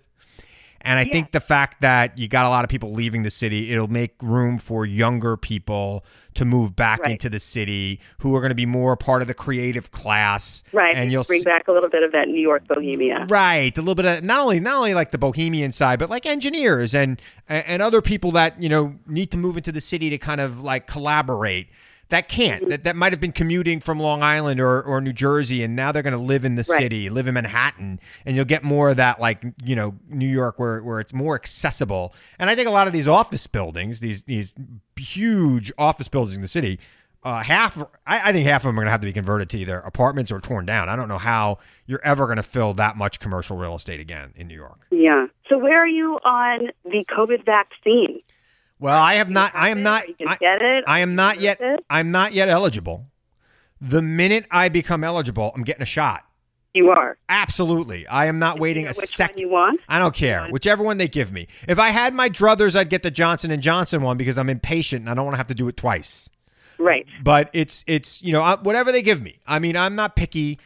And 0.82 0.98
I 0.98 1.04
think 1.04 1.34
the 1.34 1.42
fact 1.42 1.82
that 1.82 2.18
you 2.18 2.30
got 2.30 2.46
a 2.46 2.50
lot 2.50 2.64
of 2.64 2.70
people 2.70 2.94
leaving 2.94 3.24
the 3.24 3.30
city, 3.30 3.74
it'll 3.74 3.90
make 3.90 4.16
room 4.22 4.58
for 4.60 4.86
younger 4.86 5.36
people 5.36 6.06
to 6.36 6.46
move 6.46 6.74
back 6.74 7.02
Right. 7.02 7.12
into 7.12 7.30
the 7.30 7.42
city 7.42 8.00
who 8.20 8.34
are 8.34 8.40
going 8.40 8.52
to 8.52 8.56
be 8.56 8.66
more 8.66 8.96
part 8.96 9.22
of 9.22 9.28
the 9.28 9.34
creative 9.34 9.92
class. 9.92 10.64
Right, 10.72 10.96
And 10.96 11.12
you'll 11.12 11.26
bring 11.26 11.44
back 11.44 11.68
a 11.68 11.74
little 11.74 11.90
bit 11.90 12.02
of 12.04 12.14
that 12.14 12.30
New 12.30 12.40
York 12.40 12.66
bohemia. 12.66 13.26
Right, 13.30 13.78
a 13.78 13.82
little 13.82 13.94
bit 13.94 14.06
of 14.06 14.24
not 14.24 14.40
only 14.40 14.62
not 14.62 14.76
only 14.78 14.94
like 14.94 15.12
the 15.12 15.18
bohemian 15.18 15.74
side, 15.74 16.00
but 16.00 16.10
like 16.10 16.26
engineers 16.26 16.96
and 16.96 17.22
and 17.50 17.82
other 17.82 18.02
people 18.02 18.32
that 18.32 18.62
you 18.64 18.70
know 18.70 18.96
need 19.06 19.32
to 19.32 19.38
move 19.38 19.58
into 19.58 19.74
the 19.74 19.82
city 19.82 20.10
to 20.12 20.18
kind 20.18 20.40
of 20.40 20.62
like 20.64 20.88
collaborate. 20.88 21.68
That 22.10 22.28
can't. 22.28 22.70
That 22.70 22.84
that 22.86 22.96
might 22.96 23.14
have 23.14 23.20
been 23.20 23.32
commuting 23.32 23.80
from 23.80 24.00
Long 24.00 24.24
Island 24.24 24.60
or, 24.60 24.82
or 24.82 25.00
New 25.00 25.14
Jersey, 25.14 25.64
and 25.64 25.76
now 25.76 25.92
they're 25.92 26.02
going 26.04 26.14
to 26.14 26.18
live 26.20 26.44
in 26.44 26.56
the 26.56 26.66
Right. 26.68 26.80
city, 26.80 27.10
live 27.10 27.28
in 27.28 27.36
Manhattan, 27.36 28.00
and 28.26 28.36
you'll 28.36 28.46
get 28.46 28.64
more 28.64 28.90
of 28.90 28.98
that, 28.98 29.20
like 29.22 29.44
you 29.64 29.76
know, 29.76 29.96
New 30.10 30.28
York, 30.28 30.58
where 30.58 30.82
where 30.82 31.00
it's 31.00 31.14
more 31.14 31.36
accessible. 31.36 32.14
And 32.40 32.50
I 32.50 32.56
think 32.56 32.68
a 32.68 32.72
lot 32.72 32.88
of 32.88 32.94
these 32.94 33.08
office 33.08 33.46
buildings, 33.46 34.00
these 34.00 34.24
these 34.24 34.56
huge 34.96 35.72
office 35.78 36.08
buildings 36.08 36.36
in 36.36 36.42
the 36.42 36.48
city, 36.48 36.80
uh, 37.24 37.44
half 37.44 37.78
I, 38.08 38.30
I 38.30 38.32
think 38.32 38.48
half 38.48 38.62
of 38.62 38.70
them 38.70 38.78
are 38.80 38.82
going 38.82 38.88
to 38.88 38.92
have 38.92 39.02
to 39.02 39.08
be 39.08 39.14
converted 39.14 39.50
to 39.52 39.58
either 39.60 39.80
apartments 39.80 40.32
or 40.32 40.40
torn 40.40 40.66
down. 40.66 40.90
I 40.90 40.96
don't 40.96 41.10
know 41.10 41.18
how 41.20 41.60
you're 41.86 42.04
ever 42.04 42.26
going 42.26 42.38
to 42.38 42.44
fill 42.44 42.74
that 42.76 42.98
much 42.98 43.20
commercial 43.20 43.56
real 43.58 43.76
estate 43.76 44.00
again 44.00 44.34
in 44.36 44.48
New 44.48 44.56
York. 44.56 44.88
Yeah. 44.90 45.28
So 45.48 45.58
where 45.58 45.78
are 45.84 45.88
you 45.88 46.16
on 46.26 46.70
the 46.86 47.06
COVID 47.16 47.46
vaccine? 47.46 48.22
Well, 48.80 49.02
I 49.02 49.16
have 49.16 49.30
not. 49.30 49.52
I 49.54 49.70
am 49.70 49.84
not. 49.84 50.08
You 50.20 50.28
I, 50.28 50.38
get 50.38 50.62
it. 50.62 50.84
I 50.88 51.00
am 51.02 51.16
not 51.16 51.42
yet. 51.42 51.60
I'm 51.90 52.12
not 52.12 52.34
yet 52.34 52.50
eligible. 52.50 53.08
The 53.82 54.02
minute 54.02 54.46
I 54.52 54.70
become 54.70 55.04
eligible, 55.04 55.52
I'm 55.56 55.64
getting 55.64 55.82
a 55.84 55.86
shot. 55.86 56.24
You 56.74 56.90
are. 56.90 57.18
Absolutely. 57.28 58.06
I 58.08 58.28
am 58.28 58.38
not 58.40 58.60
waiting 58.60 58.86
a 58.86 58.90
Which 58.90 58.98
one 58.98 59.08
second. 59.08 59.40
you 59.40 59.50
want? 59.50 59.80
I 59.90 59.98
don't 60.00 60.14
care. 60.14 60.48
Whichever 60.50 60.84
one 60.84 60.98
they 60.98 61.08
give 61.08 61.32
me. 61.32 61.48
If 61.68 61.80
I 61.80 61.90
had 61.90 62.14
my 62.14 62.30
druthers, 62.30 62.76
I'd 62.76 62.90
get 62.90 63.02
the 63.04 63.12
Johnson 63.12 63.50
and 63.52 63.62
Johnson 63.62 64.02
one 64.02 64.18
because 64.18 64.38
I'm 64.38 64.50
impatient 64.50 65.02
and 65.02 65.10
I 65.10 65.14
don't 65.14 65.26
want 65.26 65.34
to 65.34 65.40
have 65.40 65.48
to 65.48 65.56
do 65.56 65.68
it 65.68 65.78
twice. 65.78 66.30
Right. 66.78 67.06
But 67.24 67.50
it's 67.54 67.84
it's 67.88 68.22
you 68.22 68.32
know 68.32 68.58
whatever 68.62 68.92
they 68.92 69.02
give 69.02 69.22
me. 69.22 69.40
I 69.48 69.60
mean, 69.60 69.76
I'm 69.76 69.96
not 69.96 70.16
picky. 70.16 70.60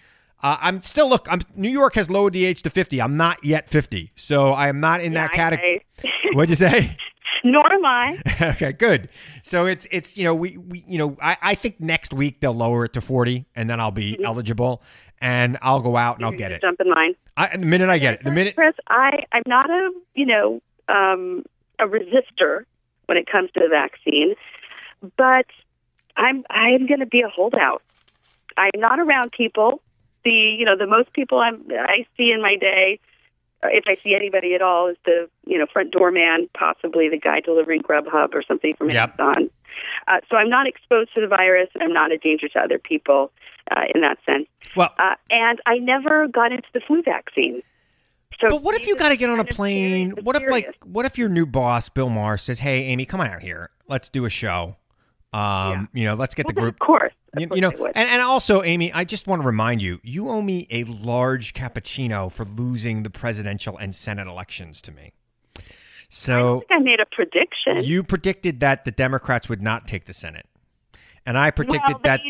Uh, 0.43 0.57
I'm 0.61 0.82
still 0.82 1.07
look. 1.09 1.26
I'm 1.32 1.41
New 1.55 1.70
York 1.70 1.95
has 1.95 2.09
lowered 2.09 2.34
the 2.34 2.45
age 2.45 2.61
to 2.64 2.70
50. 2.70 3.01
I'm 3.01 3.16
not 3.18 3.43
yet 3.43 3.70
50, 3.70 4.11
so 4.16 4.51
I 4.51 4.68
am 4.68 4.80
not 4.80 5.01
in 5.01 5.14
that 5.14 5.32
category. 5.32 5.86
What'd 6.34 6.49
you 6.49 6.55
say? 6.55 6.97
Nor 7.44 7.74
am 7.74 7.86
I. 7.86 8.18
okay, 8.41 8.72
good. 8.72 9.10
So 9.44 9.66
it's 9.66 9.86
it's 9.91 10.18
you 10.18 10.24
know 10.24 10.34
we 10.34 10.58
we 10.58 10.84
you 10.88 10.98
know 10.98 11.18
I, 11.22 11.38
I 11.41 11.56
think 11.56 11.80
next 11.80 12.14
week 12.14 12.39
they'll 12.39 12.54
lower 12.54 12.86
it 12.86 12.94
to 12.94 13.02
40 13.02 13.46
and 13.56 13.70
then 13.70 13.80
I'll 13.80 13.91
be 13.91 14.14
Mm-hmm. 14.14 14.26
eligible 14.26 14.82
and 15.20 15.58
I'll 15.62 15.82
go 15.82 15.98
out 15.98 16.18
and 16.18 16.26
I'll 16.26 16.32
get 16.32 16.52
it. 16.52 16.62
Jump 16.62 16.80
in 16.82 16.89
line. 16.89 17.16
I, 17.36 17.56
the 17.58 17.66
minute 17.66 17.89
I 17.89 17.98
get 17.98 18.14
it, 18.16 18.24
the 18.24 18.32
minute 18.32 18.56
Chris, 18.56 18.76
I, 18.89 19.26
I'm 19.32 19.44
not 19.48 19.70
a, 19.70 19.91
you 20.14 20.26
know, 20.26 20.62
um, 20.88 21.44
a 21.80 21.86
resistor 21.86 22.66
when 23.08 23.18
it 23.18 23.26
comes 23.26 23.50
to 23.54 23.60
the 23.60 23.70
vaccine, 23.70 24.36
but 25.18 25.46
I'm, 26.16 26.44
I'm 26.50 26.86
going 26.86 27.00
to 27.00 27.06
be 27.08 27.22
a 27.22 27.30
holdout. 27.30 27.82
I'm 28.56 28.80
not 28.80 29.00
around 29.00 29.32
people. 29.32 29.82
The, 30.24 30.30
you 30.32 30.64
know, 30.66 30.78
the 30.78 30.86
most 30.88 31.12
people 31.14 31.39
I'm, 31.39 31.66
I 31.72 32.06
see 32.18 32.32
in 32.32 32.41
my 32.41 32.56
day, 32.60 33.00
if 33.72 33.84
I 33.88 33.97
see 34.03 34.16
anybody 34.16 34.55
at 34.55 34.61
all, 34.61 34.88
is 34.88 34.97
the, 35.05 35.30
you 35.45 35.57
know, 35.57 35.66
front 35.72 35.91
doorman, 35.91 36.49
possibly 36.57 37.09
the 37.09 37.18
guy 37.20 37.39
delivering 37.39 37.82
Grubhub 37.82 38.34
or 38.34 38.43
something 38.47 38.76
from 38.78 38.89
Yep. 38.89 39.20
Amazon. 39.20 39.49
Uh, 40.07 40.20
so 40.30 40.38
I'm 40.38 40.49
not 40.49 40.68
exposed 40.68 41.14
to 41.16 41.22
the 41.22 41.28
virus, 41.28 41.70
and 41.74 41.84
I'm 41.84 41.93
not 41.93 42.11
a 42.11 42.18
danger 42.18 42.47
to 42.49 42.59
other 42.59 42.78
people 42.80 43.32
uh, 43.76 43.82
in 43.93 44.01
that 44.01 44.18
sense. 44.26 44.47
well. 44.76 44.93
Uh, 44.99 45.16
and 45.30 45.59
I 45.66 45.78
never 45.78 46.28
got 46.28 46.51
into 46.51 46.68
the 46.74 46.82
flu 46.86 47.01
vaccine. 47.01 47.61
So 48.39 48.49
But 48.49 48.61
what 48.64 48.76
if 48.76 48.88
you 48.88 48.95
got 48.95 49.09
to 49.09 49.16
get 49.16 49.30
on 49.30 49.39
a 49.39 49.45
plane? 49.45 50.09
serious- 50.09 50.24
What 50.26 50.36
if 50.36 50.49
like 50.49 50.76
what 50.86 51.05
if 51.05 51.18
your 51.18 51.30
new 51.30 51.45
boss 51.45 51.88
Bill 51.89 52.09
Maher 52.09 52.38
says, 52.38 52.59
"Hey, 52.59 52.84
Amy, 52.86 53.05
come 53.05 53.22
on 53.22 53.28
out 53.28 53.41
here. 53.41 53.70
Let's 53.88 54.09
do 54.09 54.26
a 54.26 54.30
show." 54.30 54.76
Um, 55.34 55.88
you 55.93 56.03
know, 56.05 56.16
let's 56.16 56.36
get 56.36 56.45
Well, 56.47 56.53
the 56.53 56.61
group 56.61 56.76
Of 56.76 56.80
course. 56.80 57.14
You, 57.38 57.48
you 57.56 57.62
know, 57.62 57.72
and, 57.96 58.08
and 58.10 58.22
also, 58.22 58.62
Amy, 58.64 58.94
I 58.94 59.04
just 59.06 59.26
want 59.26 59.42
to 59.42 59.46
remind 59.48 59.82
you, 59.82 60.00
you 60.04 60.30
owe 60.30 60.42
me 60.42 60.68
a 60.70 60.84
large 60.84 61.54
cappuccino 61.54 62.32
for 62.32 62.46
losing 62.46 63.04
the 63.04 63.10
presidential 63.10 63.78
and 63.78 63.96
Senate 63.96 64.28
elections 64.28 64.82
to 64.84 64.92
me. 64.92 65.14
I 65.58 65.62
So 66.10 66.60
think 66.60 66.72
I 66.72 66.84
made 66.84 67.00
a 67.00 67.06
prediction. 67.12 67.84
you 67.84 68.04
predicted 68.04 68.60
that 68.60 68.86
the 68.86 68.92
Democrats 68.92 69.50
would 69.50 69.62
not 69.64 69.88
take 69.88 70.06
the 70.06 70.14
Senate, 70.14 70.46
and 71.26 71.38
I 71.38 71.50
predicted 71.50 71.96
well, 71.96 72.02
that 72.04 72.22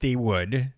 they, 0.00 0.08
they 0.10 0.16
would, 0.16 0.50
did 0.50 0.72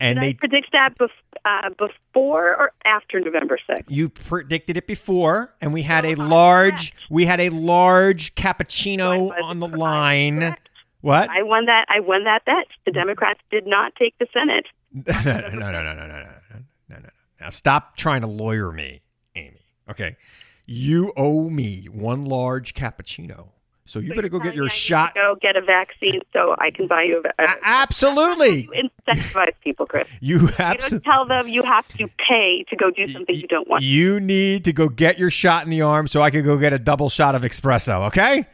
and 0.00 0.18
I 0.18 0.22
they. 0.22 0.34
predict 0.34 0.72
that 0.72 0.96
bef- 0.98 1.08
uh, 1.44 1.68
before 1.76 2.56
or 2.56 2.72
after 2.86 3.20
November 3.20 3.58
6th? 3.68 3.84
You 3.88 4.08
predicted 4.08 4.78
it 4.78 4.86
before, 4.86 5.52
and 5.60 5.74
we 5.74 5.82
had 5.82 6.06
a 6.06 6.14
large, 6.14 6.92
correct. 6.92 7.10
we 7.10 7.26
had 7.26 7.40
a 7.40 7.50
large 7.50 8.34
cappuccino 8.36 9.32
on 9.42 9.60
the 9.60 9.68
line. 9.68 10.38
Correct. 10.40 10.68
What? 11.02 11.28
I 11.28 11.42
won 11.42 11.66
that. 11.66 11.84
I 11.88 12.00
won 12.00 12.24
that 12.24 12.44
bet. 12.44 12.66
The 12.86 12.92
Democrats 12.92 13.40
did 13.50 13.66
not 13.66 13.94
take 13.96 14.16
the 14.18 14.26
Senate. 14.32 14.66
no, 14.92 15.02
no, 15.22 15.70
no, 15.70 15.70
no, 15.70 15.82
no, 15.82 15.94
no, 15.94 16.06
no, 16.06 16.06
no, 16.06 16.58
no, 16.88 16.96
no. 16.98 17.08
Now 17.40 17.50
stop 17.50 17.96
trying 17.96 18.20
to 18.22 18.26
lawyer 18.28 18.70
me, 18.72 19.02
Amy. 19.34 19.60
Okay, 19.90 20.16
you 20.64 21.12
owe 21.16 21.50
me 21.50 21.86
one 21.90 22.24
large 22.24 22.74
cappuccino, 22.74 23.48
so 23.84 23.98
you 23.98 24.10
So 24.10 24.14
better 24.14 24.28
go 24.28 24.38
get 24.38 24.54
your 24.54 24.66
I 24.66 24.68
shot. 24.68 25.14
Go 25.14 25.36
get 25.42 25.56
a 25.56 25.60
vaccine 25.60 26.20
so 26.32 26.54
I 26.58 26.70
can 26.70 26.86
buy 26.86 27.02
you 27.02 27.20
a. 27.38 27.48
Absolutely, 27.64 28.68
You 28.72 28.88
incentivize 29.08 29.54
people, 29.64 29.86
Chris. 29.86 30.06
you 30.20 30.38
You 30.40 30.48
absolutely. 30.58 31.04
tell 31.04 31.26
them 31.26 31.48
you 31.48 31.64
have 31.64 31.88
to 31.88 32.08
pay 32.28 32.64
to 32.68 32.76
go 32.76 32.90
do 32.92 33.06
something 33.06 33.34
you 33.34 33.48
don't 33.48 33.66
want. 33.68 33.82
You 33.82 34.20
need 34.20 34.64
to 34.66 34.72
go 34.72 34.88
get 34.88 35.18
your 35.18 35.30
shot 35.30 35.64
in 35.64 35.70
the 35.70 35.82
arm 35.82 36.06
so 36.06 36.22
I 36.22 36.30
could 36.30 36.44
go 36.44 36.56
get 36.58 36.72
a 36.72 36.78
double 36.78 37.08
shot 37.08 37.34
of 37.34 37.42
espresso. 37.42 38.06
Okay. 38.06 38.46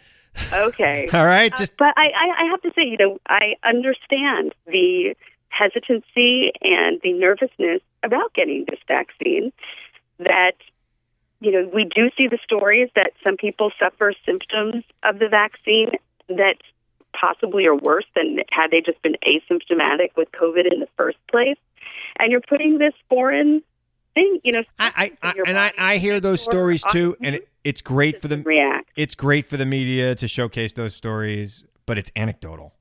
Okay. 0.53 1.09
All 1.13 1.25
right. 1.25 1.53
Uh, 1.53 1.57
Just 1.57 1.77
but 1.77 1.95
I, 1.97 2.07
I, 2.07 2.43
I 2.43 2.51
have 2.51 2.63
to 2.63 2.71
say, 2.75 2.83
you 2.83 2.97
know, 2.99 3.19
I 3.29 3.55
understand 3.65 4.55
the 4.67 5.15
hesitancy 5.49 6.53
and 6.63 7.01
the 7.03 7.13
nervousness 7.13 7.83
about 8.03 8.33
getting 8.35 8.65
this 8.69 8.81
vaccine. 8.87 9.53
That, 10.19 10.53
you 11.41 11.53
know, 11.53 11.71
we 11.73 11.85
do 11.85 12.11
see 12.17 12.27
the 12.29 12.39
stories 12.43 12.91
that 12.97 13.13
some 13.23 13.37
people 13.37 13.71
suffer 13.79 14.13
symptoms 14.27 14.85
of 15.05 15.19
the 15.19 15.29
vaccine 15.29 15.91
that 16.29 16.57
possibly 17.19 17.67
are 17.67 17.77
worse 17.77 18.05
than 18.15 18.39
had 18.51 18.71
they 18.71 18.81
just 18.81 19.01
been 19.03 19.17
asymptomatic 19.27 20.11
with 20.17 20.31
COVID 20.33 20.73
in 20.73 20.81
the 20.81 20.89
first 20.97 21.19
place. 21.31 21.57
And 22.19 22.33
you're 22.33 22.41
putting 22.41 22.79
this 22.79 22.95
foreign 23.09 23.63
thing, 24.19 24.41
you 24.45 24.53
know, 24.53 24.63
I, 24.79 25.13
I, 25.23 25.29
I 25.31 25.35
and 25.47 25.59
I, 25.59 25.73
I 25.79 25.99
hear 25.99 26.21
those 26.21 26.43
stories 26.43 26.83
too, 26.91 27.17
and 27.23 27.37
it, 27.37 27.49
it's 27.65 27.81
great 27.81 28.21
for 28.21 28.29
the 28.29 28.39
react. 28.39 28.91
it's 28.97 29.15
great 29.15 29.49
for 29.49 29.57
the 29.57 29.67
media 29.67 30.15
to 30.17 30.29
showcase 30.29 30.73
those 30.73 30.95
stories, 30.95 31.65
but 31.87 31.99
it's 31.99 32.11
anecdotal. 32.17 32.75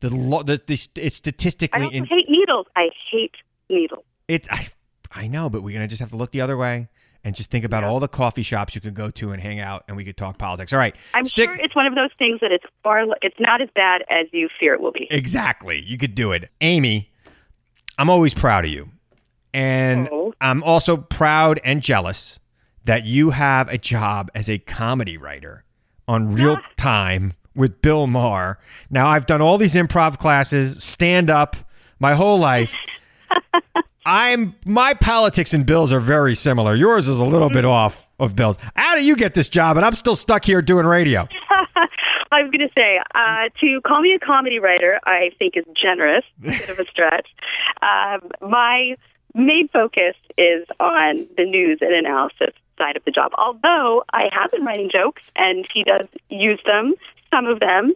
The 0.00 0.10
lo- 0.10 0.42
the, 0.42 0.60
the 0.66 0.74
it's 0.74 0.88
I 0.96 1.08
statistically 1.08 1.84
also 1.84 1.96
in, 1.96 2.04
hate 2.04 2.28
needles. 2.28 2.66
I 2.76 2.88
hate 3.10 3.34
needles. 3.68 4.04
It's 4.28 4.48
I, 4.50 4.68
I 5.12 5.28
know, 5.28 5.50
but 5.50 5.62
we're 5.62 5.74
gonna 5.74 5.88
just 5.88 6.00
have 6.00 6.10
to 6.10 6.16
look 6.16 6.32
the 6.32 6.40
other 6.40 6.56
way 6.56 6.88
and 7.22 7.34
just 7.34 7.50
think 7.50 7.66
about 7.66 7.84
all 7.84 8.00
the 8.00 8.08
coffee 8.08 8.42
shops 8.42 8.74
you 8.74 8.80
could 8.80 8.94
go 8.94 9.10
to 9.10 9.32
and 9.32 9.42
hang 9.42 9.60
out, 9.60 9.84
and 9.88 9.96
we 9.96 10.04
could 10.04 10.16
talk 10.16 10.38
politics. 10.38 10.72
All 10.72 10.78
right, 10.78 10.96
I'm 11.14 11.26
stick 11.26 11.50
sure 11.50 11.56
it's 11.56 11.76
one 11.76 11.86
of 11.86 11.94
those 11.94 12.10
things 12.18 12.40
that 12.40 12.50
it's 12.50 12.64
far. 12.82 13.04
It's 13.20 13.38
not 13.38 13.60
as 13.60 13.68
bad 13.74 14.02
as 14.08 14.26
you 14.32 14.48
fear 14.58 14.74
it 14.74 14.80
will 14.80 14.92
be. 14.92 15.06
exactly. 15.10 15.82
You 15.82 15.98
could 15.98 16.14
do 16.14 16.32
it, 16.32 16.50
Amy. 16.60 17.12
I'm 17.98 18.08
always 18.08 18.32
proud 18.32 18.64
of 18.64 18.70
you, 18.70 18.88
and 19.52 20.08
Oh. 20.10 20.32
I'm 20.40 20.62
also 20.62 20.96
proud 20.96 21.60
and 21.64 21.82
jealous 21.82 22.38
that 22.84 23.04
you 23.04 23.30
have 23.30 23.68
a 23.68 23.78
job 23.78 24.30
as 24.34 24.48
a 24.48 24.58
comedy 24.58 25.16
writer 25.16 25.64
on 26.08 26.32
Real 26.34 26.58
Time 26.76 27.34
with 27.54 27.82
Bill 27.82 28.06
Maher. 28.06 28.58
Now 28.90 29.08
I've 29.08 29.26
done 29.26 29.40
all 29.42 29.58
these 29.58 29.74
improv 29.74 30.18
classes, 30.18 30.82
stand 30.82 31.28
up, 31.30 31.56
my 31.98 32.14
whole 32.14 32.38
life. 32.38 32.74
I'm 34.06 34.54
my 34.64 34.94
politics 34.94 35.52
and 35.52 35.66
Bill's 35.66 35.92
are 35.92 36.00
very 36.00 36.34
similar. 36.34 36.74
Yours 36.74 37.06
is 37.06 37.20
a 37.20 37.24
little 37.24 37.50
bit 37.50 37.64
off 37.66 38.08
of 38.18 38.34
Bill's. 38.34 38.56
How 38.74 38.96
do 38.96 39.04
you 39.04 39.14
get 39.14 39.34
this 39.34 39.48
job? 39.48 39.76
And 39.76 39.84
I'm 39.84 39.94
still 39.94 40.16
stuck 40.16 40.44
here 40.44 40.62
doing 40.62 40.86
radio. 40.86 41.28
I 42.32 42.42
was 42.42 42.50
going 42.50 42.66
to 42.66 42.72
say 42.74 42.98
uh, 43.14 43.48
to 43.60 43.80
call 43.86 44.00
me 44.00 44.14
a 44.14 44.24
comedy 44.24 44.58
writer, 44.58 44.98
I 45.04 45.30
think 45.38 45.56
is 45.56 45.64
generous, 45.80 46.24
a 46.42 46.46
bit 46.46 46.68
of 46.70 46.78
a 46.78 46.84
stretch. 46.86 47.26
Um, 47.82 48.30
my 48.48 48.94
main 49.34 49.68
focus 49.68 50.16
is 50.36 50.66
on 50.78 51.26
the 51.36 51.44
news 51.44 51.78
and 51.80 51.94
analysis 51.94 52.54
side 52.78 52.96
of 52.96 53.04
the 53.04 53.10
job. 53.10 53.32
Although 53.36 54.04
I 54.12 54.28
have 54.32 54.50
been 54.50 54.64
writing 54.64 54.90
jokes, 54.92 55.22
and 55.36 55.66
he 55.72 55.84
does 55.84 56.08
use 56.28 56.60
them, 56.64 56.94
some 57.30 57.46
of 57.46 57.60
them, 57.60 57.92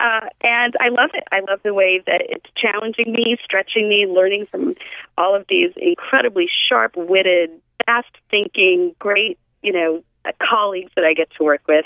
uh, 0.00 0.28
and 0.42 0.74
I 0.80 0.88
love 0.88 1.10
it. 1.12 1.24
I 1.30 1.40
love 1.40 1.60
the 1.62 1.74
way 1.74 2.02
that 2.06 2.22
it's 2.28 2.46
challenging 2.56 3.12
me, 3.12 3.36
stretching 3.44 3.88
me, 3.88 4.06
learning 4.06 4.46
from 4.50 4.76
all 5.18 5.34
of 5.34 5.44
these 5.48 5.72
incredibly 5.76 6.48
sharp-witted, 6.68 7.50
fast-thinking, 7.84 8.94
great, 8.98 9.38
you 9.62 9.72
know, 9.72 10.02
uh, 10.24 10.32
colleagues 10.40 10.92
that 10.96 11.04
I 11.04 11.12
get 11.14 11.28
to 11.36 11.44
work 11.44 11.62
with. 11.68 11.84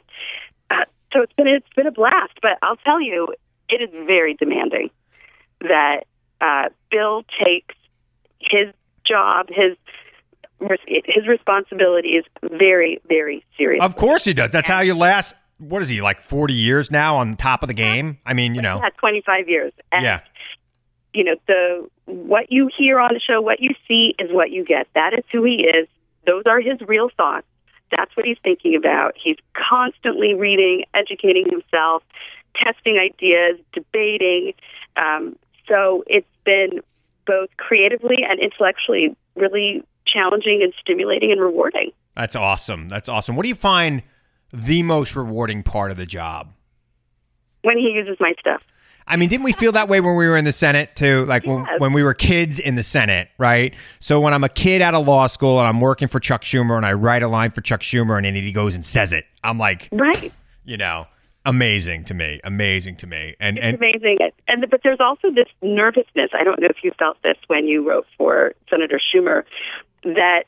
Uh, 0.71 0.85
so 1.13 1.23
it's 1.23 1.33
been 1.33 1.49
it's 1.49 1.67
been 1.75 1.87
a 1.87 1.93
blast. 1.93 2.35
But 2.41 2.59
I'll 2.63 2.77
tell 2.77 3.01
you, 3.01 3.35
it 3.69 3.83
is 3.83 3.91
very 4.07 4.35
demanding. 4.35 4.91
That 5.61 6.05
uh, 6.41 6.69
Bill 6.91 7.25
takes 7.45 7.75
his 8.41 8.75
job, 9.07 9.47
his 9.49 9.77
his 10.87 11.27
responsibility 11.27 12.11
is 12.11 12.25
very, 12.43 13.01
very 13.09 13.45
serious. 13.57 13.83
Of 13.83 13.97
course 13.97 14.25
he 14.25 14.33
does. 14.33 14.51
That's 14.51 14.69
how 14.69 14.81
you 14.81 14.95
last. 14.95 15.35
What 15.59 15.83
is 15.83 15.89
he 15.89 16.01
like? 16.01 16.21
Forty 16.21 16.55
years 16.55 16.91
now 16.91 17.17
on 17.17 17.37
top 17.37 17.63
of 17.63 17.69
the 17.69 17.75
game. 17.75 18.19
I 18.25 18.35
mean, 18.35 18.55
you 18.55 18.63
know. 18.63 18.81
Yeah, 18.83 18.91
25 18.99 19.49
years. 19.49 19.73
And, 19.91 20.05
Yeah. 20.05 20.21
You 21.15 21.25
know, 21.25 21.35
the 21.47 21.89
what 22.07 22.51
you 22.51 22.71
hear 22.77 22.99
on 22.99 23.11
the 23.13 23.21
show, 23.21 23.41
what 23.41 23.61
you 23.61 23.75
see 23.87 24.15
is 24.19 24.31
what 24.33 24.51
you 24.51 24.65
get. 24.65 24.89
That 24.95 25.13
is 25.13 25.25
who 25.31 25.45
he 25.45 25.65
is. 25.65 25.89
Those 26.27 26.45
are 26.47 26.61
his 26.61 26.81
real 26.87 27.11
thoughts. 27.17 27.47
That's 27.91 28.17
what 28.17 28.25
he's 28.25 28.39
thinking 28.43 28.75
about. 28.75 29.15
He's 29.23 29.37
constantly 29.55 30.35
reading, 30.35 30.85
educating 30.95 31.45
himself, 31.51 32.03
testing 32.57 32.99
ideas, 32.99 33.59
debating. 33.73 34.55
Um, 34.97 35.37
so 35.69 36.03
it's 36.07 36.27
been 36.45 36.81
both 37.27 37.49
creatively 37.57 38.19
and 38.29 38.41
intellectually 38.41 39.17
really 39.37 39.83
challenging 40.07 40.61
and 40.63 40.73
stimulating 40.81 41.31
and 41.33 41.41
rewarding. 41.41 41.91
That's 42.17 42.37
awesome. 42.37 42.89
That's 42.89 43.09
awesome. 43.09 43.37
What 43.37 43.45
do 43.45 43.49
you 43.49 43.55
find 43.55 44.03
the 44.53 44.83
most 44.83 45.17
rewarding 45.17 45.63
part 45.63 45.91
of 45.91 45.97
the 45.97 46.07
job? 46.07 46.53
When 47.63 47.79
he 47.79 47.91
uses 47.91 48.17
my 48.21 48.33
stuff. 48.41 48.61
I 49.07 49.17
mean, 49.17 49.29
didn't 49.29 49.45
we 49.45 49.53
feel 49.53 49.73
that 49.73 49.89
way 49.89 50.01
when 50.01 50.15
we 50.17 50.29
were 50.29 50.37
in 50.37 50.45
the 50.45 50.53
Senate 50.53 50.95
too? 50.95 51.25
Like 51.27 51.45
when, 51.45 51.67
when 51.79 51.93
we 51.93 52.03
were 52.03 52.15
kids 52.15 52.59
in 52.59 52.77
the 52.77 52.83
Senate, 52.85 53.29
right? 53.37 53.75
So 53.99 54.21
when 54.21 54.33
I'm 54.33 54.45
a 54.45 54.49
kid 54.49 54.81
out 54.81 54.95
of 54.95 55.07
law 55.07 55.27
school 55.27 55.59
and 55.59 55.67
I'm 55.67 55.81
working 55.81 56.07
for 56.09 56.21
Chuck 56.21 56.43
Schumer 56.43 56.77
and 56.77 56.87
I 56.87 56.93
write 56.93 57.23
a 57.23 57.29
line 57.29 57.51
for 57.51 57.61
Chuck 57.63 57.81
Schumer 57.81 58.17
and 58.17 58.25
then 58.27 58.35
he 58.35 58.53
goes 58.53 58.75
and 58.77 58.85
says 58.85 59.13
it, 59.13 59.25
I'm 59.43 59.59
like, 59.59 59.89
Right. 59.91 60.33
you 60.65 60.77
know, 60.77 61.07
amazing 61.45 62.05
to 62.05 62.15
me, 62.15 62.41
amazing 62.45 62.97
to 62.97 63.07
me. 63.07 63.35
And 63.41 63.59
and 63.59 63.77
amazing. 63.77 64.19
And 64.49 64.67
but 64.71 64.81
there's 64.83 65.01
also 65.01 65.31
this 65.31 65.49
nervousness. 65.61 66.31
I 66.33 66.45
don't 66.45 66.61
know 66.61 66.69
if 66.69 66.83
you 66.83 66.93
felt 66.99 67.23
this 67.23 67.37
when 67.47 67.67
you 67.67 67.89
wrote 67.89 68.07
for 68.17 68.55
Senator 68.71 69.01
Schumer 69.01 69.45
that 70.05 70.45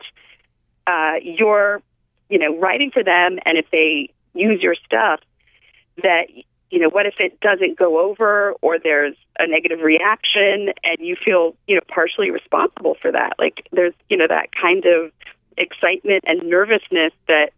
uh, 0.87 1.15
you're, 1.23 1.83
you 2.29 2.39
know, 2.39 2.59
writing 2.59 2.91
for 2.91 3.03
them, 3.03 3.39
and 3.45 3.59
if 3.59 3.67
they 3.71 4.13
use 4.35 4.63
your 4.63 4.75
stuff, 4.87 5.21
that 6.03 6.27
you 6.75 6.81
know, 6.81 6.89
what 6.89 7.07
if 7.07 7.15
it 7.21 7.39
doesn't 7.39 7.79
go 7.79 8.01
over 8.01 8.53
or 8.61 8.79
there's 8.81 9.15
a 9.39 9.47
negative 9.47 9.79
reaction 9.81 10.73
and 10.83 10.99
you 10.99 11.15
feel, 11.23 11.55
you 11.69 11.77
know, 11.77 11.81
partially 11.87 12.31
responsible 12.31 12.97
for 13.01 13.13
that? 13.13 13.35
Like 13.39 13.69
there's, 13.71 13.95
you 14.09 14.17
know, 14.17 14.27
that 14.29 14.49
kind 14.61 14.85
of 14.85 15.13
excitement 15.57 16.25
and 16.27 16.43
nervousness 16.51 17.13
that 17.29 17.51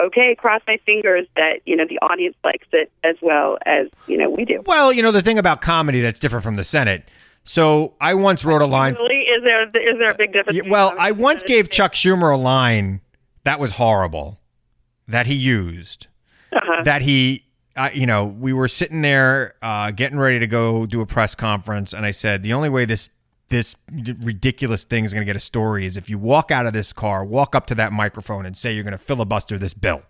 okay, 0.00 0.34
cross 0.38 0.62
my 0.66 0.78
fingers 0.84 1.26
that, 1.36 1.60
you 1.64 1.76
know, 1.76 1.84
the 1.88 1.98
audience 1.98 2.36
likes 2.44 2.66
it 2.72 2.90
as 3.04 3.16
well 3.22 3.58
as, 3.66 3.88
you 4.06 4.16
know, 4.16 4.30
we 4.30 4.44
do. 4.44 4.62
Well, 4.66 4.92
you 4.92 5.02
know, 5.02 5.12
the 5.12 5.22
thing 5.22 5.38
about 5.38 5.60
comedy 5.60 6.00
that's 6.00 6.20
different 6.20 6.42
from 6.42 6.56
the 6.56 6.64
Senate. 6.64 7.08
So 7.44 7.94
I 8.00 8.14
once 8.14 8.44
wrote 8.44 8.62
a 8.62 8.66
line. 8.66 8.94
Really? 8.94 9.16
Is 9.16 9.42
there 9.42 9.64
is 9.64 9.98
there 9.98 10.10
a 10.10 10.14
big 10.14 10.32
difference? 10.32 10.62
Well, 10.66 10.94
I 10.98 11.12
once 11.12 11.42
gave 11.42 11.70
Chuck 11.70 11.92
Schumer 11.92 12.32
a 12.32 12.38
line 12.38 13.02
that 13.44 13.60
was 13.60 13.72
horrible 13.72 14.40
that 15.06 15.26
he 15.26 15.34
used. 15.34 16.06
Uh-huh. 16.52 16.82
That 16.84 17.02
he, 17.02 17.44
uh, 17.76 17.90
you 17.92 18.06
know, 18.06 18.24
we 18.24 18.52
were 18.52 18.68
sitting 18.68 19.02
there 19.02 19.54
uh, 19.60 19.90
getting 19.90 20.18
ready 20.18 20.38
to 20.38 20.46
go 20.46 20.86
do 20.86 21.00
a 21.00 21.06
press 21.06 21.34
conference, 21.34 21.92
and 21.92 22.06
I 22.06 22.12
said 22.12 22.42
the 22.42 22.52
only 22.52 22.68
way 22.68 22.84
this 22.84 23.10
this 23.48 23.76
ridiculous 23.90 24.84
thing 24.84 25.04
is 25.04 25.12
going 25.12 25.22
to 25.22 25.26
get 25.26 25.36
a 25.36 25.40
story 25.40 25.86
is 25.86 25.96
if 25.96 26.08
you 26.08 26.18
walk 26.18 26.50
out 26.50 26.66
of 26.66 26.72
this 26.72 26.92
car, 26.92 27.24
walk 27.24 27.54
up 27.54 27.66
to 27.66 27.74
that 27.76 27.92
microphone, 27.92 28.46
and 28.46 28.56
say 28.56 28.72
you're 28.72 28.84
going 28.84 28.92
to 28.92 28.98
filibuster 28.98 29.58
this 29.58 29.74
bill. 29.74 30.02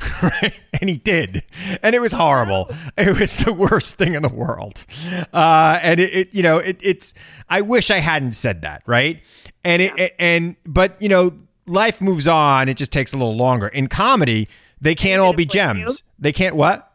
right? 0.22 0.58
And 0.80 0.90
he 0.90 0.96
did, 0.96 1.44
and 1.82 1.94
it 1.94 2.00
was 2.00 2.12
horrible. 2.12 2.68
It 2.98 3.18
was 3.18 3.36
the 3.38 3.52
worst 3.52 3.96
thing 3.96 4.14
in 4.14 4.22
the 4.22 4.28
world. 4.28 4.84
Uh, 5.32 5.78
and 5.80 6.00
it, 6.00 6.14
it, 6.14 6.34
you 6.34 6.42
know, 6.42 6.58
it, 6.58 6.78
it's. 6.80 7.14
I 7.48 7.60
wish 7.60 7.92
I 7.92 7.98
hadn't 7.98 8.32
said 8.32 8.62
that, 8.62 8.82
right? 8.86 9.22
And 9.62 9.80
it, 9.80 10.14
and 10.18 10.56
but 10.66 11.00
you 11.00 11.08
know, 11.08 11.38
life 11.66 12.00
moves 12.00 12.26
on. 12.26 12.68
It 12.68 12.76
just 12.76 12.90
takes 12.90 13.12
a 13.12 13.16
little 13.16 13.36
longer. 13.36 13.68
In 13.68 13.86
comedy, 13.86 14.48
they 14.80 14.96
can't 14.96 15.20
all 15.20 15.32
be 15.32 15.46
gems. 15.46 16.02
They 16.18 16.32
can't 16.32 16.56
what? 16.56 16.92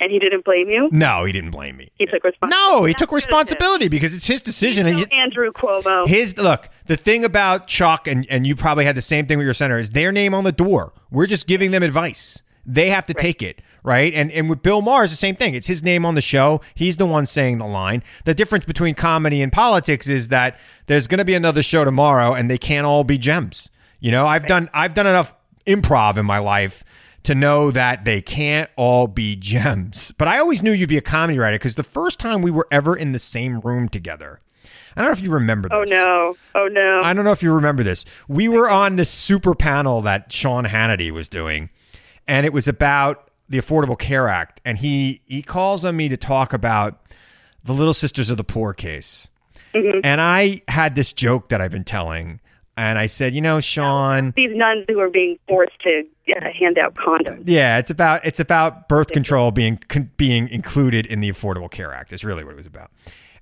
And 0.00 0.10
he 0.12 0.18
didn't 0.18 0.44
blame 0.44 0.68
you? 0.68 0.88
No, 0.92 1.24
he 1.24 1.32
didn't 1.32 1.50
blame 1.50 1.76
me. 1.76 1.90
He 1.96 2.06
took 2.06 2.22
responsibility. 2.24 2.56
No, 2.76 2.84
he 2.84 2.92
That's 2.92 3.00
took 3.00 3.12
responsibility 3.12 3.88
because 3.88 4.14
it's 4.14 4.26
his 4.26 4.40
decision. 4.40 4.86
and 4.86 5.12
Andrew 5.12 5.50
Cuomo. 5.52 6.06
his 6.06 6.36
look, 6.36 6.68
the 6.86 6.96
thing 6.96 7.24
about 7.24 7.66
Chuck 7.66 8.06
and 8.06 8.26
and 8.30 8.46
you 8.46 8.54
probably 8.56 8.84
had 8.84 8.94
the 8.96 9.02
same 9.02 9.26
thing 9.26 9.38
with 9.38 9.44
your 9.44 9.54
center 9.54 9.78
is 9.78 9.90
their 9.90 10.12
name 10.12 10.34
on 10.34 10.44
the 10.44 10.52
door. 10.52 10.92
We're 11.10 11.26
just 11.26 11.46
giving 11.46 11.70
them 11.72 11.82
advice. 11.82 12.42
They 12.64 12.90
have 12.90 13.06
to 13.06 13.14
take 13.14 13.42
it, 13.42 13.62
right? 13.82 14.12
And 14.12 14.30
and 14.30 14.48
with 14.50 14.62
Bill 14.62 14.82
Maher, 14.82 15.04
it's 15.04 15.12
the 15.12 15.16
same 15.16 15.34
thing. 15.36 15.54
It's 15.54 15.66
his 15.66 15.82
name 15.82 16.04
on 16.04 16.14
the 16.14 16.20
show. 16.20 16.60
He's 16.74 16.98
the 16.98 17.06
one 17.06 17.24
saying 17.26 17.58
the 17.58 17.66
line. 17.66 18.02
The 18.24 18.34
difference 18.34 18.66
between 18.66 18.94
comedy 18.94 19.40
and 19.40 19.50
politics 19.50 20.06
is 20.06 20.28
that 20.28 20.58
there's 20.86 21.06
going 21.06 21.18
to 21.18 21.24
be 21.24 21.34
another 21.34 21.62
show 21.62 21.84
tomorrow, 21.84 22.34
and 22.34 22.50
they 22.50 22.58
can't 22.58 22.86
all 22.86 23.04
be 23.04 23.16
gems. 23.16 23.70
You 24.00 24.10
know, 24.12 24.26
I've 24.26 24.46
done 24.46 24.68
I've 24.74 24.92
done 24.94 25.06
enough 25.06 25.34
improv 25.66 26.16
in 26.18 26.26
my 26.26 26.38
life 26.38 26.84
to 27.24 27.34
know 27.34 27.70
that 27.70 28.04
they 28.04 28.20
can't 28.20 28.70
all 28.76 29.06
be 29.06 29.36
gems. 29.36 30.12
But 30.16 30.28
I 30.28 30.38
always 30.38 30.62
knew 30.62 30.72
you'd 30.72 30.88
be 30.88 30.96
a 30.96 31.02
comedy 31.02 31.38
writer 31.38 31.56
because 31.56 31.74
the 31.74 31.82
first 31.82 32.18
time 32.18 32.42
we 32.42 32.50
were 32.50 32.66
ever 32.70 32.96
in 32.96 33.12
the 33.12 33.18
same 33.18 33.60
room 33.60 33.88
together. 33.88 34.40
I 34.96 35.02
don't 35.02 35.10
know 35.10 35.12
if 35.12 35.22
you 35.22 35.30
remember 35.30 35.68
oh, 35.70 35.84
this. 35.84 35.92
oh 35.92 36.36
no. 36.54 36.60
Oh 36.60 36.68
no. 36.68 37.00
I 37.02 37.12
don't 37.12 37.24
know 37.24 37.32
if 37.32 37.42
you 37.42 37.52
remember 37.52 37.82
this. 37.82 38.04
We 38.26 38.48
were 38.48 38.68
on 38.68 38.96
this 38.96 39.10
super 39.10 39.54
panel 39.54 40.02
that 40.02 40.32
Sean 40.32 40.64
Hannity 40.64 41.12
was 41.12 41.28
doing, 41.28 41.70
and 42.26 42.44
it 42.44 42.52
was 42.52 42.66
about 42.66 43.30
the 43.48 43.58
Affordable 43.58 43.98
Care 43.98 44.26
Act. 44.26 44.60
And 44.64 44.78
he 44.78 45.20
he 45.26 45.42
calls 45.42 45.84
on 45.84 45.96
me 45.96 46.08
to 46.08 46.16
talk 46.16 46.52
about 46.52 47.00
the 47.62 47.72
Little 47.72 47.94
Sisters 47.94 48.30
of 48.30 48.38
the 48.38 48.44
Poor 48.44 48.72
case. 48.72 49.28
Mm-hmm. 49.74 50.00
And 50.02 50.20
I 50.20 50.62
had 50.66 50.94
this 50.94 51.12
joke 51.12 51.50
that 51.50 51.60
I've 51.60 51.70
been 51.70 51.84
telling, 51.84 52.40
and 52.78 52.98
I 52.98 53.06
said, 53.06 53.34
you 53.34 53.40
know, 53.40 53.60
Sean, 53.60 54.32
These 54.36 54.54
nuns 54.54 54.84
who 54.88 55.00
are 55.00 55.10
being 55.10 55.38
forced 55.48 55.78
to 55.80 56.04
uh, 56.36 56.50
hand 56.58 56.78
out 56.78 56.94
condoms. 56.94 57.42
yeah, 57.46 57.78
it's 57.78 57.90
about 57.90 58.24
it's 58.24 58.40
about 58.40 58.88
birth 58.88 59.10
control 59.10 59.50
being 59.50 59.78
con- 59.88 60.10
being 60.16 60.48
included 60.48 61.04
in 61.06 61.20
the 61.20 61.30
Affordable 61.30 61.70
Care 61.70 61.92
Act. 61.92 62.12
Is 62.12 62.24
really 62.24 62.44
what 62.44 62.52
it 62.52 62.56
was 62.56 62.66
about. 62.66 62.90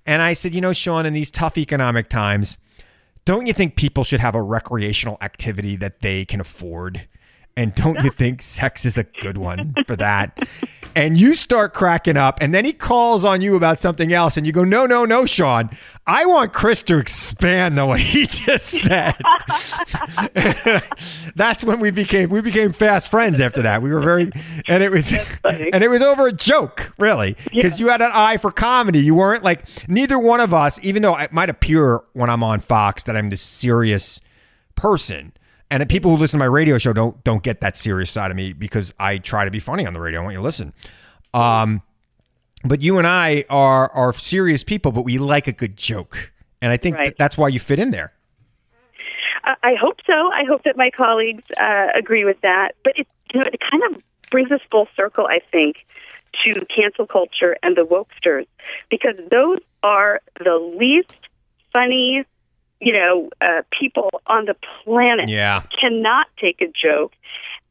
And 0.06 0.22
I 0.22 0.32
said, 0.32 0.54
you 0.54 0.60
know, 0.60 0.72
Sean, 0.72 1.04
in 1.04 1.12
these 1.12 1.30
tough 1.30 1.58
economic 1.58 2.08
times, 2.08 2.58
don't 3.24 3.46
you 3.46 3.52
think 3.52 3.76
people 3.76 4.04
should 4.04 4.20
have 4.20 4.34
a 4.34 4.42
recreational 4.42 5.18
activity 5.20 5.76
that 5.76 6.00
they 6.00 6.24
can 6.24 6.40
afford? 6.40 7.06
And 7.58 7.74
don't 7.74 8.02
you 8.04 8.10
think 8.10 8.42
sex 8.42 8.84
is 8.84 8.96
a 8.98 9.04
good 9.04 9.38
one 9.38 9.74
for 9.86 9.96
that? 9.96 10.38
And 10.96 11.18
you 11.18 11.34
start 11.34 11.74
cracking 11.74 12.16
up, 12.16 12.38
and 12.40 12.54
then 12.54 12.64
he 12.64 12.72
calls 12.72 13.22
on 13.22 13.42
you 13.42 13.54
about 13.54 13.82
something 13.82 14.14
else, 14.14 14.38
and 14.38 14.46
you 14.46 14.52
go, 14.52 14.64
No, 14.64 14.86
no, 14.86 15.04
no, 15.04 15.26
Sean. 15.26 15.68
I 16.06 16.24
want 16.24 16.52
Chris 16.52 16.82
to 16.84 16.98
expand 16.98 17.78
on 17.78 17.88
what 17.88 18.00
he 18.00 18.26
just 18.30 18.66
said. 18.66 19.14
That's 21.34 21.64
when 21.64 21.80
we 21.80 21.90
became 21.90 22.30
we 22.30 22.40
became 22.40 22.72
fast 22.72 23.10
friends 23.10 23.40
after 23.40 23.60
that. 23.62 23.82
We 23.82 23.92
were 23.92 24.00
very 24.00 24.30
and 24.68 24.82
it 24.82 24.90
was 24.90 25.12
and 25.12 25.82
it 25.84 25.90
was 25.90 26.00
over 26.00 26.28
a 26.28 26.32
joke, 26.32 26.92
really. 26.98 27.36
Because 27.52 27.78
you 27.78 27.88
had 27.88 28.00
an 28.02 28.12
eye 28.14 28.36
for 28.36 28.50
comedy. 28.50 29.00
You 29.00 29.16
weren't 29.16 29.42
like 29.42 29.64
neither 29.88 30.18
one 30.18 30.40
of 30.40 30.54
us, 30.54 30.78
even 30.82 31.02
though 31.02 31.18
it 31.18 31.32
might 31.32 31.50
appear 31.50 32.00
when 32.12 32.30
I'm 32.30 32.42
on 32.42 32.60
Fox 32.60 33.02
that 33.02 33.16
I'm 33.16 33.28
this 33.30 33.42
serious 33.42 34.20
person. 34.76 35.32
And 35.70 35.82
the 35.82 35.86
people 35.86 36.12
who 36.12 36.16
listen 36.16 36.38
to 36.38 36.42
my 36.44 36.48
radio 36.50 36.78
show 36.78 36.92
don't 36.92 37.22
don't 37.24 37.42
get 37.42 37.60
that 37.60 37.76
serious 37.76 38.10
side 38.10 38.30
of 38.30 38.36
me 38.36 38.52
because 38.52 38.94
I 39.00 39.18
try 39.18 39.44
to 39.44 39.50
be 39.50 39.58
funny 39.60 39.86
on 39.86 39.94
the 39.94 40.00
radio. 40.00 40.20
I 40.20 40.22
want 40.22 40.32
you 40.34 40.38
to 40.38 40.44
listen. 40.44 40.72
Um, 41.34 41.82
but 42.64 42.80
you 42.82 42.98
and 42.98 43.06
I 43.06 43.44
are 43.50 43.90
are 43.92 44.12
serious 44.12 44.62
people, 44.62 44.92
but 44.92 45.02
we 45.02 45.18
like 45.18 45.46
a 45.48 45.52
good 45.52 45.76
joke, 45.76 46.32
and 46.62 46.72
I 46.72 46.76
think 46.76 46.96
Right. 46.96 47.06
that 47.06 47.18
that's 47.18 47.36
why 47.36 47.48
you 47.48 47.58
fit 47.58 47.78
in 47.78 47.90
there. 47.90 48.12
I 49.44 49.54
I 49.62 49.74
hope 49.74 49.98
so. 50.06 50.12
I 50.32 50.44
hope 50.48 50.62
that 50.64 50.76
my 50.76 50.90
colleagues 50.90 51.44
uh, 51.60 51.88
agree 51.94 52.24
with 52.24 52.40
that. 52.42 52.72
But 52.84 52.98
it, 52.98 53.06
you 53.34 53.40
know, 53.40 53.46
it 53.52 53.60
kind 53.60 53.82
of 53.94 54.02
brings 54.30 54.50
us 54.52 54.60
full 54.70 54.88
circle, 54.96 55.26
I 55.26 55.40
think, 55.52 55.76
to 56.44 56.64
cancel 56.66 57.06
culture 57.06 57.56
and 57.62 57.76
the 57.76 57.82
wokesters, 57.84 58.46
because 58.90 59.16
those 59.30 59.58
are 59.82 60.20
the 60.38 60.56
least 60.78 61.12
funny, 61.72 62.24
you 62.80 62.92
know, 62.92 63.30
uh, 63.40 63.62
people 63.78 64.10
on 64.26 64.46
the 64.46 64.56
planet. 64.84 65.28
Yeah. 65.28 65.62
Cannot 65.80 66.26
take 66.40 66.60
a 66.60 66.66
joke. 66.66 67.12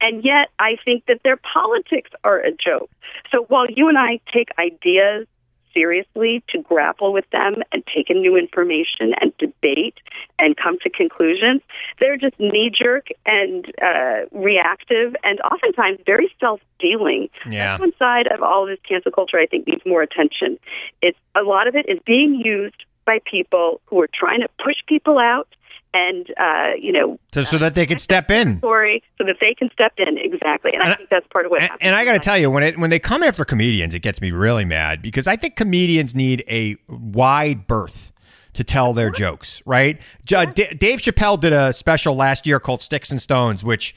And 0.01 0.24
yet, 0.24 0.49
I 0.60 0.76
think 0.84 1.06
that 1.08 1.22
their 1.24 1.38
politics 1.38 2.12
are 2.24 2.39
a 2.39 2.51
joke. 2.51 2.89
So 3.32 3.45
while 3.47 3.66
you 3.70 3.88
and 3.88 3.97
I 3.97 4.20
take 4.34 4.49
ideas 4.60 5.28
seriously 5.74 6.43
to 6.49 6.62
grapple 6.62 7.12
with 7.14 7.30
them 7.32 7.56
and 7.72 7.84
take 7.93 8.10
in 8.10 8.22
new 8.22 8.38
information 8.38 9.14
and 9.20 9.36
debate 9.38 9.95
and 10.39 10.56
come 10.56 10.78
to 10.80 10.89
conclusions, 10.89 11.62
they're 11.99 12.18
just 12.18 12.39
knee 12.39 12.72
jerk 12.74 13.08
and 13.26 13.72
uh, 13.82 14.26
reactive 14.32 15.16
and 15.24 15.39
oftentimes 15.41 15.99
very 16.06 16.34
self 16.39 16.62
dealing. 16.80 17.30
Yeah. 17.45 17.72
That's 17.72 17.80
one 17.82 17.93
side 17.99 18.28
of 18.28 18.41
all 18.41 18.66
this 18.66 18.80
cancel 18.88 19.12
culture 19.12 19.38
I 19.38 19.45
think 19.45 19.68
needs 19.68 19.86
more 19.86 20.01
attention. 20.01 20.58
It's 21.01 21.18
a 21.36 21.41
lot 21.41 21.68
of 21.68 21.76
it 21.76 21.88
is 21.88 21.99
being 22.06 22.41
used 22.43 22.86
by 23.06 23.20
people 23.30 23.82
who 23.86 24.01
are 24.01 24.10
trying 24.14 24.41
to 24.41 24.47
push 24.64 24.76
people 24.88 25.18
out 25.20 25.47
and 25.93 26.30
uh, 26.38 26.72
you 26.80 26.91
know 26.91 27.18
So, 27.34 27.43
so 27.43 27.58
that 27.58 27.74
they 27.76 27.86
could 27.86 28.01
step 28.01 28.30
in. 28.30 28.58
story 28.58 29.01
so 29.18 29.24
that 29.26 29.38
they 29.39 29.53
can 29.53 29.70
step 29.72 29.93
in 29.97 30.18
exactly. 30.18 30.72
And, 30.74 30.84
I 30.84 30.95
think 30.95 31.10
that's 31.10 31.26
part 31.28 31.45
of 31.45 31.51
what 31.51 31.62
And, 31.62 31.70
happens. 31.70 31.88
and 31.88 31.95
I 31.95 32.03
got 32.03 32.14
to 32.14 32.20
tell 32.20 32.38
you, 32.38 32.51
when 32.51 32.64
it 32.64 32.78
when 32.78 32.89
they 32.89 32.99
come 32.99 33.24
after 33.24 33.45
comedians, 33.45 33.93
it 33.93 33.99
gets 34.01 34.20
me 34.20 34.32
really 34.32 34.66
mad 34.66 35.01
because 35.01 35.26
I 35.28 35.36
think 35.38 35.56
comedians 35.56 36.14
need 36.14 36.43
a 36.49 36.76
wide 36.89 37.66
berth 37.68 38.12
to 38.53 38.64
tell 38.64 38.93
their 38.93 39.10
jokes. 39.10 39.62
Right? 39.66 39.99
J- 40.26 40.47
D- 40.47 40.68
Dave 40.78 40.99
Chappelle 40.99 41.39
did 41.39 41.53
a 41.53 41.72
special 41.72 42.16
last 42.16 42.45
year 42.45 42.60
called 42.60 42.82
Sticks 42.82 43.10
and 43.10 43.22
Stones, 43.22 43.64
which 43.64 43.95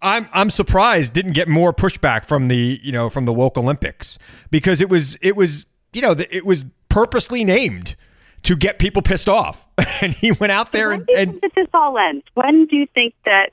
I'm 0.00 0.28
I'm 0.32 0.48
surprised 0.50 1.12
didn't 1.12 1.32
get 1.32 1.48
more 1.48 1.72
pushback 1.74 2.24
from 2.24 2.48
the 2.48 2.80
you 2.82 2.92
know 2.92 3.08
from 3.10 3.24
the 3.26 3.32
woke 3.32 3.56
Olympics 3.58 4.18
because 4.50 4.80
it 4.80 4.88
was 4.88 5.16
it 5.22 5.36
was 5.36 5.66
you 5.92 6.00
know 6.02 6.12
it 6.30 6.44
was 6.46 6.64
purposely 6.94 7.42
named 7.42 7.96
to 8.44 8.54
get 8.54 8.78
people 8.78 9.02
pissed 9.02 9.28
off, 9.28 9.66
and 10.00 10.12
he 10.12 10.30
went 10.30 10.52
out 10.52 10.70
there 10.70 10.90
when 10.90 11.04
and, 11.16 11.30
and 11.42 11.52
this 11.56 11.66
all 11.74 11.98
ends? 11.98 12.24
When 12.34 12.66
do 12.66 12.76
you 12.76 12.86
think 12.94 13.14
that 13.24 13.50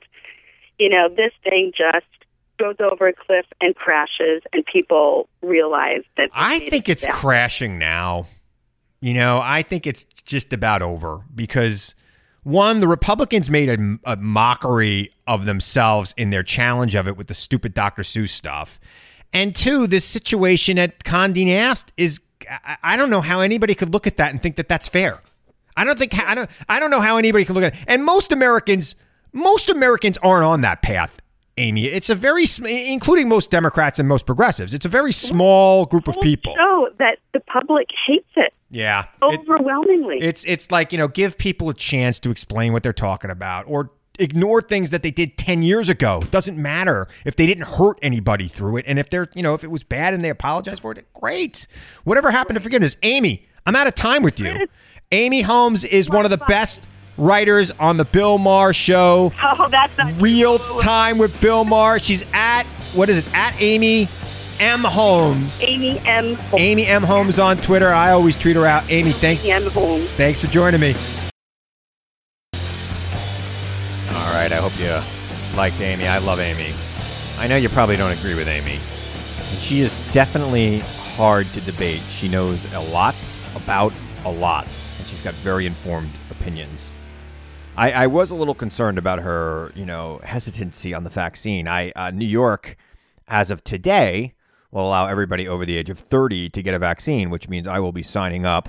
you 0.78 0.88
know 0.88 1.08
this 1.08 1.32
thing 1.42 1.72
just 1.76 2.06
goes 2.58 2.76
over 2.78 3.08
a 3.08 3.12
cliff 3.12 3.46
and 3.60 3.74
crashes, 3.74 4.42
and 4.52 4.64
people 4.64 5.28
realize 5.42 6.02
that? 6.16 6.30
I 6.32 6.60
think 6.70 6.88
it's 6.88 7.04
mistake? 7.04 7.20
crashing 7.20 7.78
now. 7.78 8.28
You 9.00 9.14
know, 9.14 9.40
I 9.42 9.62
think 9.62 9.88
it's 9.88 10.04
just 10.04 10.52
about 10.52 10.80
over 10.80 11.24
because 11.34 11.96
one, 12.44 12.78
the 12.78 12.86
Republicans 12.86 13.50
made 13.50 13.68
a, 13.68 14.12
a 14.12 14.16
mockery 14.16 15.12
of 15.26 15.46
themselves 15.46 16.14
in 16.16 16.30
their 16.30 16.44
challenge 16.44 16.94
of 16.94 17.08
it 17.08 17.16
with 17.16 17.26
the 17.26 17.34
stupid 17.34 17.74
Dr. 17.74 18.02
Seuss 18.02 18.28
stuff. 18.28 18.78
And 19.32 19.56
two, 19.56 19.86
this 19.86 20.04
situation 20.04 20.78
at 20.78 21.02
Condé 21.04 21.46
Nast 21.46 21.92
is, 21.96 22.20
I, 22.50 22.76
I 22.82 22.96
don't 22.96 23.10
know 23.10 23.20
how 23.20 23.40
anybody 23.40 23.74
could 23.74 23.92
look 23.92 24.06
at 24.06 24.16
that 24.18 24.30
and 24.30 24.40
think 24.42 24.56
that 24.56 24.68
that's 24.68 24.88
fair. 24.88 25.20
I 25.76 25.84
don't 25.84 25.98
think, 25.98 26.14
I 26.18 26.34
don't, 26.34 26.50
I 26.68 26.78
don't 26.80 26.90
know 26.90 27.00
how 27.00 27.16
anybody 27.16 27.44
can 27.44 27.54
look 27.54 27.64
at 27.64 27.74
it. 27.74 27.80
And 27.88 28.04
most 28.04 28.30
Americans, 28.32 28.94
most 29.32 29.70
Americans 29.70 30.18
aren't 30.18 30.44
on 30.44 30.60
that 30.60 30.82
path. 30.82 31.18
Amy, 31.58 31.84
it's 31.84 32.08
a 32.10 32.14
very, 32.14 32.44
including 32.66 33.28
most 33.28 33.50
Democrats 33.50 33.98
and 33.98 34.08
most 34.08 34.24
progressives, 34.26 34.72
it's 34.74 34.86
a 34.86 34.88
very 34.88 35.12
small 35.12 35.84
group 35.86 36.08
of 36.08 36.16
people. 36.22 36.54
Show 36.56 36.88
that 36.98 37.18
the 37.34 37.40
public 37.40 37.88
hates 38.06 38.28
it 38.36 38.52
Yeah. 38.70 39.04
It- 39.22 39.40
overwhelmingly. 39.40 40.18
it's 40.20 40.44
it's 40.44 40.70
like, 40.70 40.92
you 40.92 40.98
know, 40.98 41.08
give 41.08 41.36
people 41.38 41.68
a 41.68 41.74
chance 41.74 42.18
to 42.20 42.30
explain 42.30 42.72
what 42.72 42.82
they're 42.82 42.92
talking 42.94 43.30
about 43.30 43.66
or 43.68 43.90
ignore 44.18 44.60
things 44.62 44.90
that 44.90 45.02
they 45.02 45.10
did 45.10 45.36
10 45.38 45.62
years 45.62 45.88
ago. 45.88 46.20
It 46.22 46.30
doesn't 46.30 46.56
matter 46.60 47.08
if 47.24 47.36
they 47.36 47.46
didn't 47.46 47.64
hurt 47.64 47.98
anybody 48.02 48.48
through 48.48 48.76
it. 48.78 48.84
And 48.86 48.98
if 48.98 49.08
they're, 49.10 49.28
you 49.34 49.42
know, 49.42 49.54
if 49.54 49.64
it 49.64 49.70
was 49.70 49.82
bad 49.84 50.14
and 50.14 50.24
they 50.24 50.28
apologize 50.28 50.78
for 50.78 50.92
it, 50.92 51.06
great. 51.14 51.66
Whatever 52.04 52.30
happened 52.30 52.56
to 52.56 52.60
forgiveness? 52.60 52.96
Amy, 53.02 53.46
I'm 53.66 53.74
out 53.76 53.86
of 53.86 53.94
time 53.94 54.22
with 54.22 54.38
you. 54.38 54.66
Amy 55.12 55.42
Holmes 55.42 55.84
is 55.84 56.08
one 56.10 56.24
of 56.24 56.30
the 56.30 56.38
best 56.38 56.86
writers 57.18 57.70
on 57.72 57.96
the 57.96 58.04
Bill 58.04 58.38
Maher 58.38 58.72
show. 58.72 59.32
Oh, 59.42 59.68
that's 59.68 59.96
not 59.98 60.20
Real 60.20 60.58
true. 60.58 60.80
time 60.80 61.18
with 61.18 61.38
Bill 61.40 61.64
Maher. 61.64 61.98
She's 61.98 62.24
at, 62.32 62.64
what 62.94 63.08
is 63.08 63.18
it? 63.18 63.34
At 63.34 63.54
Amy 63.60 64.08
M. 64.60 64.80
Holmes. 64.80 65.60
Amy 65.62 65.98
M. 66.06 66.34
Holmes. 66.34 66.54
Amy 66.62 66.86
M. 66.86 67.02
Holmes 67.02 67.38
on 67.38 67.56
Twitter. 67.58 67.88
I 67.88 68.12
always 68.12 68.38
tweet 68.38 68.56
her 68.56 68.64
out. 68.66 68.88
Amy, 68.90 69.12
thanks. 69.12 69.42
Amy 69.44 69.52
M. 69.52 69.70
Holmes. 69.70 70.08
Thanks 70.10 70.40
for 70.40 70.46
joining 70.46 70.80
me. 70.80 70.94
Right, 74.42 74.52
I 74.52 74.56
hope 74.56 74.76
you 74.76 75.56
liked 75.56 75.80
Amy. 75.80 76.08
I 76.08 76.18
love 76.18 76.40
Amy. 76.40 76.74
I 77.38 77.46
know 77.46 77.54
you 77.54 77.68
probably 77.68 77.96
don't 77.96 78.10
agree 78.10 78.34
with 78.34 78.48
Amy. 78.48 78.80
She 79.60 79.80
is 79.80 79.96
definitely 80.12 80.80
hard 81.14 81.46
to 81.48 81.60
debate. 81.60 82.00
She 82.08 82.28
knows 82.28 82.72
a 82.72 82.80
lot 82.80 83.14
about 83.54 83.92
a 84.24 84.32
lot, 84.32 84.66
and 84.98 85.06
she's 85.06 85.20
got 85.20 85.32
very 85.34 85.64
informed 85.64 86.10
opinions. 86.30 86.90
I, 87.76 87.92
I 87.92 88.06
was 88.08 88.32
a 88.32 88.34
little 88.34 88.54
concerned 88.54 88.98
about 88.98 89.20
her, 89.20 89.70
you 89.76 89.86
know, 89.86 90.20
hesitancy 90.24 90.92
on 90.92 91.04
the 91.04 91.10
vaccine. 91.10 91.68
I 91.68 91.92
uh, 91.94 92.10
New 92.10 92.26
York, 92.26 92.76
as 93.28 93.52
of 93.52 93.62
today, 93.62 94.34
will 94.72 94.88
allow 94.88 95.06
everybody 95.06 95.46
over 95.46 95.64
the 95.64 95.76
age 95.76 95.88
of 95.88 96.00
30 96.00 96.50
to 96.50 96.62
get 96.64 96.74
a 96.74 96.80
vaccine, 96.80 97.30
which 97.30 97.48
means 97.48 97.68
I 97.68 97.78
will 97.78 97.92
be 97.92 98.02
signing 98.02 98.44
up. 98.44 98.68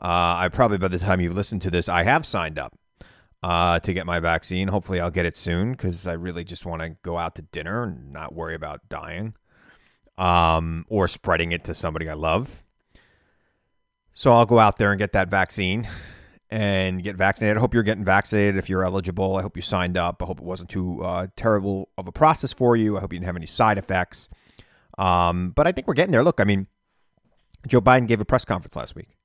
Uh, 0.00 0.38
I 0.46 0.48
probably 0.52 0.78
by 0.78 0.88
the 0.88 1.00
time 1.00 1.20
you've 1.20 1.34
listened 1.34 1.62
to 1.62 1.70
this, 1.70 1.88
I 1.88 2.04
have 2.04 2.24
signed 2.24 2.56
up 2.56 2.78
uh, 3.42 3.78
to 3.80 3.92
get 3.92 4.06
my 4.06 4.20
vaccine. 4.20 4.68
Hopefully, 4.68 5.00
I'll 5.00 5.10
get 5.10 5.26
it 5.26 5.36
soon 5.36 5.72
because 5.72 6.06
I 6.06 6.14
really 6.14 6.44
just 6.44 6.66
want 6.66 6.82
to 6.82 6.90
go 7.02 7.18
out 7.18 7.34
to 7.36 7.42
dinner 7.42 7.84
and 7.84 8.12
not 8.12 8.34
worry 8.34 8.54
about 8.54 8.88
dying 8.88 9.34
um, 10.16 10.84
or 10.88 11.08
spreading 11.08 11.52
it 11.52 11.64
to 11.64 11.74
somebody 11.74 12.08
I 12.08 12.14
love. 12.14 12.62
So 14.12 14.32
I'll 14.32 14.46
go 14.46 14.58
out 14.58 14.78
there 14.78 14.90
and 14.90 14.98
get 14.98 15.12
that 15.12 15.30
vaccine 15.30 15.88
and 16.50 17.02
get 17.02 17.16
vaccinated. 17.16 17.56
I 17.56 17.60
hope 17.60 17.74
you're 17.74 17.84
getting 17.84 18.04
vaccinated 18.04 18.56
if 18.56 18.68
you're 18.68 18.82
eligible. 18.82 19.36
I 19.36 19.42
hope 19.42 19.54
you 19.54 19.62
signed 19.62 19.96
up. 19.96 20.22
I 20.22 20.26
hope 20.26 20.40
it 20.40 20.44
wasn't 20.44 20.70
too 20.70 21.04
uh, 21.04 21.28
terrible 21.36 21.90
of 21.96 22.08
a 22.08 22.12
process 22.12 22.52
for 22.52 22.74
you. 22.76 22.96
I 22.96 23.00
hope 23.00 23.12
you 23.12 23.18
didn't 23.18 23.26
have 23.26 23.36
any 23.36 23.46
side 23.46 23.78
effects. 23.78 24.28
Um, 24.96 25.50
but 25.50 25.68
I 25.68 25.72
think 25.72 25.86
we're 25.86 25.94
getting 25.94 26.10
there. 26.10 26.24
Look, 26.24 26.40
I 26.40 26.44
mean, 26.44 26.66
Joe 27.68 27.80
Biden 27.80 28.08
gave 28.08 28.20
a 28.20 28.24
press 28.24 28.44
conference 28.44 28.74
last 28.74 28.96
week. 28.96 29.17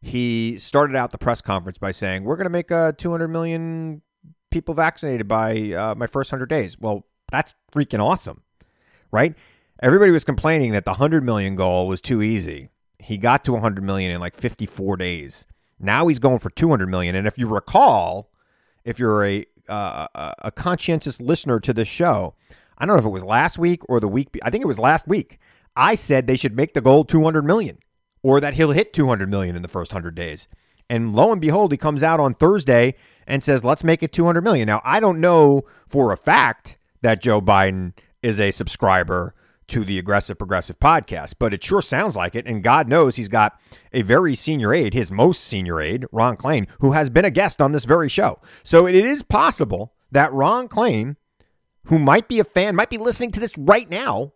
He 0.00 0.58
started 0.58 0.96
out 0.96 1.10
the 1.10 1.18
press 1.18 1.40
conference 1.40 1.78
by 1.78 1.92
saying, 1.92 2.24
"We're 2.24 2.36
going 2.36 2.46
to 2.46 2.50
make 2.50 2.72
uh, 2.72 2.92
200 2.92 3.28
million 3.28 4.02
people 4.50 4.74
vaccinated 4.74 5.28
by 5.28 5.72
uh, 5.72 5.94
my 5.94 6.06
first 6.06 6.32
100 6.32 6.46
days." 6.48 6.78
Well, 6.78 7.06
that's 7.30 7.54
freaking 7.72 8.00
awesome, 8.00 8.42
right? 9.12 9.34
Everybody 9.82 10.10
was 10.10 10.24
complaining 10.24 10.72
that 10.72 10.84
the 10.84 10.92
100 10.92 11.24
million 11.24 11.56
goal 11.56 11.86
was 11.88 12.00
too 12.00 12.22
easy. 12.22 12.70
He 12.98 13.16
got 13.16 13.44
to 13.44 13.52
100 13.52 13.82
million 13.82 14.10
in 14.10 14.20
like 14.20 14.34
54 14.36 14.96
days. 14.98 15.46
Now 15.78 16.06
he's 16.08 16.18
going 16.18 16.38
for 16.38 16.50
200 16.50 16.86
million. 16.88 17.14
And 17.14 17.26
if 17.26 17.38
you 17.38 17.48
recall, 17.48 18.30
if 18.84 18.98
you're 18.98 19.24
a 19.24 19.44
uh, 19.68 20.34
a- 20.42 20.50
conscientious 20.50 21.20
listener 21.20 21.60
to 21.60 21.72
this 21.72 21.88
show, 21.88 22.34
I 22.76 22.86
don't 22.86 22.96
know 22.96 23.00
if 23.00 23.06
it 23.06 23.10
was 23.10 23.24
last 23.24 23.58
week 23.58 23.82
or 23.88 24.00
the 24.00 24.08
week. 24.08 24.28
I 24.42 24.50
think 24.50 24.62
it 24.62 24.66
was 24.66 24.78
last 24.78 25.06
week. 25.06 25.38
I 25.76 25.94
said 25.94 26.26
they 26.26 26.36
should 26.36 26.56
make 26.56 26.72
the 26.72 26.80
goal 26.80 27.04
200 27.04 27.42
million, 27.42 27.78
or 28.22 28.40
that 28.40 28.54
he'll 28.54 28.72
hit 28.72 28.92
200 28.92 29.30
million 29.30 29.56
in 29.56 29.62
the 29.62 29.68
first 29.68 29.92
100 29.92 30.14
days. 30.14 30.46
And 30.88 31.14
lo 31.14 31.30
and 31.32 31.40
behold, 31.40 31.72
he 31.72 31.78
comes 31.78 32.02
out 32.02 32.20
on 32.20 32.34
Thursday 32.34 32.94
and 33.26 33.42
says, 33.42 33.64
"Let's 33.64 33.84
make 33.84 34.02
it 34.02 34.12
200 34.12 34.42
million." 34.42 34.66
Now, 34.66 34.80
I 34.84 34.98
don't 34.98 35.20
know 35.20 35.62
for 35.88 36.12
a 36.12 36.16
fact 36.16 36.78
that 37.02 37.22
Joe 37.22 37.40
Biden 37.40 37.92
is 38.22 38.40
a 38.40 38.50
subscriber 38.50 39.34
to 39.68 39.84
the 39.84 39.98
Aggressive 40.00 40.36
Progressive 40.36 40.80
podcast, 40.80 41.34
but 41.38 41.54
it 41.54 41.62
sure 41.62 41.80
sounds 41.80 42.16
like 42.16 42.34
it. 42.34 42.44
And 42.46 42.62
God 42.62 42.88
knows 42.88 43.14
he's 43.14 43.28
got 43.28 43.58
a 43.92 44.02
very 44.02 44.34
senior 44.34 44.74
aide, 44.74 44.94
his 44.94 45.12
most 45.12 45.44
senior 45.44 45.80
aide, 45.80 46.06
Ron 46.10 46.36
Klain, 46.36 46.66
who 46.80 46.92
has 46.92 47.08
been 47.08 47.24
a 47.24 47.30
guest 47.30 47.62
on 47.62 47.70
this 47.70 47.84
very 47.84 48.08
show. 48.08 48.40
So 48.64 48.86
it 48.86 48.96
is 48.96 49.22
possible 49.22 49.92
that 50.10 50.32
Ron 50.32 50.66
Klain, 50.68 51.14
who 51.84 52.00
might 52.00 52.26
be 52.26 52.40
a 52.40 52.44
fan, 52.44 52.74
might 52.74 52.90
be 52.90 52.98
listening 52.98 53.30
to 53.30 53.40
this 53.40 53.56
right 53.56 53.88
now, 53.88 54.32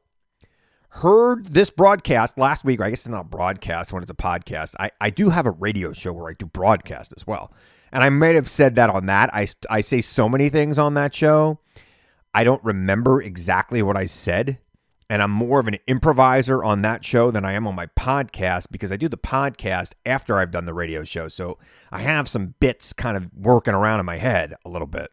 heard 0.95 1.53
this 1.53 1.71
broadcast 1.71 2.39
last 2.39 2.65
week. 2.65 2.81
I 2.81 2.89
guess 2.89 3.01
it's 3.01 3.09
not 3.09 3.23
a 3.23 3.29
broadcast 3.29 3.93
when 3.93 4.03
it's 4.03 4.13
a 4.13 4.15
podcast. 4.15 4.75
I, 4.79 4.91
I 5.01 5.11
do 5.11 5.31
have 5.31 5.45
a 5.45 5.51
radio 5.51 5.93
show 5.93 6.13
where 6.13 6.31
I 6.31 6.35
do 6.39 6.47
broadcast 6.47 7.13
as 7.17 7.27
well. 7.27 7.53
And 7.93 8.05
I 8.05 8.11
might 8.11 8.37
have 8.37 8.49
said 8.49 8.77
that 8.77 8.91
on 8.91 9.07
that. 9.07 9.29
I, 9.35 9.49
I 9.69 9.81
say 9.81 10.01
so 10.01 10.29
many 10.29 10.49
things 10.49 10.79
on 10.79 10.95
that 10.95 11.13
show. 11.13 11.59
I 12.33 12.45
don't 12.45 12.63
remember 12.63 13.21
exactly 13.21 13.83
what 13.83 13.97
I 13.97 14.07
said. 14.07 14.59
And 15.11 15.21
I'm 15.21 15.33
more 15.33 15.61
of 15.61 15.67
an 15.67 15.79
improviser 15.87 16.63
on 16.63 16.83
that 16.83 17.05
show 17.05 17.31
than 17.31 17.45
I 17.45 17.53
am 17.53 17.67
on 17.67 17.75
my 17.75 17.87
podcast 17.87 18.69
because 18.71 18.91
I 18.91 18.97
do 18.97 19.09
the 19.09 19.19
podcast 19.19 19.93
after 20.07 20.39
I've 20.39 20.51
done 20.51 20.65
the 20.65 20.75
radio 20.75 21.03
show. 21.05 21.27
So 21.29 21.59
I 21.91 22.01
have 22.01 22.29
some 22.29 22.55
bits 22.61 22.93
kind 22.93 23.17
of 23.17 23.31
working 23.37 23.75
around 23.75 24.01
in 24.01 24.07
my 24.07 24.17
head 24.17 24.55
a 24.65 24.71
little 24.71 24.87
bit. 24.87 25.11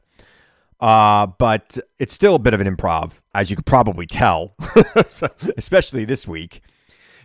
Uh, 0.82 1.28
but 1.28 1.78
it's 2.00 2.14
still 2.14 2.36
a 2.36 2.40
bit 2.40 2.56
of 2.56 2.60
an 2.60 2.76
improv, 2.76 3.20
as 3.36 3.50
you 3.52 3.56
could 3.56 3.68
probably 3.68 4.08
tell, 4.08 4.56
especially 5.58 6.06
this 6.06 6.28
week. 6.28 6.62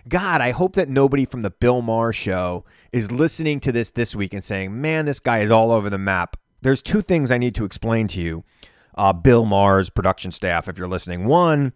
God, 0.09 0.41
I 0.41 0.51
hope 0.51 0.75
that 0.75 0.89
nobody 0.89 1.25
from 1.25 1.41
the 1.41 1.51
Bill 1.51 1.81
Maher 1.81 2.13
show 2.13 2.65
is 2.93 3.11
listening 3.11 3.59
to 3.61 3.73
this 3.73 3.91
this 3.91 4.15
week 4.15 4.35
and 4.35 4.45
saying, 4.45 4.81
man, 4.81 5.07
this 5.07 5.19
guy 5.19 5.39
is 5.39 5.51
all 5.51 5.73
over 5.73 5.91
the 5.91 5.99
map. 5.99 6.37
There's 6.61 6.83
two 6.83 7.03
things 7.03 7.31
I 7.31 7.39
need 7.39 7.55
to 7.57 7.65
explain 7.65 8.09
to 8.09 8.21
you, 8.21 8.45
uh, 8.95 9.13
Bill 9.15 9.45
Maher's 9.47 9.91
production 9.91 10.31
staff, 10.31 10.69
if 10.69 10.79
you're 10.79 10.87
listening. 10.87 11.25
One, 11.25 11.73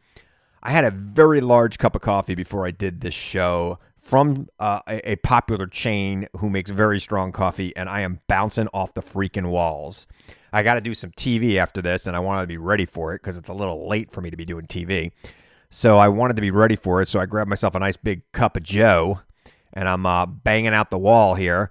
I 0.62 0.70
had 0.72 0.84
a 0.84 0.90
very 0.90 1.40
large 1.40 1.78
cup 1.78 1.96
of 1.96 2.02
coffee 2.02 2.34
before 2.34 2.66
I 2.66 2.70
did 2.70 3.00
this 3.00 3.14
show 3.14 3.78
from 3.98 4.48
uh, 4.58 4.80
a, 4.86 5.12
a 5.12 5.16
popular 5.16 5.66
chain 5.66 6.26
who 6.38 6.50
makes 6.50 6.70
very 6.70 7.00
strong 7.00 7.32
coffee, 7.32 7.74
and 7.74 7.88
I 7.88 8.02
am 8.02 8.20
bouncing 8.28 8.68
off 8.74 8.94
the 8.94 9.02
freaking 9.02 9.50
walls. 9.50 10.06
I 10.52 10.62
got 10.62 10.74
to 10.74 10.80
do 10.80 10.94
some 10.94 11.10
TV 11.12 11.56
after 11.56 11.82
this, 11.82 12.06
and 12.06 12.16
I 12.16 12.20
wanted 12.20 12.42
to 12.42 12.46
be 12.46 12.58
ready 12.58 12.86
for 12.86 13.14
it 13.14 13.22
because 13.22 13.36
it's 13.36 13.48
a 13.48 13.54
little 13.54 13.88
late 13.88 14.10
for 14.10 14.20
me 14.20 14.30
to 14.30 14.36
be 14.36 14.44
doing 14.44 14.66
TV. 14.66 15.12
So 15.70 15.98
I 15.98 16.08
wanted 16.08 16.36
to 16.36 16.42
be 16.42 16.50
ready 16.50 16.76
for 16.76 17.00
it. 17.00 17.08
So 17.08 17.20
I 17.20 17.26
grabbed 17.26 17.48
myself 17.48 17.74
a 17.74 17.78
nice 17.78 17.96
big 17.96 18.22
cup 18.32 18.56
of 18.56 18.62
Joe, 18.62 19.20
and 19.72 19.88
I'm 19.88 20.04
uh, 20.06 20.26
banging 20.26 20.74
out 20.74 20.90
the 20.90 20.98
wall 20.98 21.34
here 21.34 21.70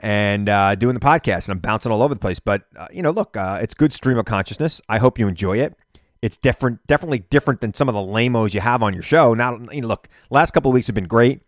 and 0.00 0.48
uh, 0.48 0.74
doing 0.74 0.94
the 0.94 1.00
podcast, 1.00 1.48
and 1.48 1.52
I'm 1.52 1.58
bouncing 1.60 1.92
all 1.92 2.02
over 2.02 2.14
the 2.14 2.20
place. 2.20 2.38
But 2.38 2.64
uh, 2.76 2.88
you 2.92 3.02
know, 3.02 3.10
look, 3.10 3.36
uh, 3.36 3.60
it's 3.62 3.74
good 3.74 3.92
stream 3.92 4.18
of 4.18 4.24
consciousness. 4.24 4.80
I 4.88 4.98
hope 4.98 5.18
you 5.18 5.28
enjoy 5.28 5.58
it. 5.58 5.76
It's 6.22 6.36
different, 6.36 6.84
definitely 6.86 7.20
different 7.20 7.60
than 7.60 7.74
some 7.74 7.88
of 7.88 7.94
the 7.94 8.02
lamos 8.02 8.52
you 8.54 8.60
have 8.60 8.82
on 8.82 8.94
your 8.94 9.02
show. 9.02 9.34
Now, 9.34 9.58
you 9.70 9.82
know, 9.82 9.88
look, 9.88 10.08
last 10.30 10.52
couple 10.52 10.70
of 10.70 10.74
weeks 10.74 10.86
have 10.86 10.94
been 10.94 11.06
great. 11.06 11.42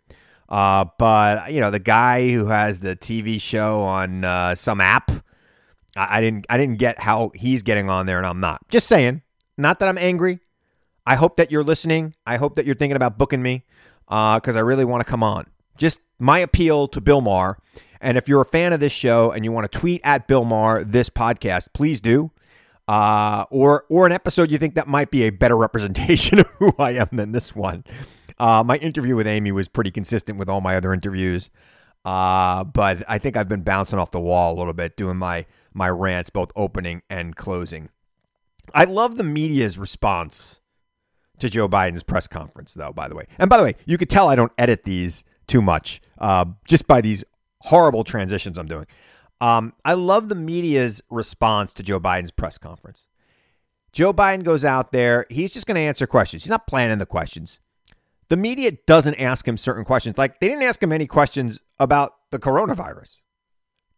Uh, 0.49 0.87
but 0.99 1.53
you 1.53 1.61
know, 1.61 1.71
the 1.71 1.79
guy 1.79 2.31
who 2.31 2.47
has 2.47 2.81
the 2.81 2.97
TV 2.97 3.41
show 3.41 3.83
on 3.83 4.25
uh, 4.25 4.55
some 4.55 4.81
app, 4.81 5.11
I, 5.99 6.19
I 6.19 6.21
didn't, 6.21 6.47
I 6.49 6.57
didn't 6.57 6.79
get 6.79 7.01
how 7.01 7.33
he's 7.35 7.63
getting 7.63 7.91
on 7.91 8.07
there, 8.07 8.19
and 8.19 8.27
I'm 8.27 8.41
not. 8.41 8.67
Just 8.69 8.89
saying. 8.89 9.23
Not 9.57 9.81
that 9.81 9.89
I'm 9.89 9.99
angry. 9.99 10.39
I 11.05 11.17
hope 11.17 11.37
that 11.37 11.51
you're 11.51 11.65
listening. 11.65 12.15
I 12.27 12.37
hope 12.37 12.55
that 12.55 12.65
you're 12.65 12.75
thinking 12.75 12.97
about 12.97 13.19
booking 13.19 13.43
me 13.43 13.65
because 14.07 14.57
I 14.57 14.61
really 14.61 14.85
want 14.85 15.01
to 15.05 15.11
come 15.11 15.23
on. 15.23 15.47
Just 15.77 15.99
my 16.19 16.39
appeal 16.39 16.87
to 16.89 17.01
Bill 17.01 17.21
Maher. 17.21 17.59
And 18.01 18.17
if 18.17 18.29
you're 18.29 18.43
a 18.43 18.47
fan 18.47 18.73
of 18.73 18.81
this 18.81 18.93
show 18.93 19.33
and 19.33 19.45
you 19.45 19.51
want 19.51 19.71
to 19.71 19.79
tweet 19.79 20.01
at 20.05 20.29
Bill 20.29 20.45
Maher 20.45 20.85
this 20.85 21.11
podcast, 21.11 21.69
please 21.73 22.01
do. 22.01 22.31
Uh, 22.87 23.45
or 23.51 23.85
or 23.91 24.07
an 24.07 24.13
episode 24.13 24.51
you 24.51 24.57
think 24.57 24.75
that 24.75 24.89
might 24.89 25.11
be 25.11 25.25
a 25.25 25.31
better 25.31 25.57
representation 25.67 26.39
of 26.39 26.47
who 26.59 26.73
I 26.79 26.93
am 26.93 27.09
than 27.13 27.33
this 27.33 27.55
one. 27.55 27.85
Uh, 28.39 28.63
my 28.65 28.77
interview 28.77 29.17
with 29.17 29.27
Amy 29.27 29.53
was 29.53 29.69
pretty 29.69 29.91
consistent 29.91 30.39
with 30.39 30.49
all 30.49 30.61
my 30.61 30.77
other 30.77 30.95
interviews, 30.95 31.51
uh, 32.05 32.65
but 32.65 33.03
I 33.09 33.19
think 33.19 33.37
I've 33.37 33.49
been 33.49 33.63
bouncing 33.63 33.99
off 33.99 34.11
the 34.13 34.21
wall 34.21 34.55
a 34.55 34.57
little 34.57 34.73
bit, 34.73 34.97
doing 34.97 35.17
my 35.19 35.45
my 35.79 35.89
rants, 35.89 36.29
both 36.29 36.51
opening 36.55 37.03
and 37.09 37.35
closing. 37.35 37.89
I 38.75 38.85
love 38.85 39.17
the 39.17 39.25
media's 39.25 39.79
response 39.79 40.61
to 41.39 41.49
Joe 41.49 41.69
Biden's 41.69 42.03
press 42.03 42.27
conference, 42.27 42.75
though, 42.75 42.93
by 42.93 43.09
the 43.09 43.15
way. 43.15 43.27
And 43.39 43.49
by 43.49 43.57
the 43.57 43.65
way, 43.65 43.77
you 43.87 43.97
could 43.97 44.11
tell 44.11 44.29
I 44.29 44.35
don't 44.35 44.53
edit 44.59 44.85
these 44.85 45.25
too 45.47 45.63
much 45.63 46.03
uh, 46.19 46.45
just 46.67 46.87
by 46.87 47.01
these 47.01 47.25
horrible 47.61 48.05
transitions 48.05 48.59
I'm 48.59 48.67
doing. 48.67 48.87
Um, 49.41 49.73
I 49.85 49.95
love 49.95 50.29
the 50.29 50.35
media's 50.35 51.01
response 51.11 51.73
to 51.75 51.83
Joe 51.83 52.01
Biden's 52.01 52.33
press 52.33 52.59
conference. 52.59 53.07
Joe 53.93 54.13
Biden 54.13 54.43
goes 54.43 54.65
out 54.65 54.93
there, 54.93 55.27
he's 55.31 55.51
just 55.51 55.67
going 55.67 55.77
to 55.77 55.81
answer 55.81 56.07
questions. 56.07 56.43
He's 56.43 56.51
not 56.51 56.67
planning 56.67 56.99
the 56.99 57.07
questions. 57.07 57.61
The 58.29 58.37
media 58.37 58.73
doesn't 58.87 59.15
ask 59.15 59.49
him 59.49 59.57
certain 59.57 59.85
questions. 59.85 60.19
Like 60.19 60.41
they 60.41 60.49
didn't 60.49 60.65
ask 60.65 60.83
him 60.83 60.93
any 60.93 61.07
questions 61.07 61.61
about 61.79 62.13
the 62.31 62.39
coronavirus. 62.39 63.17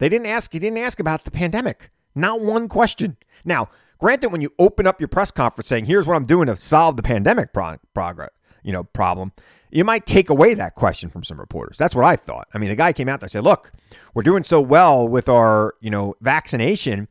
They 0.00 0.08
didn't 0.08 0.26
ask, 0.26 0.52
he 0.52 0.58
didn't 0.58 0.78
ask 0.78 0.98
about 0.98 1.24
the 1.24 1.30
pandemic. 1.30 1.90
Not 2.14 2.40
one 2.40 2.68
question. 2.68 3.18
Now, 3.44 3.68
granted, 3.98 4.30
when 4.32 4.40
you 4.40 4.52
open 4.58 4.86
up 4.86 4.98
your 4.98 5.08
press 5.08 5.30
conference 5.30 5.68
saying, 5.68 5.84
here's 5.84 6.06
what 6.06 6.16
I'm 6.16 6.24
doing 6.24 6.46
to 6.46 6.56
solve 6.56 6.96
the 6.96 7.02
pandemic 7.02 7.52
pro- 7.52 7.76
progress, 7.92 8.30
you 8.64 8.72
know, 8.72 8.82
problem, 8.82 9.32
you 9.70 9.84
might 9.84 10.06
take 10.06 10.30
away 10.30 10.54
that 10.54 10.74
question 10.74 11.10
from 11.10 11.22
some 11.22 11.38
reporters. 11.38 11.76
That's 11.76 11.94
what 11.94 12.06
I 12.06 12.16
thought. 12.16 12.48
I 12.54 12.58
mean, 12.58 12.70
the 12.70 12.76
guy 12.76 12.94
came 12.94 13.10
out 13.10 13.20
there 13.20 13.26
and 13.26 13.30
said, 13.30 13.44
look, 13.44 13.72
we're 14.14 14.22
doing 14.22 14.42
so 14.42 14.58
well 14.58 15.06
with 15.06 15.28
our, 15.28 15.74
you 15.80 15.90
know, 15.90 16.16
vaccination. 16.22 17.06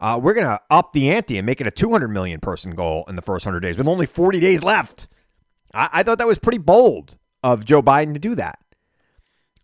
Uh, 0.00 0.18
we're 0.20 0.34
going 0.34 0.46
to 0.46 0.60
up 0.68 0.92
the 0.92 1.08
ante 1.10 1.38
and 1.38 1.46
make 1.46 1.60
it 1.60 1.66
a 1.68 1.70
200 1.70 2.08
million 2.08 2.40
person 2.40 2.74
goal 2.74 3.04
in 3.08 3.14
the 3.14 3.22
first 3.22 3.46
100 3.46 3.60
days 3.60 3.78
with 3.78 3.86
only 3.86 4.04
40 4.04 4.40
days 4.40 4.64
left. 4.64 5.06
I, 5.72 5.88
I 5.92 6.02
thought 6.02 6.18
that 6.18 6.26
was 6.26 6.38
pretty 6.38 6.58
bold 6.58 7.16
of 7.44 7.64
Joe 7.64 7.82
Biden 7.82 8.14
to 8.14 8.20
do 8.20 8.34
that. 8.34 8.58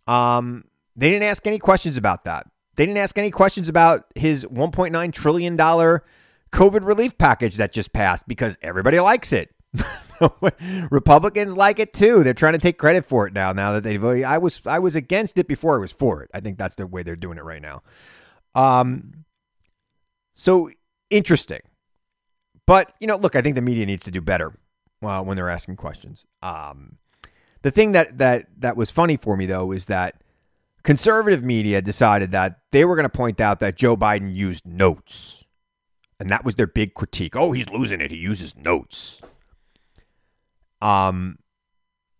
Um, 0.07 0.63
they 0.95 1.09
didn't 1.09 1.23
ask 1.23 1.45
any 1.45 1.59
questions 1.59 1.97
about 1.97 2.23
that. 2.23 2.47
They 2.75 2.85
didn't 2.85 2.97
ask 2.97 3.17
any 3.17 3.31
questions 3.31 3.69
about 3.69 4.05
his 4.15 4.45
$1.9 4.45 5.13
trillion 5.13 5.57
COVID 5.57 6.85
relief 6.85 7.17
package 7.17 7.57
that 7.57 7.71
just 7.71 7.93
passed 7.93 8.27
because 8.27 8.57
everybody 8.61 8.99
likes 8.99 9.33
it. 9.33 9.53
Republicans 10.91 11.55
like 11.57 11.79
it 11.79 11.93
too. 11.93 12.23
They're 12.23 12.33
trying 12.33 12.53
to 12.53 12.59
take 12.59 12.77
credit 12.77 13.05
for 13.05 13.27
it 13.27 13.33
now. 13.33 13.51
Now 13.51 13.73
that 13.73 13.83
they 13.83 13.97
voted, 13.97 14.23
I 14.23 14.37
was 14.37 14.65
I 14.67 14.79
was 14.79 14.95
against 14.95 15.37
it 15.39 15.47
before 15.47 15.75
I 15.75 15.79
was 15.79 15.91
for 15.91 16.21
it. 16.21 16.29
I 16.33 16.39
think 16.39 16.57
that's 16.57 16.75
the 16.75 16.85
way 16.85 17.03
they're 17.03 17.15
doing 17.15 17.37
it 17.37 17.43
right 17.43 17.61
now. 17.61 17.81
Um, 18.53 19.25
so 20.35 20.69
interesting, 21.09 21.61
but 22.67 22.93
you 22.99 23.07
know, 23.07 23.17
look, 23.17 23.35
I 23.35 23.41
think 23.41 23.55
the 23.55 23.61
media 23.61 23.85
needs 23.87 24.03
to 24.03 24.11
do 24.11 24.21
better 24.21 24.53
uh, 25.01 25.23
when 25.23 25.35
they're 25.35 25.49
asking 25.49 25.77
questions. 25.77 26.25
Um, 26.43 26.97
the 27.63 27.71
thing 27.71 27.93
that 27.93 28.19
that 28.19 28.47
that 28.59 28.77
was 28.77 28.91
funny 28.91 29.17
for 29.17 29.35
me 29.35 29.47
though 29.47 29.71
is 29.71 29.87
that 29.87 30.21
conservative 30.83 31.43
media 31.43 31.81
decided 31.81 32.31
that 32.31 32.59
they 32.71 32.85
were 32.85 32.95
going 32.95 33.09
to 33.09 33.17
point 33.17 33.39
out 33.39 33.59
that 33.59 33.75
Joe 33.75 33.95
Biden 33.95 34.35
used 34.35 34.65
notes. 34.65 35.45
And 36.19 36.29
that 36.29 36.45
was 36.45 36.55
their 36.55 36.67
big 36.67 36.93
critique. 36.93 37.35
Oh, 37.35 37.51
he's 37.51 37.69
losing 37.69 37.99
it. 37.99 38.11
He 38.11 38.17
uses 38.17 38.55
notes. 38.55 39.21
Um, 40.81 41.39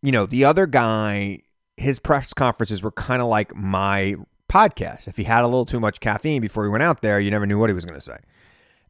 you 0.02 0.12
know, 0.12 0.26
the 0.26 0.46
other 0.46 0.66
guy, 0.66 1.40
his 1.78 2.00
press 2.00 2.34
conferences 2.34 2.82
were 2.82 2.92
kind 2.92 3.22
of 3.22 3.28
like 3.28 3.56
my 3.56 4.16
podcast. 4.52 5.08
If 5.08 5.18
he 5.18 5.24
had 5.24 5.44
a 5.44 5.48
little 5.48 5.66
too 5.66 5.80
much 5.80 6.00
caffeine 6.00 6.42
before 6.42 6.64
he 6.64 6.70
went 6.70 6.84
out 6.84 7.02
there, 7.02 7.20
you 7.20 7.32
never 7.32 7.46
knew 7.46 7.58
what 7.58 7.70
he 7.70 7.74
was 7.74 7.86
going 7.86 8.00
to 8.00 8.06
say. 8.06 8.18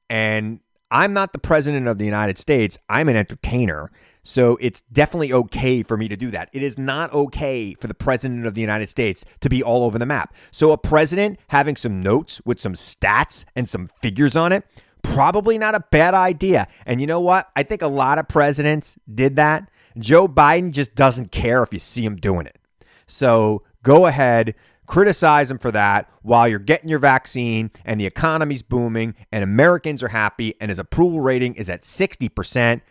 And 0.10 0.60
I'm 0.92 1.14
not 1.14 1.34
the 1.34 1.40
president 1.40 1.88
of 1.88 1.98
the 1.98 2.06
United 2.06 2.38
States. 2.38 2.78
I'm 2.90 3.10
an 3.10 3.16
entertainer. 3.16 3.92
So 4.24 4.58
it's 4.62 4.82
definitely 4.82 5.34
okay 5.34 5.84
for 5.84 5.98
me 5.98 6.08
to 6.08 6.16
do 6.16 6.32
that. 6.32 6.50
It 6.54 6.64
is 6.64 6.78
not 6.78 7.14
okay 7.14 7.74
for 7.74 7.88
the 7.88 7.94
president 7.94 8.46
of 8.46 8.54
the 8.54 8.62
United 8.62 8.88
States 8.88 9.26
to 9.42 9.50
be 9.50 9.62
all 9.62 9.84
over 9.84 10.00
the 10.00 10.06
map. 10.06 10.34
So 10.52 10.72
a 10.72 10.78
president 10.78 11.40
having 11.50 11.76
some 11.76 12.00
notes 12.00 12.42
with 12.46 12.60
some 12.60 12.74
stats 12.74 13.44
and 13.56 13.68
some 13.68 13.90
figures 14.02 14.38
on 14.38 14.54
it, 14.54 14.66
probably 15.02 15.58
not 15.58 15.76
a 15.76 15.84
bad 15.92 16.14
idea. 16.14 16.68
And 16.86 17.02
you 17.02 17.08
know 17.08 17.20
what? 17.20 17.50
I 17.56 17.64
think 17.64 17.82
a 17.82 17.88
lot 17.88 18.18
of 18.18 18.30
presidents 18.30 18.98
did 19.14 19.36
that. 19.36 19.70
Joe 19.98 20.28
Biden 20.28 20.72
just 20.72 20.96
doesn't 20.96 21.32
care 21.32 21.62
if 21.62 21.74
you 21.74 21.80
see 21.80 22.06
him 22.06 22.16
doing 22.16 22.46
it. 22.46 22.58
So 23.06 23.64
go 23.84 24.06
ahead, 24.06 24.56
criticize 24.88 25.52
him 25.52 25.60
for 25.60 25.72
that 25.72 26.10
while 26.22 26.48
you're 26.48 26.60
getting 26.60 26.90
your 26.90 27.00
vaccine 27.00 27.72
and 27.84 28.00
the 28.00 28.06
economy's 28.06 28.64
booming 28.64 29.16
and 29.34 29.44
Americans 29.44 30.02
are 30.02 30.08
happy 30.08 30.56
and 30.62 30.70
his 30.70 30.80
approval 30.80 31.20
rating 31.20 31.56
is 31.56 31.70
at 31.70 31.82
60%. 31.82 32.82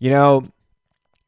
You 0.00 0.10
know, 0.10 0.48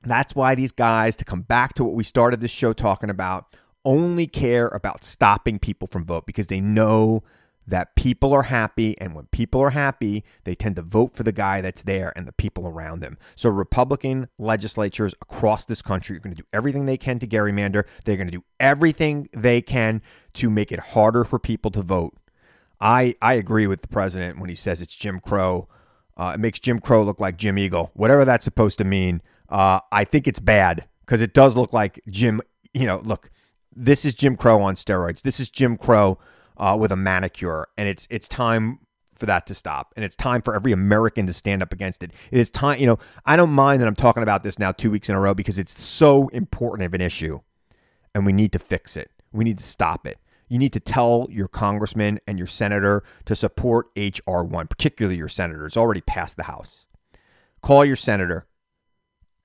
that's 0.03 0.35
why 0.35 0.57
these 0.57 0.73
guys, 0.73 1.15
to 1.17 1.25
come 1.25 1.43
back 1.43 1.75
to 1.75 1.85
what 1.85 1.95
we 1.95 2.03
started 2.03 2.41
this 2.41 2.51
show 2.51 2.73
talking 2.73 3.11
about, 3.11 3.55
only 3.85 4.27
care 4.27 4.69
about 4.69 5.05
stopping 5.05 5.59
people 5.59 5.87
from 5.87 6.05
vote 6.05 6.27
because 6.27 6.49
they 6.49 6.61
know 6.61 7.23
that 7.67 7.95
people 7.95 8.33
are 8.33 8.43
happy. 8.43 8.99
And 8.99 9.15
when 9.15 9.27
people 9.27 9.61
are 9.61 9.71
happy, 9.71 10.25
they 10.45 10.55
tend 10.55 10.77
to 10.77 10.83
vote 10.83 11.15
for 11.15 11.23
the 11.23 11.33
guy 11.33 11.61
that's 11.61 11.83
there 11.83 12.13
and 12.17 12.27
the 12.27 12.33
people 12.33 12.67
around 12.67 13.01
them. 13.01 13.19
So, 13.37 13.51
Republican 13.51 14.29
legislatures 14.39 15.15
across 15.21 15.67
this 15.67 15.83
country 15.83 16.17
are 16.17 16.21
going 16.21 16.35
to 16.35 16.43
do 16.43 16.49
everything 16.53 16.87
they 16.87 16.97
can 16.97 17.19
to 17.21 17.27
gerrymander. 17.27 17.85
They're 18.05 18.17
going 18.17 18.29
to 18.29 18.37
do 18.37 18.45
everything 18.59 19.29
they 19.33 19.61
can 19.61 20.03
to 20.35 20.51
make 20.51 20.73
it 20.73 20.81
harder 20.81 21.25
for 21.25 21.39
people 21.39 21.71
to 21.73 21.83
vote. 21.83 22.15
I, 22.81 23.15
I 23.23 23.35
agree 23.35 23.69
with 23.69 23.83
the 23.83 23.89
president 23.89 24.41
when 24.41 24.49
he 24.49 24.57
says 24.57 24.81
it's 24.81 24.97
Jim 24.97 25.21
Crow 25.21 25.69
uh, 26.17 26.33
it 26.35 26.41
makes 26.41 26.61
Jim 26.61 26.79
Crow 26.79 27.03
look 27.03 27.21
like 27.21 27.37
Jim 27.37 27.59
Eagle, 27.59 27.91
whatever 27.95 28.25
that's 28.25 28.45
supposed 28.45 28.79
to 28.79 28.85
mean. 28.85 29.23
Uh, 29.49 29.81
I 29.91 30.05
think 30.05 30.27
it's 30.27 30.41
bad 30.41 30.87
because 31.05 31.21
it 31.21 31.35
does 31.35 31.57
look 31.57 31.73
like 31.73 32.01
Jim. 32.09 32.41
You 32.75 32.87
know, 32.87 33.01
look, 33.05 33.31
this 33.75 34.05
is 34.05 34.15
Jim 34.15 34.37
Crow 34.37 34.63
on 34.63 34.75
steroids. 34.75 35.23
This 35.23 35.41
is 35.41 35.49
Jim 35.49 35.77
Crow 35.77 36.19
uh, 36.57 36.77
with 36.79 36.93
a 36.93 36.97
manicure, 36.97 37.69
and 37.77 37.89
it's 37.89 38.07
it's 38.11 38.29
time 38.29 38.79
for 39.15 39.27
that 39.27 39.47
to 39.47 39.55
stop, 39.55 39.93
and 39.97 40.05
it's 40.05 40.17
time 40.17 40.43
for 40.43 40.55
every 40.55 40.73
American 40.73 41.27
to 41.27 41.33
stand 41.33 41.63
up 41.63 41.73
against 41.73 42.03
it. 42.03 42.13
It 42.31 42.41
is 42.41 42.51
time. 42.51 42.79
You 42.79 42.87
know, 42.87 42.99
I 43.25 43.37
don't 43.37 43.51
mind 43.51 43.81
that 43.81 43.89
I'm 43.89 43.97
talking 43.97 44.23
about 44.23 44.43
this 44.43 44.59
now 44.59 44.73
two 44.73 44.91
weeks 44.91 45.09
in 45.09 45.15
a 45.15 45.21
row 45.21 45.35
because 45.35 45.59
it's 45.59 45.81
so 45.81 46.29
important 46.29 46.87
of 46.87 46.95
an 46.95 47.01
issue, 47.01 47.41
and 48.15 48.27
we 48.27 48.33
need 48.33 48.53
to 48.53 48.59
fix 48.59 48.97
it. 48.97 49.11
We 49.33 49.45
need 49.45 49.59
to 49.59 49.65
stop 49.65 50.07
it 50.07 50.19
you 50.53 50.59
need 50.59 50.75
to 50.75 50.81
tell 50.81 51.27
your 51.31 51.49
congressman 51.49 52.21
and 52.27 52.37
your 52.37 52.47
senator 52.47 53.03
to 53.25 53.35
support 53.35 53.87
H.R. 53.97 54.45
1, 54.45 54.67
particularly 54.67 55.17
your 55.17 55.27
senator. 55.27 55.65
It's 55.65 55.79
already 55.79 56.03
passed 56.03 56.37
the 56.37 56.43
House. 56.43 56.85
Call 57.63 57.87
your 57.87 57.97
senator, 57.97 58.47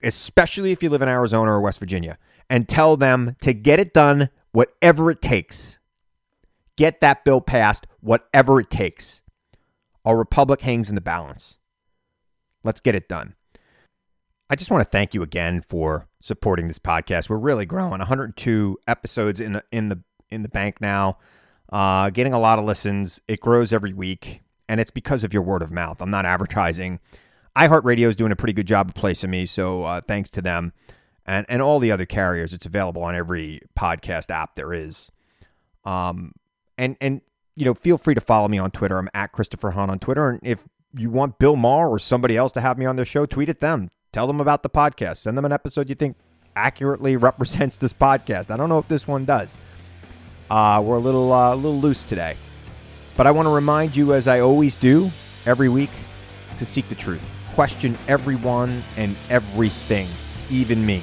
especially 0.03 0.73
if 0.73 0.83
you 0.83 0.89
live 0.89 1.01
in 1.01 1.07
Arizona 1.07 1.51
or 1.53 1.61
West 1.61 1.79
Virginia, 1.79 2.17
and 2.49 2.67
tell 2.67 2.97
them 2.97 3.37
to 3.39 3.53
get 3.53 3.79
it 3.79 3.93
done, 3.93 4.27
whatever 4.51 5.09
it 5.09 5.21
takes. 5.21 5.79
Get 6.75 6.99
that 6.99 7.23
bill 7.23 7.39
passed, 7.39 7.87
whatever 8.01 8.59
it 8.59 8.69
takes. 8.69 9.21
Our 10.03 10.17
republic 10.17 10.59
hangs 10.59 10.89
in 10.89 10.95
the 10.95 11.01
balance. 11.01 11.57
Let's 12.65 12.81
get 12.81 12.95
it 12.95 13.07
done. 13.07 13.35
I 14.49 14.55
just 14.57 14.71
want 14.71 14.83
to 14.83 14.89
thank 14.89 15.13
you 15.13 15.23
again 15.23 15.61
for 15.61 16.09
supporting 16.21 16.67
this 16.67 16.79
podcast. 16.79 17.29
We're 17.29 17.37
really 17.37 17.65
growing. 17.65 17.99
102 17.99 18.77
episodes 18.87 19.39
in 19.39 19.61
in 19.71 19.87
the 19.87 20.01
in 20.29 20.43
the 20.43 20.49
bank 20.49 20.81
now, 20.81 21.17
uh, 21.71 22.09
getting 22.09 22.33
a 22.33 22.39
lot 22.39 22.59
of 22.59 22.65
listens. 22.65 23.21
It 23.27 23.39
grows 23.39 23.73
every 23.73 23.93
week, 23.93 24.41
and 24.69 24.79
it's 24.79 24.91
because 24.91 25.23
of 25.23 25.33
your 25.33 25.43
word 25.43 25.61
of 25.61 25.71
mouth. 25.71 26.01
I'm 26.01 26.11
not 26.11 26.25
advertising. 26.25 26.99
iHeartRadio 27.55 28.07
is 28.07 28.15
doing 28.15 28.31
a 28.31 28.35
pretty 28.35 28.53
good 28.53 28.67
job 28.67 28.89
of 28.89 28.95
placing 28.95 29.29
me, 29.29 29.45
so 29.45 29.83
uh, 29.83 30.01
thanks 30.01 30.29
to 30.31 30.41
them 30.41 30.73
and 31.27 31.45
and 31.49 31.61
all 31.61 31.79
the 31.79 31.91
other 31.91 32.05
carriers. 32.05 32.53
It's 32.53 32.65
available 32.65 33.03
on 33.03 33.13
every 33.13 33.61
podcast 33.77 34.31
app 34.31 34.55
there 34.55 34.73
is. 34.73 35.11
Um, 35.85 36.33
and 36.77 36.95
and 37.01 37.21
you 37.55 37.65
know, 37.65 37.73
feel 37.73 37.97
free 37.97 38.15
to 38.15 38.21
follow 38.21 38.47
me 38.47 38.57
on 38.57 38.71
Twitter. 38.71 38.97
I'm 38.97 39.09
at 39.13 39.31
Christopher 39.31 39.71
Hahn 39.71 39.89
on 39.89 39.99
Twitter, 39.99 40.29
and 40.29 40.39
if 40.43 40.63
you 40.97 41.09
want 41.09 41.37
Bill 41.37 41.55
Maher 41.55 41.89
or 41.89 41.99
somebody 41.99 42.37
else 42.37 42.51
to 42.53 42.61
have 42.61 42.77
me 42.77 42.85
on 42.85 42.95
their 42.95 43.05
show, 43.05 43.25
tweet 43.25 43.49
at 43.49 43.59
them. 43.59 43.91
Tell 44.13 44.25
them 44.25 44.39
about 44.39 44.63
the 44.63 44.69
podcast. 44.69 45.17
Send 45.17 45.37
them 45.37 45.45
an 45.45 45.51
episode 45.51 45.89
you 45.89 45.95
think 45.95 46.15
accurately 46.55 47.17
represents 47.17 47.77
this 47.77 47.93
podcast. 47.93 48.49
I 48.49 48.57
don't 48.57 48.69
know 48.69 48.79
if 48.79 48.87
this 48.87 49.07
one 49.07 49.25
does. 49.25 49.57
Uh, 50.49 50.81
we're 50.83 50.95
a 50.95 50.99
little 50.99 51.33
uh, 51.33 51.53
a 51.53 51.55
little 51.55 51.79
loose 51.79 52.03
today, 52.03 52.37
but 53.17 53.27
I 53.27 53.31
want 53.31 53.47
to 53.47 53.51
remind 53.51 53.95
you, 53.95 54.13
as 54.13 54.27
I 54.27 54.39
always 54.39 54.75
do 54.75 55.11
every 55.45 55.69
week, 55.69 55.89
to 56.57 56.65
seek 56.65 56.87
the 56.87 56.95
truth. 56.95 57.21
Question 57.53 57.97
everyone 58.07 58.81
and 58.97 59.15
everything, 59.29 60.07
even 60.49 60.85
me. 60.85 61.01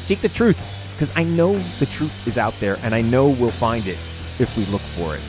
Seek 0.00 0.20
the 0.20 0.28
truth, 0.28 0.56
because 0.94 1.14
I 1.16 1.24
know 1.24 1.58
the 1.78 1.86
truth 1.86 2.26
is 2.26 2.38
out 2.38 2.54
there, 2.60 2.78
and 2.82 2.94
I 2.94 3.02
know 3.02 3.28
we'll 3.28 3.50
find 3.50 3.86
it 3.86 3.98
if 4.38 4.56
we 4.56 4.64
look 4.66 4.80
for 4.80 5.14
it. 5.16 5.22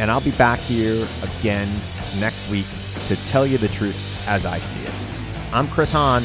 And 0.00 0.10
I'll 0.10 0.20
be 0.20 0.32
back 0.32 0.58
here 0.60 1.06
again 1.22 1.68
next 2.18 2.48
week 2.50 2.66
to 3.08 3.16
tell 3.28 3.46
you 3.46 3.58
the 3.58 3.68
truth 3.68 4.28
as 4.28 4.44
I 4.44 4.58
see 4.58 4.80
it. 4.80 4.92
I'm 5.52 5.68
Chris 5.68 5.90
Hahn. 5.90 6.22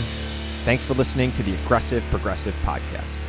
Thanks 0.65 0.83
for 0.83 0.93
listening 0.95 1.31
to 1.33 1.43
the 1.43 1.55
Aggressive 1.55 2.03
Progressive 2.09 2.53
Podcast. 2.63 3.22